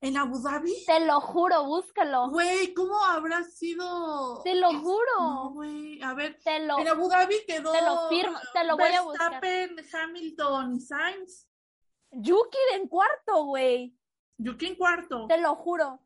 en 0.00 0.16
Abu 0.16 0.40
Dhabi. 0.40 0.84
Te 0.86 1.00
lo 1.00 1.20
juro, 1.20 1.64
búscalo. 1.64 2.28
Güey, 2.30 2.72
¿cómo 2.72 3.02
habrá 3.02 3.42
sido? 3.42 4.40
Te 4.44 4.54
lo 4.54 4.72
juro. 4.78 5.18
No, 5.18 5.50
güey, 5.50 6.00
a 6.00 6.14
ver. 6.14 6.38
Te 6.44 6.60
lo, 6.60 6.78
En 6.78 6.86
Abu 6.86 7.08
Dhabi 7.08 7.44
quedó 7.48 7.72
te 7.72 7.82
lo 7.82 8.08
firmo, 8.08 8.38
te 8.52 8.62
lo 8.62 8.76
voy 8.76 8.92
a 8.92 9.02
buscar. 9.02 9.40
Verstappen, 9.40 9.84
Hamilton 9.92 10.76
y 10.76 10.80
Sainz. 10.80 11.48
Yuki 12.12 12.58
en 12.74 12.86
cuarto, 12.86 13.44
güey. 13.46 13.98
Yuki 14.38 14.66
en 14.66 14.76
cuarto. 14.76 15.26
Te 15.26 15.38
lo 15.38 15.56
juro. 15.56 16.00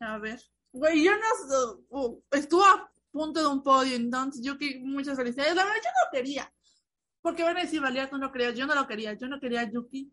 A 0.00 0.18
ver. 0.18 0.40
Güey, 0.72 1.04
yo 1.04 1.12
no. 1.12 2.18
estuvo 2.30 2.64
a 2.64 2.90
punto 3.10 3.40
de 3.40 3.46
un 3.46 3.62
podio, 3.62 3.94
entonces 3.94 4.42
Yuki, 4.42 4.80
muchas 4.80 5.16
felicidades. 5.16 5.54
La 5.54 5.64
verdad, 5.64 5.78
yo 5.82 5.90
no 5.90 6.10
quería. 6.10 6.52
Porque 7.20 7.42
van 7.44 7.56
a 7.56 7.60
decir, 7.60 7.80
Valía, 7.80 8.10
tú 8.10 8.18
no 8.18 8.32
creías. 8.32 8.54
Yo 8.54 8.66
no 8.66 8.74
lo 8.74 8.86
quería. 8.86 9.12
Yo 9.12 9.28
no 9.28 9.38
quería 9.38 9.60
a 9.60 9.70
Yuki. 9.70 10.12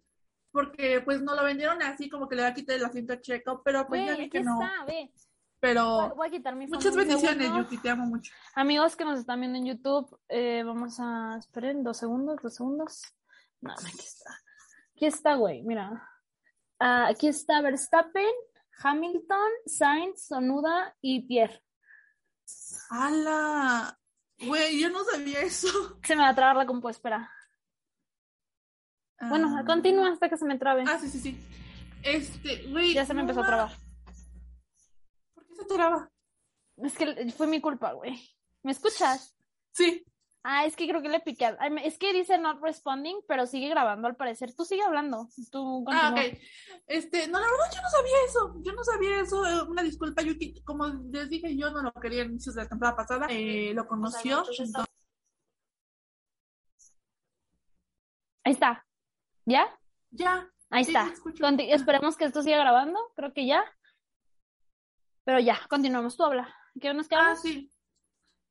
Porque 0.51 1.01
pues 1.01 1.21
no 1.21 1.35
lo 1.35 1.43
vendieron 1.43 1.81
así, 1.81 2.09
como 2.09 2.27
que 2.27 2.35
le 2.35 2.43
va 2.43 2.49
a 2.49 2.53
quitar 2.53 2.75
el 2.75 2.85
asiento 2.85 3.13
a 3.13 3.21
Checo. 3.21 3.61
Pero 3.63 3.87
pues 3.87 4.01
Güey, 4.01 4.15
ya 4.15 4.23
vi 4.23 4.29
que 4.29 4.41
no. 4.41 4.61
está, 4.61 4.85
ve. 4.85 5.11
Voy, 5.11 5.11
Pero 5.59 6.15
voy 6.15 6.27
a 6.27 6.31
quitar 6.31 6.55
mi 6.55 6.67
muchas 6.67 6.95
bendiciones. 6.95 7.47
Yuki. 7.47 7.77
Te 7.77 7.89
amo 7.89 8.05
mucho. 8.05 8.31
Amigos 8.55 8.95
que 8.95 9.05
nos 9.05 9.19
están 9.19 9.39
viendo 9.39 9.57
en 9.57 9.65
YouTube, 9.65 10.19
eh, 10.27 10.63
vamos 10.63 10.99
a. 10.99 11.37
Esperen, 11.39 11.83
dos 11.83 11.97
segundos, 11.97 12.37
dos 12.41 12.55
segundos. 12.55 13.01
No, 13.61 13.73
aquí 13.73 13.99
está. 13.99 14.39
Aquí 14.95 15.05
está, 15.05 15.35
güey, 15.35 15.63
mira. 15.63 16.07
Ah, 16.79 17.07
aquí 17.07 17.27
está 17.27 17.61
Verstappen, 17.61 18.31
Hamilton, 18.81 19.51
Sainz, 19.65 20.27
Sonuda 20.27 20.95
y 21.01 21.21
Pierre. 21.27 21.61
¡Hala! 22.89 23.99
Güey, 24.45 24.79
yo 24.79 24.89
no 24.89 25.03
sabía 25.03 25.41
eso. 25.41 25.67
Se 26.03 26.15
me 26.15 26.23
va 26.23 26.29
a 26.29 26.35
trabar 26.35 26.55
la 26.55 26.65
compu, 26.65 26.89
espera. 26.89 27.29
Bueno, 29.21 29.53
Ah. 29.57 29.65
continúa 29.65 30.11
hasta 30.13 30.29
que 30.29 30.37
se 30.37 30.45
me 30.45 30.57
trabe. 30.57 30.83
Ah, 30.87 30.97
sí, 30.97 31.09
sí, 31.09 31.19
sí. 31.19 31.37
Este, 32.03 32.67
güey. 32.71 32.93
ya 32.93 33.05
se 33.05 33.13
me 33.13 33.21
no 33.21 33.29
empezó 33.29 33.41
a 33.43 33.47
trabar. 33.47 33.71
¿Por 35.33 35.45
qué 35.45 35.55
se 35.55 35.65
traba? 35.65 36.09
Es 36.77 36.95
que 36.97 37.29
fue 37.35 37.47
mi 37.47 37.59
culpa, 37.59 37.91
güey. 37.91 38.17
¿Me 38.63 38.71
escuchas? 38.71 39.35
Sí. 39.73 40.05
Ah, 40.43 40.65
es 40.65 40.75
que 40.77 40.87
creo 40.87 41.01
que 41.01 41.09
le 41.09 41.19
piqué. 41.19 41.53
Es 41.83 41.97
que 41.97 42.13
dice 42.13 42.37
not 42.37 42.61
responding, 42.61 43.17
pero 43.27 43.45
sigue 43.45 43.67
grabando 43.67 44.07
al 44.07 44.15
parecer. 44.15 44.53
Tú 44.55 44.63
sigue 44.63 44.81
hablando. 44.81 45.27
Tú 45.51 45.83
Ah, 45.87 46.13
ok. 46.15 46.37
Este, 46.87 47.27
no, 47.27 47.39
la 47.39 47.45
verdad 47.45 47.65
yo 47.75 47.81
no 47.81 47.89
sabía 47.89 48.15
eso. 48.25 48.55
Yo 48.63 48.71
no 48.73 48.83
sabía 48.85 49.19
eso. 49.21 49.45
eh, 49.45 49.61
Una 49.67 49.83
disculpa, 49.83 50.21
Yuki. 50.21 50.61
Como 50.63 50.87
les 50.87 51.29
dije, 51.29 51.57
yo 51.57 51.71
no 51.71 51.81
lo 51.81 51.91
quería 51.93 52.21
en 52.23 52.31
inicios 52.31 52.55
de 52.55 52.63
la 52.63 52.69
temporada 52.69 52.95
pasada. 52.95 53.27
Eh, 53.29 53.73
lo 53.73 53.85
conoció. 53.85 54.39
entonces- 54.57 54.85
Ahí 58.45 58.53
está. 58.53 58.85
¿Ya? 59.45 59.67
ya. 60.11 60.49
Ahí 60.69 60.85
Sí, 60.85 60.91
está. 60.95 61.11
esperemos 61.73 62.15
que 62.15 62.25
esto 62.25 62.41
siga 62.43 62.57
grabando. 62.59 62.99
Creo 63.15 63.33
que 63.33 63.45
ya. 63.45 63.63
Pero 65.25 65.39
ya, 65.39 65.59
continuamos. 65.69 66.15
Tú 66.15 66.23
habla. 66.23 66.55
¿Qué 66.79 66.93
nos 66.93 67.07
Ah, 67.07 67.09
quedamos? 67.09 67.41
sí. 67.41 67.71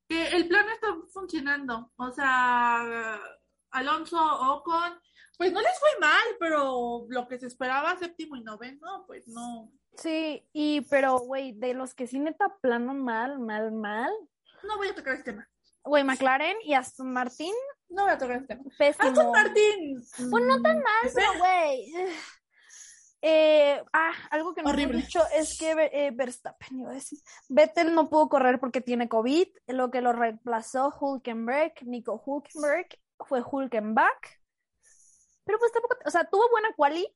Que 0.09 0.27
el 0.29 0.47
plan 0.47 0.67
está 0.69 0.87
funcionando. 1.13 1.91
O 1.95 2.11
sea, 2.11 3.21
Alonso 3.71 4.17
Ocon, 4.17 4.99
pues 5.37 5.53
no 5.53 5.61
les 5.61 5.79
fue 5.79 5.89
mal, 6.01 6.23
pero 6.39 7.05
lo 7.07 7.27
que 7.27 7.37
se 7.39 7.47
esperaba, 7.47 7.97
séptimo 7.97 8.35
y 8.35 8.41
noveno, 8.41 9.05
pues 9.07 9.27
no. 9.27 9.71
Sí, 9.95 10.45
y 10.51 10.81
pero, 10.89 11.19
güey, 11.19 11.53
de 11.53 11.73
los 11.73 11.93
que 11.93 12.07
sí 12.07 12.19
neta 12.19 12.57
plano 12.61 12.93
mal, 12.93 13.39
mal, 13.39 13.71
mal. 13.71 14.11
No 14.63 14.77
voy 14.77 14.87
a 14.87 14.95
tocar 14.95 15.13
este 15.13 15.31
tema. 15.31 15.47
Güey, 15.83 16.03
McLaren 16.03 16.57
y 16.63 16.73
Aston 16.73 17.13
Martin, 17.13 17.53
No 17.89 18.03
voy 18.03 18.11
a 18.11 18.17
tocar 18.17 18.37
este 18.37 18.55
tema. 18.55 18.63
pésimo. 18.77 19.09
Aston 19.09 19.31
Martin. 19.31 20.03
Pues 20.31 20.43
no 20.43 20.61
tan 20.61 20.79
mm, 20.79 20.83
mal, 20.83 21.11
pero 21.13 21.37
güey. 21.37 21.93
Eh, 23.21 23.83
ah, 23.91 24.13
algo 24.31 24.53
que 24.53 24.63
no 24.63 24.69
Horrible. 24.69 25.01
dicho 25.01 25.21
es 25.35 25.57
que 25.57 25.71
eh, 25.71 26.11
Verstappen 26.11 26.79
iba 26.79 26.91
a 26.91 26.93
decir. 26.93 27.19
Vettel 27.49 27.93
no 27.93 28.09
pudo 28.09 28.29
correr 28.29 28.59
porque 28.59 28.81
tiene 28.81 29.09
COVID, 29.09 29.47
lo 29.67 29.91
que 29.91 30.01
lo 30.01 30.13
reemplazó 30.13 30.93
Hulkenberg, 30.99 31.73
Nico 31.85 32.21
Hulkenberg, 32.25 32.87
fue 33.27 33.41
Hulkenbach. 33.41 34.39
Pero 35.43 35.59
pues 35.59 35.71
tampoco, 35.71 35.97
o 36.05 36.11
sea, 36.11 36.25
tuvo 36.25 36.49
buena 36.49 36.69
quali, 36.75 37.07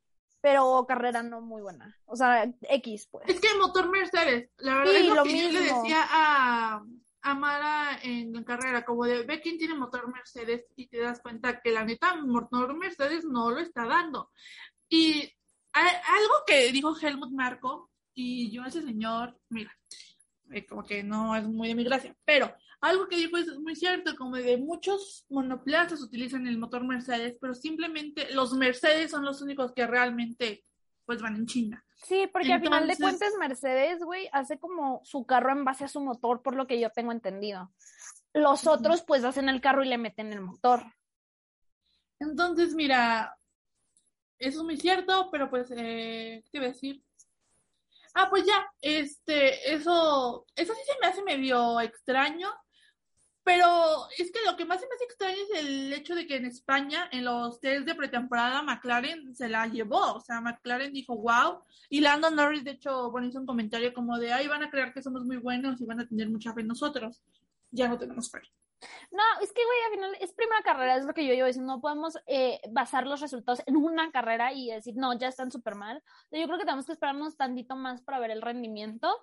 pero 0.41 0.85
carrera 0.85 1.23
no 1.23 1.39
muy 1.39 1.61
buena. 1.61 1.97
O 2.05 2.15
sea, 2.15 2.51
X, 2.61 3.07
pues. 3.09 3.29
Es 3.29 3.39
que 3.39 3.47
el 3.47 3.59
motor 3.59 3.89
Mercedes, 3.89 4.49
la 4.57 4.79
verdad 4.79 4.91
Sí, 4.91 4.97
es 4.97 5.07
lo, 5.07 5.15
lo 5.15 5.23
que 5.23 5.41
yo 5.41 5.51
le 5.51 5.61
decía 5.61 6.05
a, 6.09 6.83
a 7.21 7.33
Mara 7.33 7.99
en, 8.03 8.33
la 8.33 8.43
carrera, 8.43 8.83
como 8.83 9.05
de 9.05 9.23
ve 9.23 9.39
quién 9.39 9.57
tiene 9.57 9.75
motor 9.75 10.11
Mercedes 10.11 10.65
y 10.75 10.87
te 10.87 10.99
das 10.99 11.21
cuenta 11.21 11.61
que 11.61 11.71
la 11.71 11.85
neta 11.85 12.15
motor 12.15 12.75
Mercedes 12.75 13.23
no 13.23 13.51
lo 13.51 13.59
está 13.59 13.85
dando. 13.85 14.31
Y 14.89 15.31
algo 15.73 16.33
que 16.45 16.71
dijo 16.71 16.95
Helmut 16.99 17.31
Marco, 17.31 17.89
y 18.13 18.51
yo 18.51 18.63
a 18.63 18.67
ese 18.67 18.81
señor, 18.83 19.37
mira, 19.49 19.75
eh, 20.51 20.65
como 20.65 20.83
que 20.83 21.03
no 21.03 21.35
es 21.35 21.47
muy 21.47 21.67
de 21.69 21.75
mi 21.75 21.83
gracia, 21.83 22.15
pero 22.25 22.53
algo 22.81 23.07
que 23.07 23.15
dijo 23.15 23.37
es 23.37 23.47
muy 23.59 23.75
cierto, 23.75 24.15
como 24.15 24.35
de 24.35 24.57
muchos 24.57 25.25
monoplazas 25.29 26.01
utilizan 26.01 26.45
el 26.47 26.57
motor 26.59 26.85
Mercedes, 26.85 27.37
pero 27.39 27.53
simplemente 27.55 28.31
los 28.33 28.53
Mercedes 28.53 29.11
son 29.11 29.25
los 29.25 29.41
únicos 29.41 29.73
que 29.73 29.87
realmente 29.87 30.63
pues 31.05 31.21
van 31.21 31.35
en 31.35 31.45
China. 31.45 31.83
Sí, 31.95 32.27
porque 32.31 32.53
al 32.53 32.61
final 32.61 32.87
de 32.87 32.93
Entonces- 32.93 33.19
cuentas 33.19 33.39
Mercedes, 33.39 34.03
güey, 34.03 34.29
hace 34.31 34.59
como 34.59 35.01
su 35.03 35.25
carro 35.25 35.51
en 35.51 35.65
base 35.65 35.85
a 35.85 35.89
su 35.89 36.01
motor, 36.01 36.41
por 36.41 36.55
lo 36.55 36.67
que 36.67 36.79
yo 36.79 36.89
tengo 36.91 37.11
entendido. 37.11 37.73
Los 38.33 38.67
otros 38.67 39.03
pues 39.03 39.23
hacen 39.23 39.47
el 39.49 39.61
carro 39.61 39.83
y 39.83 39.89
le 39.89 39.97
meten 39.97 40.31
el 40.33 40.41
motor. 40.41 40.83
Entonces, 42.19 42.73
mira, 42.73 43.35
eso 44.47 44.59
es 44.59 44.63
muy 44.63 44.77
cierto, 44.77 45.29
pero 45.31 45.49
pues, 45.49 45.71
eh, 45.71 46.43
¿qué 46.51 46.57
iba 46.57 46.65
a 46.65 46.69
decir? 46.69 47.01
Ah, 48.13 48.29
pues 48.29 48.45
ya, 48.45 48.65
este, 48.81 49.73
eso, 49.73 50.45
eso 50.55 50.73
sí 50.73 50.81
se 50.85 50.99
me 51.01 51.07
hace 51.07 51.23
medio 51.23 51.79
extraño, 51.81 52.49
pero 53.43 54.07
es 54.17 54.31
que 54.31 54.39
lo 54.45 54.55
que 54.55 54.65
más 54.65 54.79
se 54.79 54.87
me 54.87 54.95
hace 54.95 55.05
extraño 55.05 55.35
es 55.35 55.59
el 55.59 55.93
hecho 55.93 56.15
de 56.15 56.27
que 56.27 56.35
en 56.35 56.45
España, 56.45 57.09
en 57.11 57.25
los 57.25 57.59
test 57.59 57.85
de 57.85 57.95
pretemporada, 57.95 58.61
McLaren 58.61 59.35
se 59.35 59.49
la 59.49 59.67
llevó, 59.67 60.13
o 60.13 60.19
sea, 60.19 60.41
McLaren 60.41 60.93
dijo, 60.93 61.17
wow, 61.17 61.63
y 61.89 62.01
Lando 62.01 62.29
Norris, 62.29 62.63
de 62.63 62.71
hecho, 62.71 63.11
bueno, 63.11 63.27
hizo 63.27 63.39
un 63.39 63.45
comentario 63.45 63.93
como 63.93 64.17
de, 64.17 64.31
ay, 64.31 64.47
van 64.47 64.63
a 64.63 64.69
creer 64.69 64.93
que 64.93 65.01
somos 65.01 65.25
muy 65.25 65.37
buenos 65.37 65.81
y 65.81 65.85
van 65.85 65.99
a 65.99 66.07
tener 66.07 66.29
mucha 66.29 66.53
fe 66.53 66.61
en 66.61 66.67
nosotros. 66.67 67.21
Ya 67.71 67.87
no 67.87 67.97
tenemos 67.97 68.31
fe. 68.31 68.41
No, 69.11 69.23
es 69.41 69.51
que, 69.53 69.63
güey, 69.65 69.77
al 69.85 69.91
final 69.91 70.17
es 70.19 70.33
primera 70.33 70.61
carrera, 70.63 70.95
es 70.97 71.05
lo 71.05 71.13
que 71.13 71.25
yo 71.25 71.33
llevo 71.33 71.47
diciendo. 71.47 71.73
No 71.75 71.81
podemos 71.81 72.17
eh, 72.27 72.59
basar 72.71 73.05
los 73.07 73.21
resultados 73.21 73.61
en 73.65 73.75
una 73.77 74.11
carrera 74.11 74.53
y 74.53 74.69
decir, 74.71 74.95
no, 74.95 75.13
ya 75.13 75.27
están 75.27 75.51
súper 75.51 75.75
mal. 75.75 76.03
Yo 76.31 76.45
creo 76.45 76.57
que 76.57 76.65
tenemos 76.65 76.85
que 76.85 76.91
esperarnos 76.93 77.37
tantito 77.37 77.75
más 77.75 78.01
para 78.01 78.19
ver 78.19 78.31
el 78.31 78.41
rendimiento. 78.41 79.13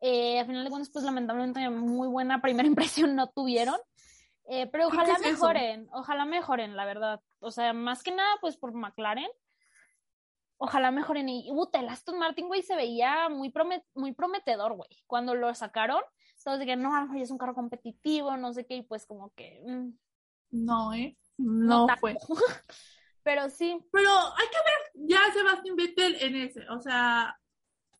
Eh, 0.00 0.38
al 0.40 0.46
final 0.46 0.64
de 0.64 0.70
cuentas, 0.70 0.90
pues 0.92 1.04
lamentablemente 1.04 1.68
muy 1.70 2.08
buena 2.08 2.40
primera 2.40 2.66
impresión 2.68 3.14
no 3.16 3.28
tuvieron. 3.30 3.76
Eh, 4.46 4.66
pero 4.66 4.88
ojalá 4.88 5.14
es 5.14 5.20
eso. 5.20 5.30
mejoren, 5.30 5.88
ojalá 5.92 6.24
mejoren, 6.26 6.76
la 6.76 6.84
verdad. 6.84 7.20
O 7.40 7.50
sea, 7.50 7.72
más 7.72 8.02
que 8.02 8.10
nada, 8.12 8.30
pues 8.40 8.56
por 8.58 8.72
McLaren. 8.74 9.30
Ojalá 10.56 10.90
mejoren. 10.90 11.28
Y, 11.28 11.50
puta, 11.50 11.80
el 11.80 11.88
Aston 11.88 12.18
Martin, 12.18 12.46
güey, 12.48 12.62
se 12.62 12.76
veía 12.76 13.28
muy, 13.28 13.50
promet- 13.50 13.84
muy 13.94 14.12
prometedor, 14.12 14.74
güey. 14.74 14.88
Cuando 15.06 15.34
lo 15.34 15.54
sacaron, 15.54 16.00
todos 16.44 16.58
de 16.60 16.66
que 16.66 16.76
no, 16.76 16.94
a 16.94 17.00
lo 17.00 17.06
mejor 17.06 17.22
es 17.22 17.30
un 17.30 17.38
carro 17.38 17.54
competitivo, 17.54 18.36
no 18.36 18.52
sé 18.52 18.66
qué, 18.66 18.76
y 18.76 18.82
pues 18.82 19.06
como 19.06 19.32
que... 19.34 19.62
mm, 19.66 19.90
No, 20.52 20.92
¿eh? 20.94 21.16
No, 21.38 21.86
fue. 22.00 22.16
Pero 23.22 23.48
sí, 23.50 23.80
Pero 23.90 24.10
hay 24.10 24.46
que 24.48 24.56
ver 24.58 25.08
ya 25.08 25.18
a 25.26 25.32
Sebastian 25.32 25.76
Vettel 25.76 26.16
en 26.20 26.36
ese. 26.36 26.68
O 26.68 26.80
sea, 26.80 27.34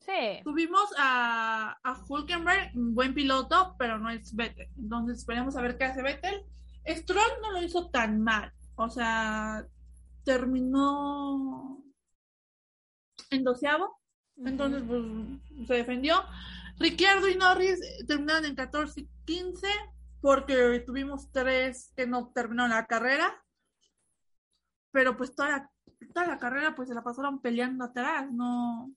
sí. 0.01 0.43
tuvimos 0.43 0.91
a, 0.99 1.79
a 1.83 2.05
Hulkenberg, 2.09 2.73
un 2.77 2.95
buen 2.95 3.15
piloto, 3.15 3.75
pero 3.79 3.99
no 3.99 4.11
es 4.11 4.35
Vettel. 4.35 4.69
Entonces 4.77 5.19
esperemos 5.19 5.57
a 5.57 5.63
ver 5.63 5.79
qué 5.79 5.85
hace 5.85 6.03
Vettel. 6.03 6.45
Stroll 6.87 7.41
no 7.43 7.53
lo 7.53 7.63
hizo 7.63 7.91
tan 7.91 8.23
mal. 8.23 8.53
O 8.77 8.89
sea, 8.91 9.67
terminó 10.25 11.83
en 13.31 13.45
doceavo. 13.45 14.01
Entonces, 14.45 14.83
pues, 14.87 15.67
se 15.67 15.75
defendió. 15.75 16.17
Ricciardo 16.79 17.29
y 17.29 17.37
Norris 17.37 17.81
eh, 17.83 18.05
terminaron 18.07 18.45
en 18.45 18.55
14 18.55 19.01
y 19.01 19.09
15 19.25 19.69
porque 20.21 20.81
tuvimos 20.87 21.31
tres 21.31 21.93
que 21.97 22.07
no 22.07 22.33
terminaron 22.33 22.71
la 22.71 22.87
carrera. 22.87 23.43
Pero 24.91 25.17
pues 25.17 25.35
toda 25.35 25.49
la, 25.51 25.71
toda 26.13 26.27
la 26.27 26.39
carrera 26.39 26.75
pues 26.75 26.89
se 26.89 26.95
la 26.95 27.03
pasaron 27.03 27.41
peleando 27.41 27.85
atrás, 27.85 28.31
no. 28.31 28.91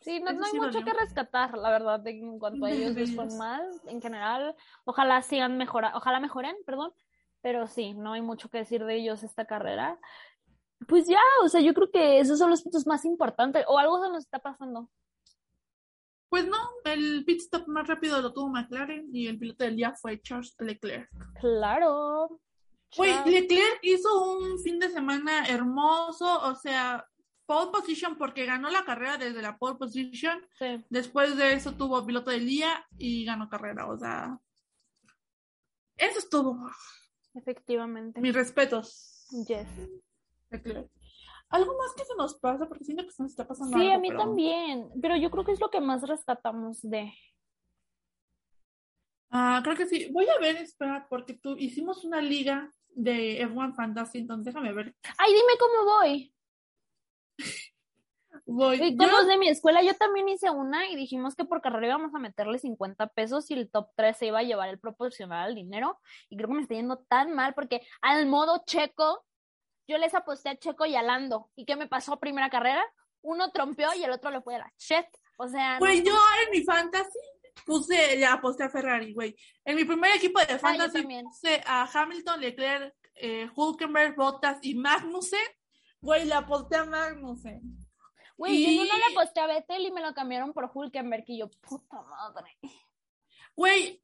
Sí, 0.00 0.18
no, 0.20 0.30
hay 0.30 0.36
sí 0.50 0.58
mucho 0.58 0.84
que 0.84 0.92
rescatar, 0.94 1.56
la 1.56 1.70
verdad, 1.70 2.00
de- 2.00 2.10
en 2.18 2.38
cuanto 2.40 2.64
a 2.66 2.70
ellos 2.70 2.94
les 2.96 3.14
fue 3.14 3.26
mal, 3.38 3.64
en 3.86 4.02
general. 4.02 4.56
Ojalá 4.84 5.22
sigan 5.22 5.56
mejorando, 5.56 5.96
ojalá 5.96 6.18
mejoren, 6.18 6.56
perdón. 6.66 6.92
Pero 7.40 7.66
sí, 7.68 7.94
no 7.94 8.12
hay 8.12 8.20
mucho 8.22 8.48
que 8.48 8.58
decir 8.58 8.84
de 8.84 8.96
ellos 8.96 9.22
esta 9.22 9.44
carrera. 9.46 9.98
Pues 10.88 11.06
ya, 11.06 11.20
o 11.44 11.48
sea, 11.48 11.60
yo 11.60 11.72
creo 11.72 11.90
que 11.92 12.18
esos 12.18 12.38
son 12.38 12.50
los 12.50 12.62
puntos 12.62 12.84
más 12.86 13.04
importantes. 13.04 13.64
O 13.68 13.78
algo 13.78 14.02
se 14.02 14.10
nos 14.10 14.24
está 14.24 14.40
pasando. 14.40 14.90
Pues 16.32 16.48
no, 16.48 16.56
el 16.86 17.26
pit 17.26 17.40
stop 17.40 17.68
más 17.68 17.86
rápido 17.86 18.22
lo 18.22 18.32
tuvo 18.32 18.48
McLaren 18.48 19.06
y 19.12 19.26
el 19.26 19.38
piloto 19.38 19.64
del 19.64 19.76
día 19.76 19.92
fue 19.92 20.18
Charles 20.22 20.54
Leclerc. 20.60 21.10
Claro. 21.38 22.40
Güey. 22.96 23.12
Leclerc 23.26 23.80
hizo 23.82 24.38
un 24.38 24.58
fin 24.60 24.78
de 24.78 24.88
semana 24.88 25.44
hermoso, 25.44 26.40
o 26.44 26.54
sea, 26.54 27.06
pole 27.44 27.70
position 27.70 28.16
porque 28.16 28.46
ganó 28.46 28.70
la 28.70 28.82
carrera 28.82 29.18
desde 29.18 29.42
la 29.42 29.58
pole 29.58 29.76
position. 29.76 30.40
Sí. 30.58 30.82
Después 30.88 31.36
de 31.36 31.52
eso 31.52 31.74
tuvo 31.74 32.06
piloto 32.06 32.30
del 32.30 32.46
día 32.46 32.82
y 32.96 33.26
ganó 33.26 33.50
carrera, 33.50 33.86
o 33.88 33.98
sea. 33.98 34.38
Eso 35.98 36.18
estuvo. 36.18 36.66
Efectivamente. 37.34 38.22
Mis 38.22 38.34
respetos, 38.34 39.26
Yes. 39.46 39.68
Leclerc. 40.48 40.90
Algo 41.52 41.76
más 41.78 41.92
que 41.94 42.04
se 42.04 42.14
nos 42.16 42.34
pasa, 42.38 42.66
porque 42.66 42.84
siento 42.84 43.04
que 43.04 43.12
se 43.12 43.22
nos 43.22 43.32
está 43.32 43.46
pasando 43.46 43.76
Sí, 43.78 43.84
algo, 43.84 43.94
a 43.94 43.98
mí 43.98 44.08
pero- 44.08 44.20
también. 44.20 44.88
Pero 45.00 45.16
yo 45.16 45.30
creo 45.30 45.44
que 45.44 45.52
es 45.52 45.60
lo 45.60 45.70
que 45.70 45.80
más 45.80 46.02
rescatamos 46.08 46.80
de. 46.82 47.12
Ah, 49.30 49.60
creo 49.64 49.76
que 49.76 49.86
sí. 49.86 50.08
Voy 50.12 50.26
a 50.28 50.38
ver, 50.38 50.56
espera, 50.56 51.06
porque 51.08 51.34
tú 51.34 51.56
hicimos 51.56 52.04
una 52.04 52.20
liga 52.20 52.70
de 52.90 53.40
F1 53.46 53.74
Fantasy, 53.74 54.18
entonces 54.18 54.46
déjame 54.52 54.72
ver. 54.72 54.94
Ay, 55.18 55.32
dime 55.32 55.52
cómo 55.58 55.84
voy. 55.98 56.34
Voy. 58.46 58.82
Y 58.82 58.90
Yo- 58.92 58.96
con 58.98 59.10
los 59.10 59.26
de 59.26 59.36
mi 59.38 59.48
escuela 59.48 59.82
yo 59.82 59.94
también 59.94 60.28
hice 60.28 60.50
una 60.50 60.88
y 60.88 60.96
dijimos 60.96 61.34
que 61.36 61.44
por 61.44 61.60
carrera 61.60 61.86
íbamos 61.88 62.14
a 62.14 62.18
meterle 62.18 62.58
50 62.58 63.06
pesos 63.08 63.50
y 63.50 63.54
el 63.54 63.70
top 63.70 63.90
3 63.94 64.16
se 64.16 64.26
iba 64.26 64.38
a 64.38 64.42
llevar 64.42 64.68
el 64.70 64.80
proporcional 64.80 65.48
al 65.48 65.54
dinero. 65.54 65.98
Y 66.30 66.36
creo 66.36 66.48
que 66.48 66.54
me 66.54 66.62
está 66.62 66.74
yendo 66.74 66.98
tan 67.08 67.34
mal 67.34 67.54
porque 67.54 67.82
al 68.00 68.26
modo 68.26 68.62
checo, 68.66 69.24
yo 69.86 69.98
les 69.98 70.14
aposté 70.14 70.48
a 70.50 70.56
Checo 70.58 70.86
y 70.86 70.94
a 70.96 71.02
Lando. 71.02 71.50
¿Y 71.56 71.64
qué 71.64 71.76
me 71.76 71.86
pasó 71.88 72.18
primera 72.20 72.48
carrera? 72.50 72.84
Uno 73.22 73.50
trompeó 73.52 73.88
y 73.94 74.02
el 74.04 74.10
otro 74.10 74.30
le 74.30 74.40
fue 74.40 74.54
de 74.54 74.60
la 74.60 74.72
shit. 74.78 75.06
O 75.38 75.48
sea, 75.48 75.74
no- 75.74 75.78
Güey, 75.80 76.02
yo 76.02 76.14
en 76.44 76.50
mi 76.50 76.62
fantasy 76.64 77.18
puse, 77.66 78.18
ya 78.18 78.34
aposté 78.34 78.64
a 78.64 78.70
Ferrari, 78.70 79.12
güey. 79.12 79.36
En 79.64 79.76
mi 79.76 79.84
primer 79.84 80.14
equipo 80.16 80.40
de 80.40 80.58
fantasy 80.58 80.98
también. 81.00 81.24
puse 81.26 81.62
a 81.66 81.88
Hamilton, 81.92 82.40
Leclerc, 82.40 82.94
eh, 83.14 83.48
Hulkenberg, 83.54 84.16
Bottas 84.16 84.58
y 84.62 84.74
Magnussen. 84.74 85.40
Güey, 86.00 86.24
le 86.24 86.34
aposté 86.34 86.76
a 86.76 86.84
Magnussen. 86.84 87.60
güey, 88.36 88.64
yo 88.64 88.70
y- 88.70 88.78
uno 88.78 88.96
le 88.96 89.14
aposté 89.14 89.38
a 89.40 89.46
Vettel 89.46 89.86
y 89.86 89.92
me 89.92 90.00
lo 90.00 90.12
cambiaron 90.14 90.52
por 90.52 90.68
Hulkenberg 90.74 91.24
y 91.28 91.38
yo, 91.38 91.48
puta 91.60 92.02
madre. 92.02 92.58
Güey, 93.54 94.02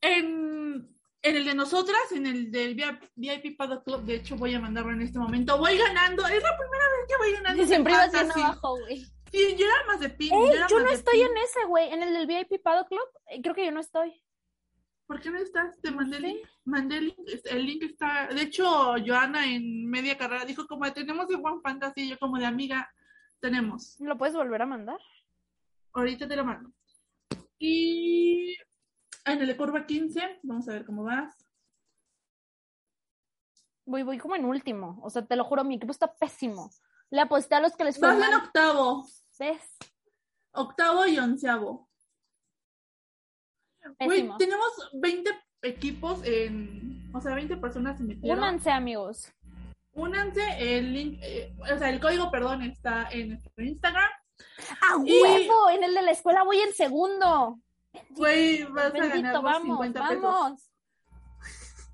en, 0.00 0.97
en 1.22 1.36
el 1.36 1.44
de 1.44 1.54
nosotras, 1.54 2.12
en 2.12 2.26
el 2.26 2.50
del 2.50 2.74
VIP 3.16 3.56
Paddock 3.56 3.84
Club, 3.84 4.02
de 4.04 4.16
hecho 4.16 4.36
voy 4.36 4.54
a 4.54 4.60
mandarlo 4.60 4.92
en 4.92 5.02
este 5.02 5.18
momento, 5.18 5.58
voy 5.58 5.76
ganando. 5.76 6.26
Es 6.26 6.42
la 6.42 6.56
primera 6.56 6.84
vez 6.84 7.06
que 7.08 7.16
voy 7.16 7.32
ganando. 7.32 7.62
Y 7.62 7.66
siempre 7.66 7.94
fantasy. 7.94 8.40
abajo, 8.40 8.78
güey. 8.78 9.04
Sí, 9.30 9.56
yo 9.56 9.66
era 9.66 9.86
más 9.86 10.00
de 10.00 10.10
pin. 10.10 10.32
Ey, 10.32 10.52
yo 10.54 10.60
más 10.60 10.70
no 10.70 10.88
de 10.90 10.94
estoy 10.94 11.20
en 11.20 11.36
ese, 11.36 11.64
güey. 11.66 11.92
En 11.92 12.02
el 12.02 12.14
del 12.14 12.26
VIP 12.26 12.62
Paddock 12.62 12.88
Club, 12.88 13.08
eh, 13.26 13.42
creo 13.42 13.54
que 13.54 13.64
yo 13.64 13.72
no 13.72 13.80
estoy. 13.80 14.22
¿Por 15.06 15.20
qué 15.20 15.30
no 15.30 15.38
estás? 15.38 15.80
Te 15.80 15.90
mandé 15.90 16.18
el 16.18 16.22
link. 16.22 16.46
Mandé 16.64 16.98
el 16.98 17.04
link. 17.06 17.18
El 17.44 17.66
link 17.66 17.82
está. 17.82 18.28
De 18.28 18.42
hecho, 18.42 18.94
Joana 19.04 19.46
en 19.46 19.88
media 19.88 20.16
carrera 20.16 20.44
dijo 20.44 20.66
como 20.66 20.90
tenemos 20.92 21.28
el 21.30 21.36
One 21.36 21.60
Fantasy. 21.62 22.02
y 22.02 22.08
Yo 22.10 22.18
como 22.18 22.38
de 22.38 22.46
amiga, 22.46 22.90
tenemos. 23.40 23.98
¿Me 24.00 24.08
lo 24.08 24.16
puedes 24.16 24.34
volver 24.34 24.62
a 24.62 24.66
mandar? 24.66 25.00
Ahorita 25.92 26.28
te 26.28 26.36
lo 26.36 26.44
mando. 26.44 26.70
Y 27.58 28.56
en 29.32 29.42
el 29.42 29.56
curva 29.56 29.86
15, 29.86 30.40
vamos 30.42 30.68
a 30.68 30.72
ver 30.72 30.84
cómo 30.84 31.04
vas. 31.04 31.34
Voy, 33.84 34.02
voy 34.02 34.18
como 34.18 34.36
en 34.36 34.44
último. 34.44 34.98
O 35.02 35.10
sea, 35.10 35.24
te 35.24 35.36
lo 35.36 35.44
juro, 35.44 35.64
mi 35.64 35.76
equipo 35.76 35.92
está 35.92 36.14
pésimo. 36.14 36.70
Le 37.10 37.20
aposté 37.20 37.54
a 37.54 37.60
los 37.60 37.74
que 37.74 37.84
les 37.84 37.98
fue 37.98 38.08
Vas 38.08 38.28
en 38.28 38.34
octavo. 38.34 39.06
¿Ves? 39.38 39.76
Octavo 40.52 41.06
y 41.06 41.18
onceavo. 41.18 41.88
Güey, 44.00 44.28
tenemos 44.36 44.90
20 44.92 45.30
equipos 45.62 46.22
en, 46.24 47.10
o 47.14 47.20
sea, 47.20 47.34
20 47.34 47.56
personas 47.56 47.96
se 47.96 48.04
metieron. 48.04 48.38
Únanse, 48.38 48.70
amigos. 48.70 49.32
Únanse, 49.92 50.76
el 50.78 50.92
link, 50.92 51.18
eh, 51.22 51.56
o 51.60 51.78
sea, 51.78 51.88
el 51.88 52.00
código, 52.00 52.30
perdón, 52.30 52.62
está 52.62 53.08
en 53.10 53.30
nuestro 53.30 53.64
Instagram. 53.64 54.10
¡A 54.82 55.02
Y- 55.04 55.22
huevo! 55.22 55.70
En 55.70 55.82
el 55.84 55.94
de 55.94 56.02
la 56.02 56.10
escuela 56.10 56.44
voy 56.44 56.60
en 56.60 56.72
segundo. 56.74 57.58
Güey, 58.10 58.64
vas 58.64 58.86
a 58.86 58.90
Bendito, 58.90 59.14
ganar 59.16 59.34
los 59.34 59.42
vamos, 59.42 59.62
50 59.62 60.08
pesos. 60.08 60.22
vamos. 60.22 60.70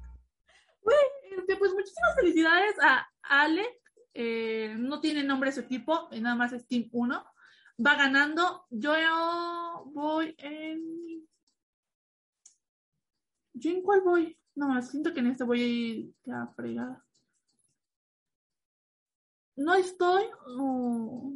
Este, 1.36 1.57
pues 1.57 1.72
muchísimas 1.72 2.14
felicidades 2.14 2.76
a 2.80 3.09
Ale. 3.22 3.80
eh, 4.14 4.74
no 4.78 5.01
tiene 5.01 5.24
nombre 5.24 5.51
su 5.51 5.61
equipo, 5.61 6.09
nada 6.12 6.36
más 6.36 6.53
es 6.53 6.66
Team 6.68 6.88
1. 6.92 7.24
Va 7.84 7.95
ganando. 7.97 8.66
Yo 8.70 8.92
voy 9.86 10.34
en. 10.38 11.26
¿Yo 13.55 13.70
en 13.70 13.82
cuál 13.82 14.03
voy? 14.03 14.38
No, 14.55 14.80
siento 14.82 15.12
que 15.12 15.20
en 15.20 15.26
este 15.26 15.42
voy 15.45 16.14
a 16.32 16.47
fregada. 16.55 17.05
No 19.57 19.74
estoy. 19.74 20.24
oh. 20.47 21.32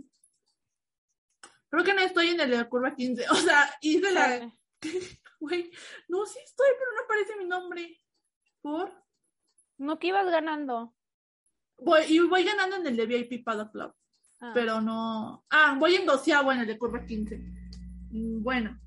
Creo 1.71 1.85
que 1.85 1.95
no 1.95 2.01
estoy 2.01 2.29
en 2.29 2.41
el 2.41 2.51
de 2.51 2.57
la 2.57 2.69
curva 2.69 2.95
15. 2.95 3.27
O 3.31 3.35
sea, 3.37 3.69
hice 3.81 4.11
la. 4.12 4.53
Güey, 5.41 5.71
no, 6.09 6.27
sí 6.27 6.39
estoy, 6.45 6.66
pero 6.77 6.93
no 6.97 7.03
aparece 7.05 7.37
mi 7.37 7.45
nombre. 7.45 8.01
¿Por? 8.61 8.93
No 9.77 9.99
que 10.01 10.09
ibas 10.09 10.27
ganando. 10.27 10.97
Voy, 11.79 12.03
y 12.09 12.19
voy 12.19 12.43
ganando 12.43 12.75
en 12.77 12.87
el 12.89 12.97
de 12.97 13.07
VIP 13.07 13.45
Paddock 13.45 13.71
Club, 13.71 13.95
Ah. 14.41 14.51
pero 14.53 14.81
no. 14.81 15.45
Ah, 15.51 15.77
voy 15.79 15.95
en 15.95 16.07
doceavo 16.07 16.51
en 16.53 16.61
el 16.61 16.66
de 16.66 16.77
curva 16.77 17.05
15. 17.07 17.37
Mm, 18.11 18.43
Bueno, 18.43 18.81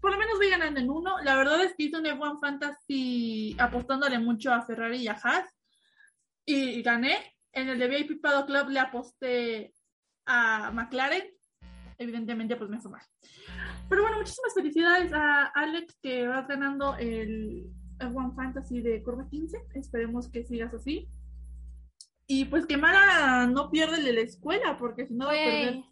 por 0.00 0.10
lo 0.12 0.18
menos 0.18 0.36
voy 0.36 0.50
ganando 0.50 0.78
en 0.78 0.90
uno. 0.90 1.18
La 1.22 1.36
verdad 1.36 1.62
es 1.64 1.74
que 1.74 1.84
hice 1.84 1.96
un 1.96 2.04
F1 2.06 2.38
Fantasy 2.38 3.56
apostándole 3.58 4.18
mucho 4.18 4.52
a 4.52 4.60
Ferrari 4.66 4.98
y 4.98 5.08
a 5.08 5.12
Haas 5.14 5.48
y 6.44 6.82
gané. 6.82 7.34
En 7.52 7.70
el 7.70 7.78
de 7.78 7.88
VIP 7.88 8.20
Paddock 8.20 8.46
Club 8.46 8.68
le 8.68 8.80
aposté 8.80 9.74
a 10.26 10.70
McLaren. 10.70 11.32
Evidentemente, 11.98 12.56
pues 12.56 12.70
me 12.70 12.80
fue 12.80 12.92
mal. 12.92 13.02
Pero 13.88 14.02
bueno, 14.02 14.18
muchísimas 14.18 14.54
felicidades 14.54 15.12
a 15.12 15.46
Alex 15.46 15.98
que 16.00 16.28
vas 16.28 16.46
ganando 16.46 16.94
el 16.96 17.72
F1 17.98 18.34
Fantasy 18.36 18.80
de 18.80 19.02
curva 19.02 19.28
15. 19.28 19.66
Esperemos 19.74 20.30
que 20.30 20.44
sigas 20.44 20.72
así. 20.72 21.08
Y 22.28 22.44
pues 22.44 22.66
que 22.66 22.76
Mara 22.76 23.46
no 23.46 23.70
pierda 23.70 23.96
el 23.96 24.04
de 24.04 24.12
la 24.12 24.20
escuela, 24.20 24.76
porque 24.76 25.06
si 25.06 25.14
no 25.14 25.26
va 25.26 25.32
a 25.32 25.34
perder. 25.34 25.84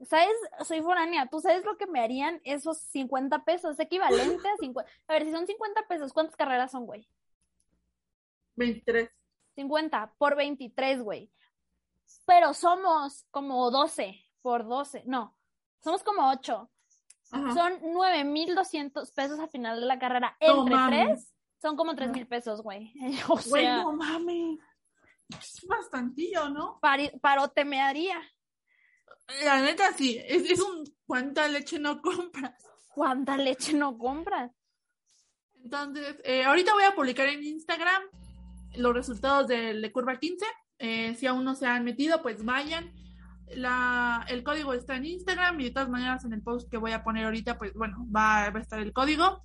¿Sabes? 0.00 0.34
Soy 0.64 0.80
foránea. 0.80 1.28
¿Tú 1.30 1.40
sabes 1.40 1.64
lo 1.64 1.76
que 1.76 1.86
me 1.86 2.00
harían 2.00 2.40
esos 2.44 2.78
50 2.78 3.44
pesos? 3.44 3.72
Es 3.72 3.80
equivalente 3.80 4.48
a 4.48 4.56
50. 4.58 4.90
A 5.06 5.12
ver, 5.12 5.24
si 5.24 5.30
son 5.30 5.46
50 5.46 5.86
pesos, 5.86 6.12
¿cuántas 6.12 6.34
carreras 6.36 6.72
son, 6.72 6.86
güey? 6.86 7.06
23. 8.56 9.10
50 9.56 10.14
por 10.16 10.36
23, 10.36 11.02
güey. 11.02 11.30
Pero 12.26 12.54
somos 12.54 13.26
como 13.30 13.70
12 13.70 14.18
por 14.42 14.66
12. 14.66 15.02
No, 15.06 15.36
somos 15.82 16.02
como 16.02 16.28
8. 16.30 16.70
Ajá. 17.32 17.54
Son 17.54 17.72
9,200 17.92 19.12
pesos 19.12 19.38
al 19.38 19.48
final 19.50 19.80
de 19.80 19.86
la 19.86 19.98
carrera. 19.98 20.36
No 20.40 20.58
Entre 20.62 20.74
mames. 20.74 21.08
tres, 21.08 21.32
son 21.62 21.76
como 21.76 21.94
3,000 21.94 22.26
pesos, 22.26 22.62
güey. 22.62 22.92
O 23.28 23.36
Güey, 23.48 23.64
sea, 23.64 23.82
no 23.82 23.92
mames. 23.92 24.58
Es 25.28 25.64
bastantillo, 25.68 26.48
¿no? 26.48 26.80
parote 27.20 27.64
me 27.64 27.80
haría. 27.80 28.20
La 29.44 29.60
neta 29.60 29.92
sí, 29.92 30.20
es, 30.26 30.50
es 30.50 30.60
un 30.60 30.82
cuánta 31.06 31.46
leche 31.46 31.78
no 31.78 32.02
compras. 32.02 32.54
¿Cuánta 32.92 33.36
leche 33.36 33.72
no 33.74 33.96
compras? 33.96 34.50
Entonces, 35.62 36.16
eh, 36.24 36.42
ahorita 36.42 36.72
voy 36.72 36.82
a 36.82 36.94
publicar 36.96 37.28
en 37.28 37.44
Instagram 37.44 38.02
los 38.74 38.92
resultados 38.92 39.46
del 39.46 39.80
de 39.82 39.92
Curva 39.92 40.18
15. 40.18 40.44
Eh, 40.78 41.14
si 41.14 41.26
aún 41.26 41.44
no 41.44 41.54
se 41.54 41.66
han 41.66 41.84
metido, 41.84 42.22
pues 42.22 42.44
vayan. 42.44 42.92
La, 43.56 44.24
el 44.28 44.42
código 44.42 44.72
está 44.72 44.96
en 44.96 45.06
Instagram 45.06 45.60
y 45.60 45.64
de 45.64 45.70
todas 45.70 45.88
maneras 45.88 46.24
en 46.24 46.32
el 46.32 46.42
post 46.42 46.70
que 46.70 46.76
voy 46.76 46.92
a 46.92 47.02
poner 47.02 47.24
ahorita, 47.24 47.58
pues 47.58 47.72
bueno, 47.74 48.06
va, 48.14 48.50
va 48.50 48.58
a 48.58 48.62
estar 48.62 48.80
el 48.80 48.92
código. 48.92 49.42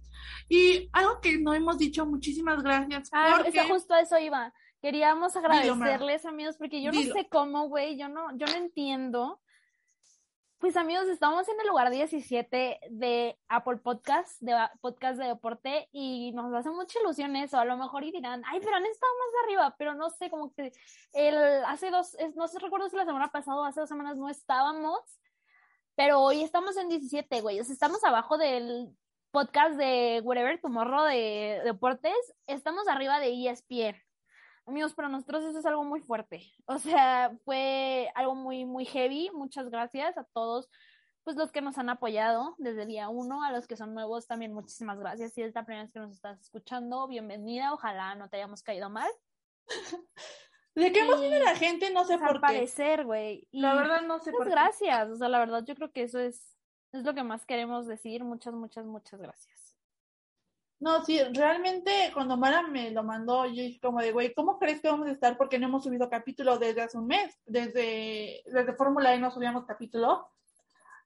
Y 0.50 0.90
algo 0.94 1.20
que 1.22 1.38
no 1.40 1.54
hemos 1.54 1.78
dicho, 1.78 2.06
muchísimas 2.06 2.62
gracias. 2.64 3.10
Ah, 3.12 3.40
porque- 3.44 3.68
justo 3.68 3.94
a 3.94 4.02
eso 4.02 4.18
iba. 4.20 4.54
Queríamos 4.82 5.34
Dilo, 5.34 5.48
agradecerles, 5.48 6.26
amigos, 6.26 6.58
porque 6.58 6.82
yo 6.84 6.92
Dilo. 6.92 7.14
no 7.16 7.20
sé 7.20 7.28
cómo, 7.30 7.68
güey, 7.68 7.98
yo 7.98 8.08
no, 8.08 8.38
yo 8.38 8.46
no 8.46 8.54
entiendo. 8.54 9.42
Pues 10.66 10.78
amigos, 10.78 11.08
estamos 11.10 11.48
en 11.48 11.62
el 11.62 11.68
lugar 11.68 11.92
17 11.92 12.80
de 12.90 13.38
Apple 13.50 13.78
Podcast, 13.78 14.42
de 14.42 14.52
podcast 14.82 15.20
de 15.20 15.28
deporte, 15.28 15.88
y 15.92 16.32
nos 16.32 16.52
hace 16.56 16.72
mucha 16.72 17.00
ilusión 17.02 17.36
eso. 17.36 17.60
A 17.60 17.66
lo 17.66 17.78
mejor 17.78 18.04
y 18.04 18.12
dirán, 18.12 18.42
ay, 18.48 18.60
pero 18.62 18.76
han 18.76 18.86
estado 18.88 19.14
más 19.14 19.44
arriba, 19.44 19.76
pero 19.78 19.94
no 19.94 20.10
sé, 20.10 20.32
como 20.32 20.52
que 20.56 20.72
el, 21.14 21.38
hace 21.66 21.92
dos, 21.92 22.16
es- 22.16 22.36
no 22.36 22.48
sé, 22.48 22.58
recuerdo 22.58 22.90
si 22.90 22.96
la 22.96 23.06
semana 23.06 23.32
pasada 23.32 23.58
o 23.58 23.64
hace 23.64 23.80
dos 23.82 23.90
semanas 23.90 24.18
no 24.18 24.28
estábamos, 24.28 25.02
pero 25.94 26.20
hoy 26.22 26.42
estamos 26.42 26.76
en 26.78 26.90
17, 26.90 27.42
güey. 27.42 27.60
Estamos 27.60 28.04
abajo 28.04 28.40
del 28.40 28.90
podcast 29.30 29.76
de 29.76 30.22
Whatever 30.24 30.60
Tomorrow 30.62 31.04
de 31.04 31.62
deportes, 31.64 32.18
estamos 32.48 32.88
arriba 32.88 33.20
de 33.20 33.34
ESPN. 33.52 34.05
Amigos, 34.68 34.94
para 34.96 35.10
nosotros 35.10 35.44
eso 35.44 35.60
es 35.60 35.66
algo 35.66 35.84
muy 35.84 36.02
fuerte. 36.02 36.42
O 36.68 36.80
sea, 36.80 37.38
fue 37.46 38.10
algo 38.16 38.36
muy, 38.36 38.66
muy 38.66 38.86
heavy. 38.86 39.30
Muchas 39.34 39.70
gracias 39.70 40.18
a 40.18 40.24
todos, 40.34 40.70
pues 41.24 41.36
los 41.38 41.52
que 41.52 41.62
nos 41.62 41.78
han 41.78 41.90
apoyado 41.90 42.56
desde 42.58 42.86
día 42.86 43.10
uno, 43.10 43.44
a 43.44 43.52
los 43.52 43.68
que 43.68 43.76
son 43.78 43.94
nuevos 43.94 44.28
también 44.28 44.54
muchísimas 44.54 45.00
gracias. 45.00 45.34
Si 45.34 45.42
es 45.42 45.54
la 45.56 45.66
primera 45.66 45.84
vez 45.84 45.92
que 45.94 46.00
nos 46.00 46.12
estás 46.12 46.40
escuchando, 46.42 47.08
bienvenida. 47.08 47.74
Ojalá 47.74 48.16
no 48.16 48.30
te 48.30 48.38
hayamos 48.38 48.62
caído 48.64 48.90
mal. 48.90 49.10
¿De 50.76 50.92
qué 50.92 51.00
Sí. 51.02 51.08
emociona 51.08 51.40
la 51.40 51.56
gente? 51.56 51.90
No 51.92 52.04
sé 52.04 52.18
Pues, 52.18 52.28
por 52.28 52.36
qué. 52.38 52.42
parecer, 52.42 53.06
güey. 53.06 53.48
Y 53.52 53.62
La 53.62 53.76
verdad 53.76 54.02
no 54.02 54.20
sé 54.20 54.32
por 54.32 54.44
qué. 54.46 54.52
gracias. 54.52 55.10
O 55.10 55.16
sea, 55.16 55.30
la 55.30 55.40
verdad 55.40 55.64
yo 55.66 55.74
creo 55.76 55.92
que 55.92 56.04
eso 56.04 56.20
es, 56.20 56.58
es 56.92 57.04
lo 57.04 57.14
que 57.14 57.24
más 57.24 57.46
queremos 57.46 57.88
decir. 57.88 58.24
Muchas, 58.26 58.54
muchas, 58.54 58.86
muchas 58.86 59.20
gracias. 59.22 59.65
No, 60.80 61.04
sí, 61.06 61.20
realmente 61.34 62.12
cuando 62.14 62.38
Mara 62.38 62.64
me 62.64 62.92
lo 62.92 63.04
mandó, 63.04 63.46
yo 63.46 63.64
dije 63.64 63.80
como 63.80 64.02
de, 64.02 64.12
güey, 64.12 64.34
¿cómo 64.34 64.60
crees 64.60 64.82
que 64.82 64.90
vamos 64.90 65.08
a 65.08 65.12
estar? 65.12 65.38
Porque 65.38 65.58
no 65.58 65.68
hemos 65.68 65.84
subido 65.84 66.10
capítulo 66.10 66.58
desde 66.60 66.82
hace 66.82 66.98
un 66.98 67.08
mes. 67.08 67.40
Desde, 67.46 68.44
desde 68.46 68.76
Fórmula 68.76 69.14
E 69.14 69.20
no 69.20 69.32
subíamos 69.32 69.66
capítulo. 69.66 70.30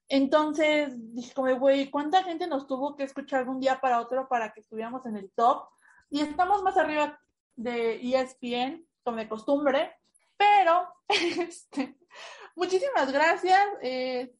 Entonces 0.07 0.93
dije 1.13 1.34
como 1.36 1.47
de, 1.47 1.53
güey, 1.53 1.89
¿cuánta 1.91 2.24
gente 2.24 2.47
nos 2.47 2.65
tuvo 2.65 2.95
que 2.95 3.03
escuchar 3.03 3.45
de 3.45 3.51
un 3.51 3.59
día 3.59 3.80
para 3.80 4.01
otro 4.01 4.28
para 4.28 4.51
que 4.51 4.61
estuviéramos 4.61 5.05
en 5.05 5.17
el 5.17 5.32
top? 5.32 5.67
Y 6.09 6.22
estamos 6.22 6.63
más 6.63 6.76
arriba 6.76 7.20
de 7.55 7.99
ESPN, 8.01 8.88
como 9.03 9.17
de 9.17 9.30
costumbre, 9.30 9.95
pero 10.36 10.88
este, 11.07 11.95
muchísimas 12.56 13.12
gracias. 13.12 13.60
Eh, 13.82 14.34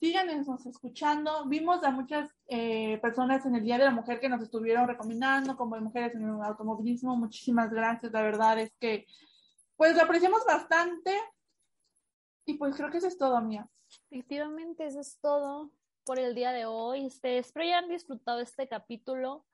escuchando. 0.66 1.46
Vimos 1.46 1.84
a 1.84 1.92
muchas 1.92 2.30
eh, 2.48 2.98
personas 3.02 3.46
en 3.46 3.56
el 3.56 3.64
Día 3.64 3.78
de 3.78 3.86
la 3.86 3.92
Mujer 3.92 4.20
que 4.20 4.30
nos 4.30 4.42
estuvieron 4.42 4.88
recomendando, 4.88 5.56
como 5.56 5.80
mujeres 5.80 6.16
en 6.16 6.24
el 6.24 6.42
automovilismo. 6.42 7.16
Muchísimas 7.16 7.72
gracias. 7.72 8.12
La 8.12 8.22
verdad 8.22 8.60
es 8.60 8.72
que, 8.80 9.06
pues, 9.76 9.96
lo 9.96 10.04
apreciamos 10.04 10.46
bastante. 10.46 11.14
Y 12.46 12.56
pues 12.56 12.76
creo 12.76 12.90
que 12.90 12.98
eso 12.98 13.08
es 13.08 13.18
todo, 13.18 13.40
mía. 13.42 13.70
Efectivamente, 14.10 14.86
eso 14.86 15.00
es 15.00 15.20
todo 15.22 15.72
por 16.04 16.18
el 16.18 16.34
día 16.34 16.52
de 16.52 16.66
hoy. 16.66 17.06
Este, 17.06 17.38
espero 17.38 17.66
hayan 17.66 17.88
disfrutado 17.88 18.40
este 18.40 18.68
capítulo, 18.68 19.46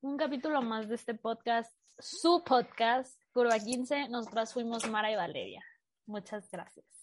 un 0.00 0.16
capítulo 0.16 0.62
más 0.62 0.88
de 0.88 0.94
este 0.94 1.14
podcast, 1.14 1.76
su 1.98 2.44
podcast, 2.44 3.20
Curva 3.32 3.58
15. 3.58 4.08
Nosotras 4.08 4.52
fuimos 4.52 4.88
Mara 4.88 5.10
y 5.10 5.16
Valeria. 5.16 5.64
Muchas 6.06 6.48
gracias. 6.50 6.93